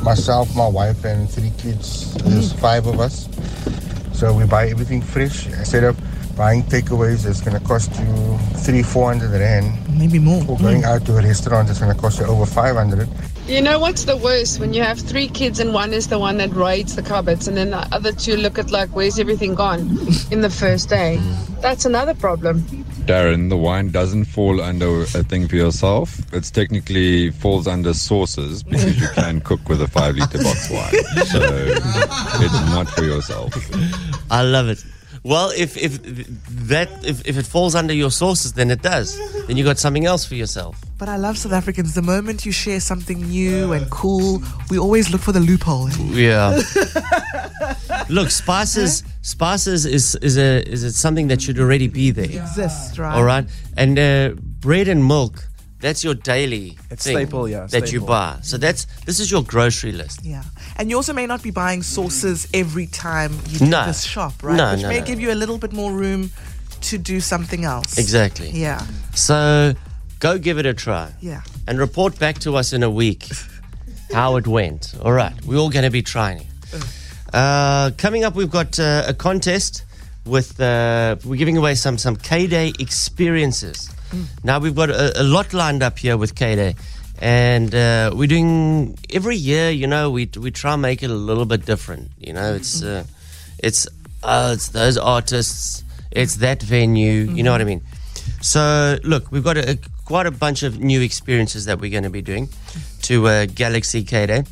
myself, 0.05 0.55
my 0.55 0.69
wife, 0.69 1.05
and 1.05 1.29
three 1.29 1.53
kids. 1.59 2.15
There's 2.23 2.53
hmm. 2.53 2.59
five 2.59 2.87
of 2.87 3.01
us. 3.01 3.29
So 4.15 4.33
we 4.33 4.47
buy 4.47 4.69
everything 4.69 5.03
fresh 5.03 5.49
instead 5.49 5.83
of 5.83 5.99
buying 6.37 6.63
takeaways. 6.65 7.27
is 7.27 7.41
gonna 7.41 7.61
cost 7.61 7.91
you 7.99 8.39
three, 8.65 8.83
four 8.83 9.13
hundred 9.13 9.33
rand. 9.33 9.67
Maybe 9.99 10.19
more. 10.19 10.45
Or 10.49 10.59
going 10.59 10.85
out 10.85 11.05
to 11.07 11.17
a 11.17 11.23
restaurant, 11.23 11.71
is 11.71 11.79
gonna 11.79 11.95
cost 11.95 12.21
you 12.21 12.27
over 12.27 12.47
five 12.47 12.77
hundred. 12.77 13.09
You 13.47 13.61
know 13.61 13.81
what's 13.81 14.05
the 14.05 14.17
worst 14.17 14.61
when 14.61 14.73
you 14.73 14.83
have 14.83 15.01
three 15.01 15.27
kids 15.27 15.59
and 15.59 15.75
one 15.75 15.93
is 15.93 16.07
the 16.07 16.19
one 16.19 16.37
that 16.39 16.55
raids 16.55 16.95
the 16.95 17.03
cupboards 17.03 17.49
and 17.49 17.57
then 17.57 17.71
the 17.71 17.79
other 17.93 18.13
two 18.13 18.37
look 18.37 18.57
at 18.57 18.71
like 18.71 18.91
where's 18.91 19.19
everything 19.19 19.57
gone 19.57 19.81
in 20.31 20.43
the 20.43 20.51
first 20.51 20.89
day. 20.89 21.19
Mm. 21.21 21.61
That's 21.61 21.85
another 21.85 22.15
problem. 22.15 22.63
Darren, 23.05 23.49
the 23.49 23.57
wine 23.57 23.91
doesn't 23.91 24.27
fall 24.27 24.61
under 24.61 25.03
a 25.03 25.25
thing 25.25 25.49
for 25.49 25.57
yourself. 25.57 26.21
It's 26.33 26.53
technically 26.53 27.33
falls 27.33 27.67
under 27.67 27.95
sauces 27.95 28.63
because 28.63 29.01
you 29.01 29.09
can 29.09 29.41
cook 29.49 29.69
with 29.69 29.83
a 29.83 29.89
five 29.89 30.15
liter 30.15 30.39
box 30.39 30.71
wine. 30.71 30.93
So 31.27 31.41
it's 31.43 32.61
not 32.71 32.89
for 32.91 33.03
yourself. 33.03 33.53
I 34.31 34.43
love 34.43 34.69
it. 34.69 34.85
Well, 35.25 35.53
if 35.57 35.77
if 35.77 36.03
that 36.69 36.89
if, 37.05 37.27
if 37.27 37.39
it 37.39 37.47
falls 37.47 37.77
under 37.77 37.95
your 37.95 38.11
sources, 38.11 38.55
then 38.55 38.71
it 38.73 38.83
does. 38.83 39.17
Then 39.47 39.57
you 39.57 39.63
got 39.63 39.79
something 39.79 40.05
else 40.05 40.25
for 40.27 40.35
yourself. 40.35 40.77
But 40.99 41.09
I 41.09 41.17
love 41.17 41.39
South 41.39 41.53
Africans. 41.53 41.95
The 41.95 42.03
moment 42.03 42.45
you 42.45 42.51
share 42.51 42.81
something 42.81 43.21
new 43.29 43.73
and 43.73 43.89
cool, 43.91 44.43
we 44.69 44.79
always 44.79 45.11
look 45.11 45.21
for 45.21 45.33
the 45.33 45.41
loophole. 45.41 45.91
Yeah. 45.91 46.61
Look, 48.09 48.31
spices 48.31 49.05
spices 49.23 49.87
is 49.87 50.17
is 50.17 50.37
a 50.37 50.69
is 50.69 50.83
it 50.83 50.93
something 50.93 51.29
that 51.29 51.41
should 51.41 51.59
already 51.59 51.87
be 51.87 52.11
there. 52.11 52.25
Exists, 52.25 52.99
right? 52.99 53.15
All 53.15 53.25
right, 53.25 53.47
and 53.77 53.99
uh, 53.99 54.31
bread 54.37 54.89
and 54.89 55.07
milk. 55.07 55.45
That's 55.83 56.05
your 56.05 56.15
daily 56.15 56.79
It's 56.91 57.05
thing 57.05 57.17
staple, 57.17 57.49
yeah, 57.49 57.67
that 57.67 57.93
you 57.93 58.01
buy. 58.01 58.39
So 58.43 58.57
that's 58.57 58.87
this 59.05 59.19
is 59.21 59.31
your 59.31 59.43
grocery 59.43 59.91
list. 59.93 60.21
Yeah. 60.25 60.45
And 60.77 60.89
you 60.89 60.97
also 60.97 61.13
may 61.13 61.27
not 61.27 61.43
be 61.43 61.51
buying 61.51 61.83
sauces 61.83 62.47
every 62.55 62.87
time 62.87 63.33
you 63.51 63.59
do 63.59 63.67
No. 63.67 63.85
this 63.87 64.05
shop, 64.05 64.33
right? 64.43 64.57
No, 64.57 64.73
Which 64.73 64.83
no, 64.83 64.89
may 64.89 65.01
no. 65.01 65.07
give 65.07 65.21
you 65.21 65.33
a 65.33 65.39
little 65.43 65.59
bit 65.59 65.73
more 65.73 65.93
room 65.93 66.31
to 66.83 66.99
do 66.99 67.21
something 67.21 67.65
else. 67.65 67.99
Exactly. 67.99 68.51
Yeah. 68.51 68.81
So 69.15 69.75
go 70.21 70.39
give 70.39 70.59
it 70.59 70.67
a 70.67 70.73
try. 70.75 71.13
Yeah. 71.21 71.43
And 71.67 71.79
report 71.79 72.17
back 72.19 72.39
to 72.41 72.57
us 72.57 72.73
in 72.73 72.83
a 72.85 72.91
week 72.91 73.29
how 74.13 74.37
it 74.37 74.47
went. 74.47 74.95
All 75.03 75.13
right. 75.13 75.35
We're 75.45 75.59
all 75.59 75.71
going 75.71 75.85
to 75.85 75.91
be 75.91 76.03
trying. 76.03 76.47
Uh, 77.33 77.91
coming 77.99 78.25
up, 78.25 78.35
we've 78.37 78.51
got 78.51 78.79
uh, 78.79 79.05
a 79.09 79.15
contest 79.15 79.85
with, 80.27 80.61
uh, 80.61 81.17
we're 81.25 81.37
giving 81.37 81.57
away 81.57 81.75
some, 81.75 81.99
some 81.99 82.15
K 82.17 82.47
Day 82.47 82.73
experiences. 82.79 83.89
Now, 84.45 84.59
we've 84.59 84.75
got 84.75 84.91
a, 84.91 85.21
a 85.21 85.25
lot 85.25 85.53
lined 85.53 85.83
up 85.83 85.99
here 85.99 86.17
with 86.17 86.35
K 86.35 86.57
Day. 86.57 86.75
And 87.19 87.73
uh, 87.73 88.11
we're 88.15 88.27
doing 88.27 88.99
every 89.11 89.37
year, 89.37 89.71
you 89.71 89.87
know, 89.87 90.11
we, 90.11 90.29
we 90.37 90.51
try 90.51 90.73
and 90.73 90.83
make 90.83 91.03
it 91.03 91.11
a 91.11 91.15
little 91.15 91.45
bit 91.45 91.65
different. 91.65 92.11
You 92.19 92.33
know, 92.33 92.55
it's, 92.55 92.83
uh, 92.83 93.05
it's, 93.59 93.87
uh, 94.25 94.55
it's 94.55 94.71
those 94.71 94.99
artists, 94.99 95.85
it's 96.11 96.37
that 96.37 96.63
venue, 96.63 97.31
you 97.33 97.45
know 97.45 97.53
what 97.53 97.61
I 97.61 97.65
mean? 97.65 97.83
So, 98.41 98.99
look, 99.05 99.31
we've 99.31 99.45
got 99.45 99.57
a, 99.57 99.79
quite 100.05 100.27
a 100.27 100.33
bunch 100.33 100.65
of 100.65 100.81
new 100.81 101.01
experiences 101.01 101.67
that 101.67 101.81
we're 101.81 101.91
going 101.91 102.03
to 102.03 102.11
be 102.11 102.23
doing 102.23 102.49
to 103.03 103.27
uh, 103.29 103.47
Galaxy 103.47 104.03
K 104.03 104.27
Day. 104.27 104.43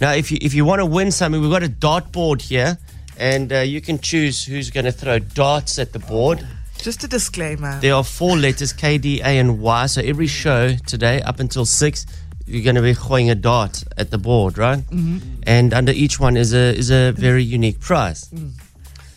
Now, 0.00 0.12
if 0.12 0.30
you 0.30 0.38
if 0.42 0.52
you 0.52 0.64
want 0.64 0.80
to 0.80 0.86
win 0.86 1.10
something, 1.10 1.40
we've 1.40 1.50
got 1.50 1.62
a 1.62 1.68
dartboard 1.68 2.42
here, 2.42 2.76
and 3.18 3.52
uh, 3.52 3.60
you 3.60 3.80
can 3.80 3.98
choose 3.98 4.44
who's 4.44 4.70
going 4.70 4.84
to 4.84 4.92
throw 4.92 5.18
darts 5.18 5.78
at 5.78 5.92
the 5.92 5.98
board. 6.00 6.46
Just 6.86 7.02
a 7.02 7.08
disclaimer. 7.08 7.80
There 7.80 7.94
are 7.94 8.04
four 8.04 8.36
letters 8.36 8.72
K, 8.72 8.96
D, 8.96 9.20
A, 9.20 9.38
and 9.40 9.58
Y. 9.58 9.86
So 9.86 10.00
every 10.02 10.28
show 10.28 10.76
today, 10.86 11.20
up 11.22 11.40
until 11.40 11.64
six, 11.66 12.06
you're 12.46 12.62
going 12.62 12.76
to 12.76 12.80
be 12.80 12.94
throwing 12.94 13.28
a 13.28 13.34
dart 13.34 13.82
at 13.98 14.12
the 14.12 14.18
board, 14.18 14.56
right? 14.56 14.78
Mhm. 14.90 15.20
And 15.42 15.74
under 15.74 15.90
each 15.90 16.20
one 16.20 16.36
is 16.36 16.54
a 16.54 16.76
is 16.76 16.90
a 16.90 17.10
very 17.10 17.42
unique 17.42 17.80
prize. 17.80 18.30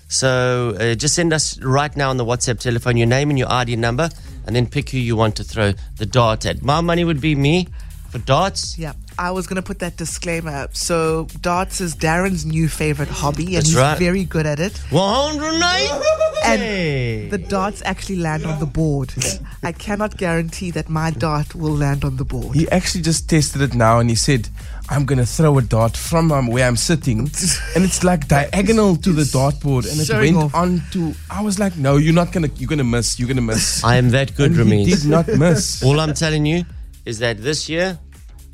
So 0.08 0.76
uh, 0.80 0.96
just 0.96 1.14
send 1.14 1.32
us 1.32 1.60
right 1.62 1.96
now 1.96 2.10
on 2.10 2.18
the 2.18 2.26
WhatsApp 2.26 2.60
telephone 2.60 2.98
your 2.98 3.06
name 3.06 3.30
and 3.30 3.38
your 3.38 3.52
ID 3.52 3.76
number, 3.76 4.10
and 4.48 4.56
then 4.56 4.66
pick 4.66 4.90
who 4.90 4.98
you 4.98 5.16
want 5.16 5.36
to 5.36 5.44
throw 5.44 5.74
the 5.98 6.08
dart 6.08 6.48
at. 6.48 6.64
My 6.64 6.82
money 6.82 7.04
would 7.04 7.22
be 7.22 7.36
me 7.36 7.68
for 8.10 8.18
darts. 8.18 8.80
Yeah, 8.80 8.94
I 9.20 9.30
was 9.30 9.46
going 9.46 9.58
to 9.58 9.62
put 9.62 9.78
that 9.78 9.96
disclaimer 9.96 10.50
up. 10.50 10.76
So, 10.76 11.28
darts 11.42 11.82
is 11.82 11.96
Darren's 11.96 12.48
new 12.48 12.68
favorite 12.68 13.10
hobby, 13.10 13.46
and 13.46 13.58
That's 13.58 13.68
he's 13.68 13.78
right. 13.78 14.00
very 14.00 14.24
good 14.26 14.48
at 14.48 14.60
it. 14.60 14.76
190! 14.90 16.29
And 16.44 17.32
the 17.32 17.38
darts 17.38 17.82
actually 17.86 18.18
land 18.18 18.46
on 18.46 18.60
the 18.60 18.66
board. 18.66 19.14
I 19.64 19.72
cannot 19.72 20.18
guarantee 20.18 20.72
that 20.72 20.90
my 20.90 21.12
dart 21.12 21.56
will 21.56 21.76
land 21.76 22.04
on 22.04 22.18
the 22.18 22.26
board. 22.26 22.56
He 22.56 22.70
actually 22.70 23.02
just 23.02 23.30
tested 23.30 23.62
it 23.62 23.76
now 23.76 24.00
and 24.00 24.10
he 24.10 24.16
said, 24.16 24.50
I'm 24.90 25.06
going 25.06 25.20
to 25.20 25.26
throw 25.26 25.58
a 25.58 25.62
dart 25.62 25.96
from 25.96 26.32
um, 26.32 26.48
where 26.48 26.68
I'm 26.68 26.76
sitting. 26.76 27.20
and 27.20 27.84
it's 27.84 28.04
like 28.04 28.28
diagonal 28.28 28.96
to 28.98 29.12
the 29.12 29.24
dartboard. 29.24 29.92
And 29.92 30.02
it 30.02 30.06
Showing 30.06 30.36
went 30.36 30.56
on 30.56 30.82
to. 30.92 31.14
I 31.30 31.42
was 31.42 31.60
like, 31.60 31.78
no, 31.78 31.98
you're 31.98 32.14
not 32.14 32.32
going 32.32 32.50
to, 32.50 32.56
you're 32.56 32.68
going 32.68 32.80
to 32.80 32.84
miss. 32.84 33.20
You're 33.20 33.28
going 33.28 33.38
to 33.38 33.44
miss. 33.44 33.84
I 33.84 33.98
am 33.98 34.10
that 34.12 34.36
good, 34.36 34.58
And 34.58 34.74
he 34.74 34.86
did 34.86 35.06
not 35.06 35.28
miss. 35.28 35.84
All 35.86 36.00
I'm 36.00 36.14
telling 36.14 36.46
you 36.46 36.64
is 37.06 37.20
that 37.20 37.42
this 37.44 37.70
year, 37.70 38.00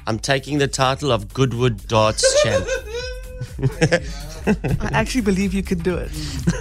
I'm 0.08 0.20
taking 0.20 0.58
the 0.58 0.68
title 0.68 1.12
of 1.12 1.34
Goodwood 1.34 1.88
Darts 1.88 2.44
Champ. 2.44 2.68
I 4.48 4.90
actually 4.94 5.22
believe 5.22 5.54
you 5.54 5.64
can 5.64 5.80
do 5.80 5.98
it. 5.98 6.12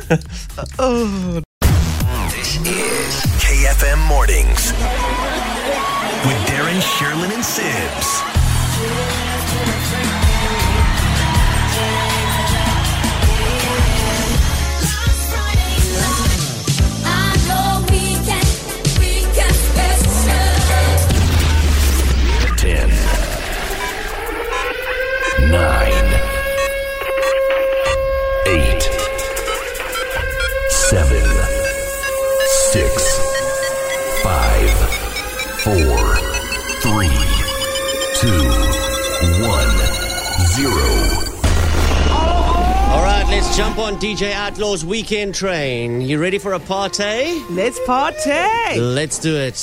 oh. 0.78 1.42
This 2.30 2.56
is 2.60 3.22
KFM 3.42 4.06
Mornings 4.08 4.72
with 6.24 6.40
Darren, 6.48 6.80
Sherlin, 6.80 7.32
and 7.32 7.44
Sibs. 7.44 9.23
Jump 43.54 43.78
on 43.78 43.94
DJ 44.00 44.32
Outlaw's 44.32 44.84
weekend 44.84 45.32
train. 45.32 46.00
You 46.00 46.20
ready 46.20 46.38
for 46.38 46.54
a 46.54 46.58
party? 46.58 47.40
Let's 47.50 47.78
party. 47.86 48.80
Let's 48.80 49.20
do 49.20 49.36
it. 49.36 49.54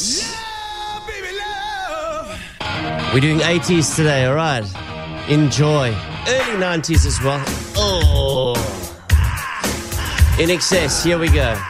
We're 3.14 3.20
doing 3.20 3.40
80s 3.40 3.94
today, 3.98 4.28
all 4.28 4.36
right? 4.36 4.64
Enjoy. 5.28 5.90
Early 6.26 6.58
90s 6.58 7.06
as 7.06 7.22
well. 7.22 7.44
Oh. 7.76 8.54
INXS, 10.38 11.04
here 11.04 11.20
we 11.20 11.28
go. 11.28 11.62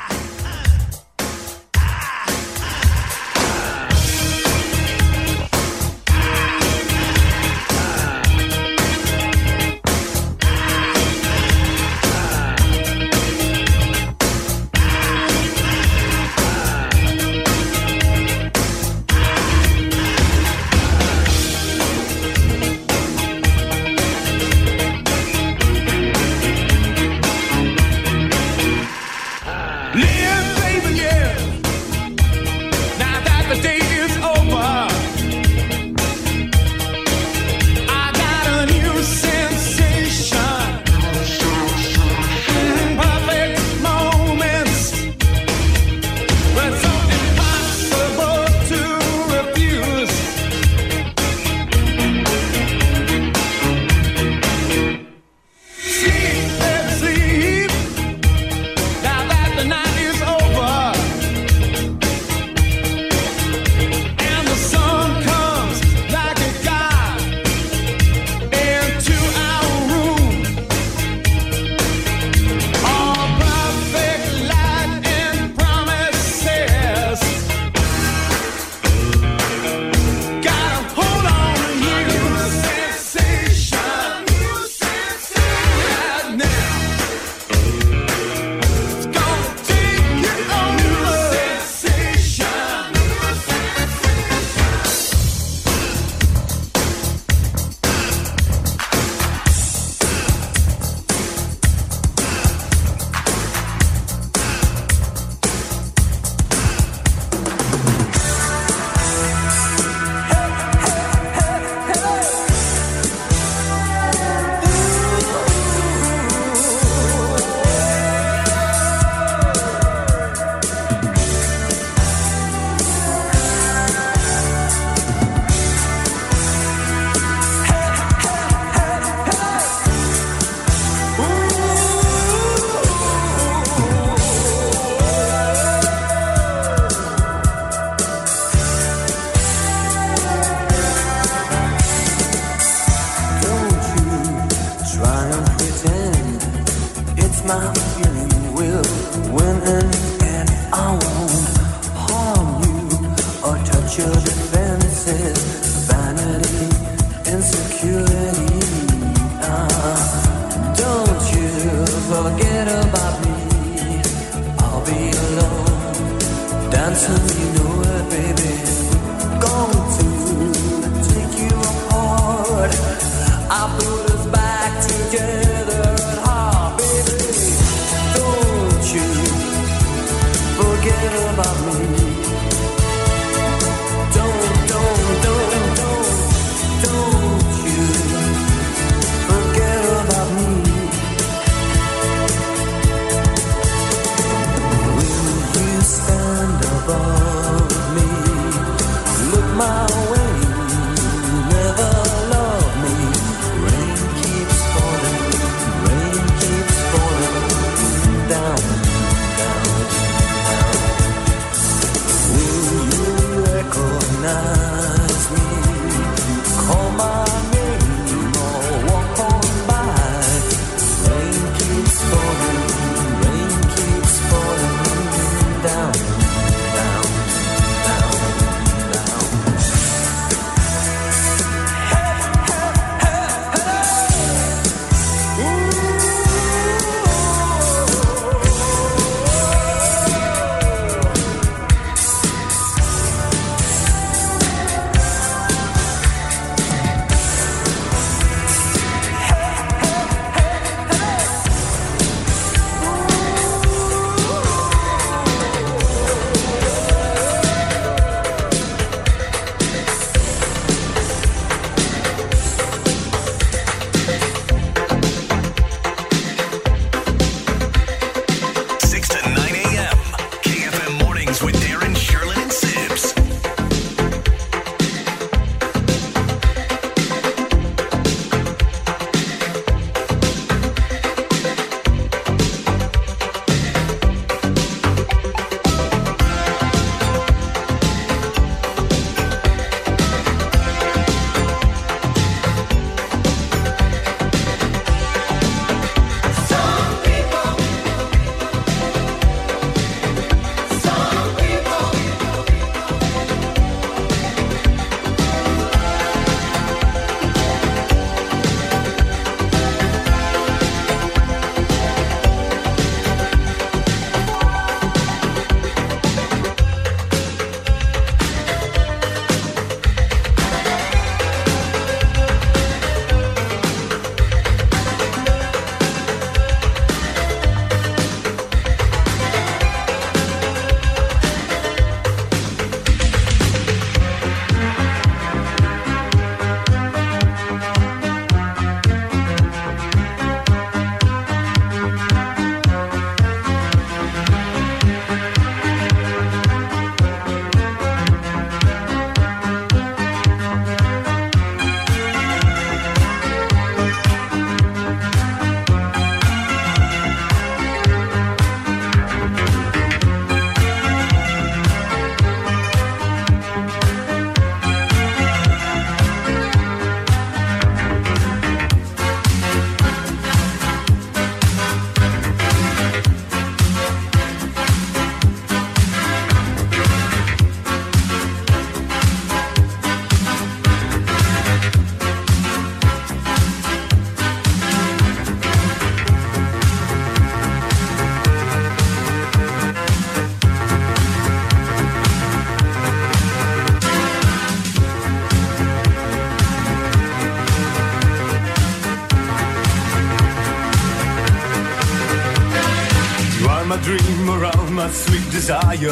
You 405.80 405.88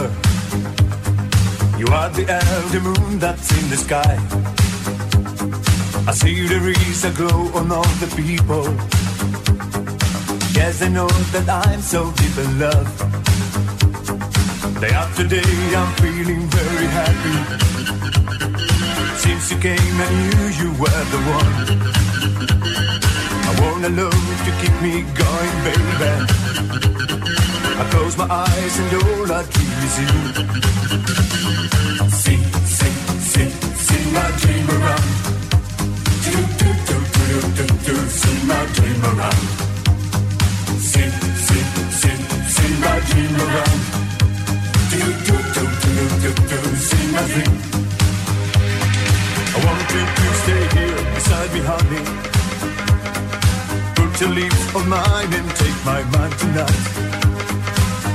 are 1.87 2.09
the 2.09 2.25
elder 2.27 2.81
moon 2.81 3.17
that's 3.17 3.49
in 3.57 3.69
the 3.69 3.77
sky. 3.77 4.19
I 6.05 6.11
see 6.11 6.47
the 6.47 6.59
rays 6.59 7.01
that 7.03 7.15
glow 7.15 7.47
on 7.57 7.71
all 7.71 7.87
the 8.03 8.07
people. 8.17 8.65
Yes, 10.53 10.81
I 10.81 10.89
know 10.89 11.07
that 11.31 11.47
I'm 11.47 11.79
so 11.79 12.11
deep 12.11 12.37
in 12.37 12.59
love. 12.59 12.89
Day 14.81 14.91
after 14.91 15.25
day, 15.25 15.75
I'm 15.79 15.93
feeling 16.03 16.43
very 16.49 16.87
happy. 16.99 17.37
Since 19.15 19.51
you 19.51 19.59
came, 19.59 20.01
I 20.05 20.09
knew 20.19 20.43
you 20.59 20.69
were 20.75 21.03
the 21.13 21.21
one. 21.39 21.55
I 23.47 23.51
want 23.61 23.85
a 23.85 23.89
love 23.89 24.43
to 24.45 24.51
keep 24.59 24.75
me 24.81 25.03
going, 25.15 25.55
baby. 25.63 26.39
I 27.79 27.85
close 27.91 28.17
my 28.17 28.27
eyes 28.29 28.79
and 28.79 28.93
all 28.93 29.31
I 29.31 29.41
dream 29.53 29.79
is 29.87 29.95
you. 30.03 30.11
Sing, 32.11 32.43
sing, 32.75 32.95
sing, 33.31 33.51
sing 33.87 34.13
my 34.13 34.29
dream 34.41 34.67
around. 34.67 35.07
Do, 36.25 36.35
do, 36.59 36.69
do, 36.89 36.97
do, 37.15 37.39
do, 37.39 37.39
do, 37.55 37.65
do, 37.87 37.95
sing 38.21 38.41
my 38.51 38.65
dream 38.75 39.01
around. 39.11 39.43
Sing, 40.91 41.13
sing, 41.47 41.67
sing, 42.01 42.21
sing 42.55 42.73
my 42.83 42.99
dream 43.09 43.35
around. 43.45 43.79
Do, 44.91 44.99
do, 45.27 45.35
do, 45.55 45.63
do, 45.83 45.93
do, 46.19 46.31
do, 46.51 46.59
sing 46.75 47.07
my 47.15 47.23
dream. 47.31 47.55
I 49.55 49.57
want 49.65 49.87
you 49.95 50.03
to 50.19 50.27
stay 50.43 50.63
here 50.75 50.99
beside 51.15 51.49
me, 51.53 51.61
honey. 51.71 52.03
Put 53.95 54.11
your 54.19 54.31
lips 54.31 54.75
on 54.75 54.89
mine 54.89 55.33
and 55.33 55.49
take 55.55 55.79
my 55.85 56.03
mind 56.11 56.37
tonight. 56.39 57.18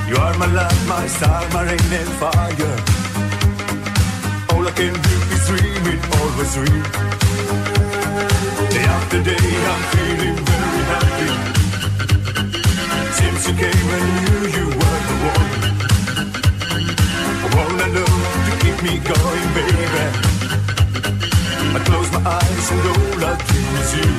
You 0.06 0.16
are 0.16 0.36
my 0.36 0.46
light, 0.52 0.80
my 0.86 1.06
star, 1.06 1.48
my 1.54 1.62
rain 1.64 1.92
and 2.00 2.12
fire. 2.20 2.76
All 4.52 4.66
I 4.68 4.72
can 4.76 4.92
do 4.92 5.16
is 5.34 5.46
dream 5.48 5.84
it, 5.92 6.00
always 6.20 6.52
dream. 6.54 6.82
Day 8.74 8.84
after 8.96 9.22
day, 9.22 9.48
I'm 9.72 9.82
feeling 9.92 10.38
very 10.50 10.82
happy. 10.92 11.30
Since 13.18 13.48
you 13.48 13.54
came, 13.62 13.88
I 13.96 14.00
knew 14.16 14.40
you 14.56 14.66
were 14.78 15.00
the 15.08 15.16
one. 15.32 15.52
I 17.44 17.48
wanna 17.56 17.86
know 17.96 18.12
to 18.46 18.52
keep 18.62 18.78
me 18.86 18.94
going, 19.10 19.48
baby. 19.56 20.04
I 21.76 21.80
close 21.88 22.10
my 22.12 22.20
eyes 22.38 22.66
and 22.72 22.84
all 22.92 23.24
I 23.24 23.32
dream 23.48 23.72
is 23.80 23.90
you. 23.98 24.10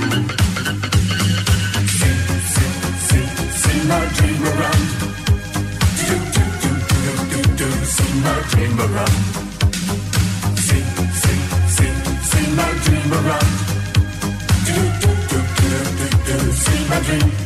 Sing, 1.99 2.19
sing, 2.53 2.75
sing, 3.07 3.29
sing 3.61 3.81
my 3.87 4.03
dream 4.17 4.41
around. 4.47 4.94
Sing 7.85 8.21
my 8.23 8.41
dream 8.49 8.79
around. 8.79 9.15
Sing, 10.57 10.85
sing, 11.21 11.41
sing, 11.75 11.95
sing 12.31 12.55
my 12.55 12.71
dream 12.83 13.13
around. 13.13 13.51
Do, 14.67 14.77
do, 15.01 15.11
do, 15.29 15.39
do, 15.59 15.69
do, 15.97 16.07
do, 16.25 16.51
sing 16.51 16.89
my 16.89 16.99
dream. 17.01 17.44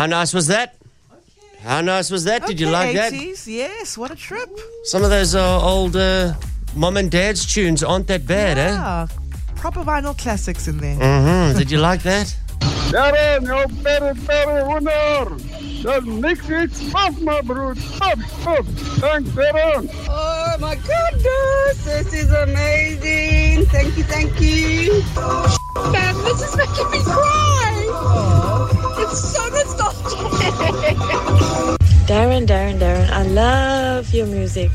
How 0.00 0.06
nice 0.06 0.32
was 0.32 0.46
that? 0.46 0.76
How 1.60 1.82
nice 1.82 2.10
was 2.10 2.24
that? 2.24 2.46
Did 2.46 2.58
you 2.58 2.70
like 2.70 2.96
that? 2.96 3.12
yes. 3.12 3.98
What 3.98 4.10
a 4.10 4.16
trip. 4.16 4.48
Some 4.84 5.04
of 5.04 5.10
those 5.10 5.34
uh, 5.34 5.60
old 5.62 5.94
uh, 5.94 6.32
mom 6.74 6.96
and 6.96 7.10
dad's 7.10 7.44
tunes 7.44 7.84
aren't 7.84 8.06
that 8.06 8.26
bad, 8.26 8.56
eh? 8.56 8.70
Yeah. 8.70 9.08
Proper 9.56 9.80
vinyl 9.80 10.16
classics 10.16 10.68
in 10.68 10.78
there. 10.78 10.96
Mm-hmm. 10.96 11.58
Did 11.58 11.70
you 11.70 11.76
like 11.76 12.02
that? 12.04 12.34
Darren, 12.90 13.44
jou 13.44 13.68
perre 13.82 14.14
perre 14.24 14.64
wonder. 14.64 15.36
Dat 15.82 16.04
niks 16.04 16.48
iets 16.48 16.80
af, 16.94 17.20
my 17.20 17.42
broer. 17.42 17.76
Stop, 17.76 18.18
stop. 18.40 18.64
Thanks, 19.04 19.28
Darren. 19.36 19.90
Oh 20.08 20.56
my 20.60 20.76
goodness, 20.76 21.84
this 21.84 22.12
is 22.14 22.30
amazing. 22.32 23.66
Thank 23.66 23.98
you, 23.98 24.04
thank 24.04 24.40
you. 24.40 25.02
Man, 25.92 26.14
this 26.24 26.40
is 26.40 26.56
making 26.56 26.90
me 26.90 27.02
cry. 27.04 28.69
It's 29.10 29.32
so 29.34 29.42
nostalgic. 29.48 30.96
Darren, 32.06 32.46
Darren, 32.46 32.78
Darren, 32.78 33.10
I 33.10 33.22
love 33.22 34.14
your 34.14 34.26
music, 34.26 34.70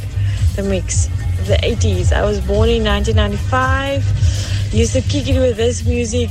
the 0.56 0.64
mix 0.64 1.08
the 1.46 1.58
80s. 1.58 2.12
I 2.12 2.24
was 2.26 2.40
born 2.42 2.70
in 2.70 2.84
1995. 2.84 4.74
Used 4.74 4.94
to 4.94 5.02
kick 5.02 5.28
it 5.28 5.40
with 5.40 5.58
this 5.58 5.86
music 5.86 6.30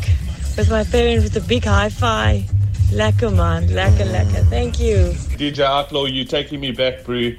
with 0.57 0.71
my 0.71 0.85
parents 0.85 1.25
with 1.25 1.37
a 1.37 1.47
big 1.47 1.65
hi-fi. 1.65 2.45
Lekker 2.91 3.35
man, 3.35 3.69
lekker, 3.69 4.07
lekker. 4.13 4.49
Thank 4.51 4.81
you. 4.81 5.15
DJ 5.39 5.61
Outlaw, 5.61 6.07
you 6.07 6.25
taking 6.25 6.61
me 6.61 6.73
back, 6.73 7.05
bro. 7.05 7.33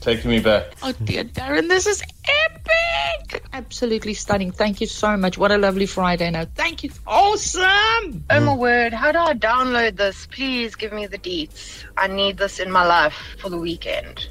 Taking 0.00 0.30
me 0.30 0.40
back. 0.40 0.72
Oh 0.82 0.92
dear, 1.04 1.24
Darren, 1.24 1.68
this 1.68 1.86
is 1.86 2.02
epic! 2.24 3.11
Absolutely 3.54 4.14
stunning. 4.14 4.50
Thank 4.50 4.80
you 4.80 4.86
so 4.86 5.16
much. 5.16 5.36
What 5.36 5.52
a 5.52 5.58
lovely 5.58 5.84
Friday 5.86 6.30
now. 6.30 6.46
Thank 6.54 6.82
you. 6.84 6.90
Awesome! 7.06 8.24
Oh 8.30 8.40
my 8.40 8.54
word, 8.54 8.94
how 8.94 9.12
do 9.12 9.18
I 9.18 9.34
download 9.34 9.96
this? 9.96 10.26
Please 10.30 10.74
give 10.74 10.92
me 10.92 11.06
the 11.06 11.18
deets. 11.18 11.84
I 11.98 12.06
need 12.06 12.38
this 12.38 12.58
in 12.60 12.70
my 12.70 12.86
life 12.86 13.14
for 13.38 13.50
the 13.50 13.58
weekend. 13.58 14.26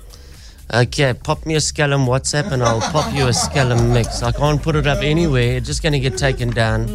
Okay, 0.74 1.14
pop 1.14 1.46
me 1.46 1.54
a 1.56 1.60
Scallum 1.60 2.06
WhatsApp 2.08 2.52
and 2.52 2.64
I'll 2.64 2.82
pop 2.82 3.14
you 3.14 3.26
a 3.28 3.34
Scallum 3.34 3.94
mix. 3.94 4.24
I 4.24 4.32
can't 4.32 4.62
put 4.62 4.76
it 4.76 4.88
up 4.88 5.04
anywhere. 5.04 5.58
It's 5.58 5.68
just 5.68 5.84
going 5.84 5.94
to 5.94 6.00
get 6.00 6.18
taken 6.18 6.50
down. 6.50 6.90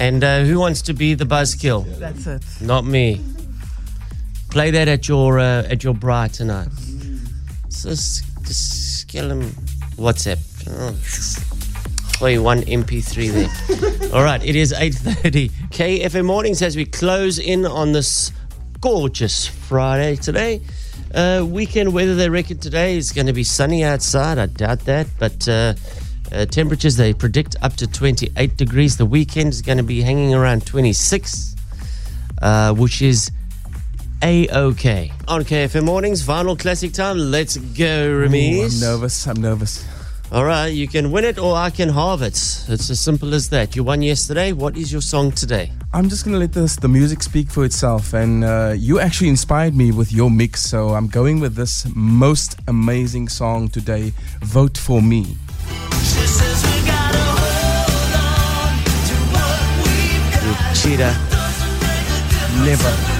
And 0.00 0.22
uh, 0.22 0.44
who 0.44 0.58
wants 0.60 0.80
to 0.82 0.94
be 0.94 1.14
the 1.14 1.24
buzzkill? 1.24 1.84
That's 1.98 2.26
it. 2.28 2.42
Not 2.60 2.84
me. 2.86 3.20
Play 4.50 4.70
that 4.70 4.86
at 4.88 5.08
your 5.08 5.38
uh, 5.40 5.64
at 5.68 5.82
your 5.84 5.92
bra 5.94 6.28
tonight. 6.28 6.68
So 7.68 7.90
s- 7.90 8.22
just 8.42 9.06
Scallum 9.06 9.50
WhatsApp. 9.96 10.38
Oh, 10.70 12.42
one 12.42 12.62
MP3 12.62 13.30
there. 13.32 14.12
All 14.14 14.22
right, 14.22 14.44
it 14.44 14.56
is 14.56 14.72
8.30. 14.72 15.50
KFM 15.70 16.24
Mornings 16.24 16.60
as 16.62 16.76
we 16.76 16.84
close 16.84 17.38
in 17.38 17.64
on 17.64 17.92
this 17.92 18.32
gorgeous 18.80 19.46
Friday 19.46 20.16
today. 20.16 20.60
Uh, 21.14 21.46
weekend 21.48 21.94
weather, 21.94 22.14
they 22.14 22.28
reckon 22.28 22.58
today 22.58 22.96
is 22.96 23.12
going 23.12 23.28
to 23.28 23.32
be 23.32 23.44
sunny 23.44 23.82
outside. 23.82 24.36
I 24.38 24.46
doubt 24.46 24.80
that. 24.80 25.06
But 25.18 25.48
uh, 25.48 25.74
uh, 26.30 26.44
temperatures, 26.46 26.96
they 26.96 27.14
predict 27.14 27.56
up 27.62 27.74
to 27.76 27.86
28 27.86 28.56
degrees. 28.56 28.96
The 28.98 29.06
weekend 29.06 29.50
is 29.50 29.62
going 29.62 29.78
to 29.78 29.84
be 29.84 30.02
hanging 30.02 30.34
around 30.34 30.66
26, 30.66 31.56
uh, 32.42 32.74
which 32.74 33.00
is 33.00 33.30
A-OK. 34.22 35.12
On 35.28 35.44
KFM 35.44 35.84
Mornings, 35.84 36.26
Vinyl 36.26 36.58
Classic 36.58 36.92
Time. 36.92 37.16
Let's 37.16 37.56
go, 37.56 38.08
Ooh, 38.10 38.24
I'm 38.24 38.80
nervous. 38.80 39.26
I'm 39.26 39.40
nervous. 39.40 39.86
All 40.30 40.44
right, 40.44 40.66
you 40.66 40.86
can 40.86 41.10
win 41.10 41.24
it 41.24 41.38
or 41.38 41.56
I 41.56 41.70
can 41.70 41.88
halve 41.88 42.20
it. 42.20 42.36
It's 42.68 42.90
as 42.90 43.00
simple 43.00 43.32
as 43.32 43.48
that. 43.48 43.74
You 43.74 43.82
won 43.82 44.02
yesterday. 44.02 44.52
What 44.52 44.76
is 44.76 44.92
your 44.92 45.00
song 45.00 45.32
today? 45.32 45.72
I'm 45.94 46.10
just 46.10 46.26
gonna 46.26 46.36
let 46.36 46.52
this 46.52 46.76
the 46.76 46.88
music 46.88 47.22
speak 47.22 47.48
for 47.50 47.64
itself, 47.64 48.12
and 48.12 48.44
uh, 48.44 48.74
you 48.76 49.00
actually 49.00 49.30
inspired 49.30 49.74
me 49.74 49.90
with 49.90 50.12
your 50.12 50.30
mix, 50.30 50.60
so 50.60 50.90
I'm 50.90 51.08
going 51.08 51.40
with 51.40 51.54
this 51.54 51.86
most 51.94 52.56
amazing 52.68 53.28
song 53.28 53.68
today. 53.68 54.12
Vote 54.40 54.76
for 54.76 55.00
me. 55.00 55.36
You 60.44 60.54
cheater. 60.74 61.16
Never. 62.64 63.17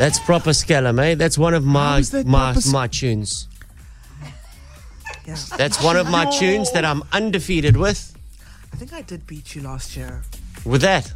That's 0.00 0.18
proper 0.18 0.54
Scallum, 0.54 0.98
eh? 0.98 1.14
That's 1.14 1.36
one 1.36 1.52
of 1.52 1.62
my 1.62 2.00
that 2.00 2.26
my, 2.26 2.54
proper 2.54 2.70
my 2.70 2.86
tunes. 2.86 3.46
Yeah. 5.26 5.36
That's 5.58 5.82
one 5.84 5.98
of 5.98 6.08
my 6.08 6.24
No. 6.24 6.30
tunes 6.38 6.72
that 6.72 6.86
I'm 6.86 7.02
undefeated 7.12 7.76
with. 7.76 8.16
I 8.72 8.76
think 8.76 8.94
I 8.94 9.02
did 9.02 9.26
beat 9.26 9.54
you 9.54 9.60
last 9.60 9.98
year. 9.98 10.22
With 10.64 10.80
that, 10.80 11.12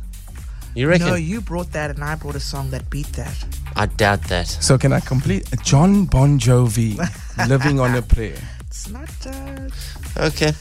you 0.75 0.87
reckon? 0.87 1.07
No, 1.07 1.15
you 1.15 1.41
brought 1.41 1.73
that, 1.73 1.89
and 1.93 2.05
I 2.05 2.15
brought 2.15 2.35
a 2.37 2.41
song 2.41 2.69
that 2.73 2.91
beat 2.91 3.11
that. 3.15 3.35
I 3.75 3.87
doubt 3.87 4.25
that. 4.25 4.49
So 4.49 4.77
can 4.77 4.93
I 4.93 5.01
complete 5.01 5.49
Jon 5.63 6.05
Bon 6.05 6.39
Jovi, 6.39 6.99
"Living 7.49 7.81
on 7.81 7.95
a 7.95 8.03
Prayer"? 8.03 8.37
It's 8.69 8.91
not 8.91 9.09
uh, 9.27 10.27
Okay. 10.29 10.53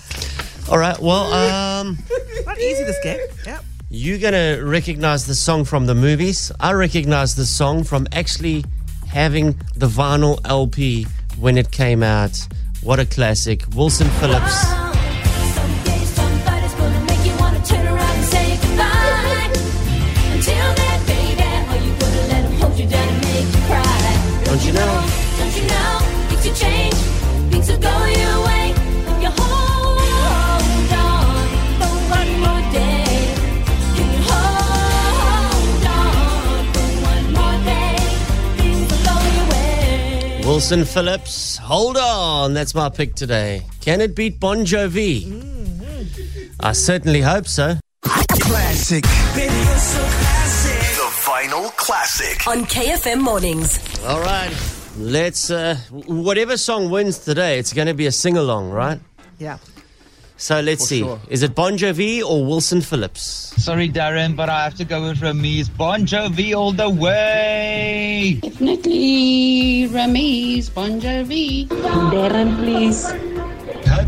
All 0.70 0.78
right. 0.78 0.98
Well, 0.98 1.34
um, 1.44 1.98
not 2.46 2.58
easy 2.58 2.86
this 2.86 3.00
game. 3.04 3.20
Yeah. 3.46 3.60
You're 3.94 4.18
gonna 4.18 4.60
recognize 4.64 5.28
the 5.28 5.36
song 5.36 5.64
from 5.64 5.86
the 5.86 5.94
movies. 5.94 6.52
I 6.60 6.74
recognize 6.74 7.36
the 7.36 7.46
song 7.46 7.84
from 7.84 8.08
actually 8.12 8.66
having 9.08 9.56
the 9.76 9.88
vinyl 9.88 10.40
LP 10.46 11.06
when 11.38 11.60
it 11.60 11.70
came 11.70 12.02
out. 12.02 12.36
What 12.82 13.00
a 13.00 13.06
classic! 13.06 13.64
Wilson 13.76 14.10
Phillips. 14.20 14.83
Wilson 40.54 40.86
Phillips. 40.86 41.58
Hold 41.58 41.98
on. 41.98 42.54
That's 42.54 42.76
my 42.76 42.88
pick 42.88 43.16
today. 43.16 43.66
Can 43.82 44.02
it 44.02 44.16
beat 44.16 44.40
Bon 44.40 44.58
Jovi? 44.60 45.26
I 46.60 46.74
certainly 46.74 47.22
hope 47.22 47.48
so. 47.48 47.80
Classic. 48.04 49.04
The 49.04 49.10
Vinyl 51.26 51.76
Classic. 51.76 52.48
On 52.48 52.66
KFM 52.66 53.20
Mornings. 53.20 53.80
All 54.06 54.22
right. 54.22 54.54
Let's, 54.96 55.50
uh, 55.50 55.76
whatever 55.90 56.56
song 56.56 56.92
wins 56.92 57.18
today, 57.18 57.58
it's 57.58 57.74
going 57.74 57.88
to 57.88 57.96
be 57.96 58.06
a 58.06 58.12
sing 58.12 58.38
along, 58.38 58.70
right? 58.70 59.00
Yeah. 59.40 59.58
So 60.38 60.60
let's 60.60 60.82
For 60.84 60.88
see. 60.88 61.00
sure. 61.00 61.20
Is 61.30 61.44
it 61.44 61.56
Bon 61.56 61.78
Jovi 61.78 62.22
or 62.24 62.44
Wilson 62.46 62.82
Phillips? 62.82 63.22
Sorry, 63.64 63.88
Darren, 63.88 64.36
but 64.36 64.50
I 64.50 64.64
have 64.64 64.76
to 64.76 64.86
go 64.86 65.04
with 65.04 65.20
Ramiz. 65.20 65.70
Bon 65.78 66.06
Jovi 66.06 66.56
all 66.56 66.72
the 66.74 66.90
way. 66.90 68.40
Definitely 68.42 69.88
Ramiz, 69.90 70.74
Bon 70.74 71.00
Jovi. 71.00 71.68
Darren, 71.68 72.58
please. 72.58 73.04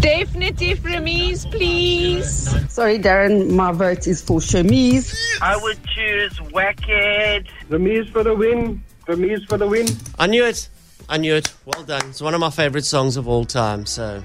Definitely 0.01 0.75
Ramiz, 0.75 1.49
please. 1.51 2.49
Sorry, 2.73 2.99
Darren, 2.99 3.51
my 3.51 3.71
vote 3.71 4.07
is 4.07 4.21
for 4.21 4.39
Shamiz. 4.39 5.15
I 5.41 5.55
would 5.57 5.79
choose 5.87 6.33
Wackhead. 6.51 7.47
Ramiz 7.69 8.09
for 8.11 8.23
the 8.23 8.35
win. 8.35 8.83
Ramiz 9.07 9.47
for 9.47 9.57
the 9.57 9.67
win. 9.67 9.87
I 10.19 10.27
knew 10.27 10.43
it. 10.45 10.67
I 11.07 11.17
knew 11.17 11.35
it. 11.35 11.53
Well 11.65 11.83
done. 11.83 12.01
It's 12.09 12.21
one 12.21 12.33
of 12.33 12.39
my 12.39 12.49
favorite 12.49 12.85
songs 12.85 13.15
of 13.15 13.27
all 13.27 13.45
time. 13.45 13.85
So 13.85 14.23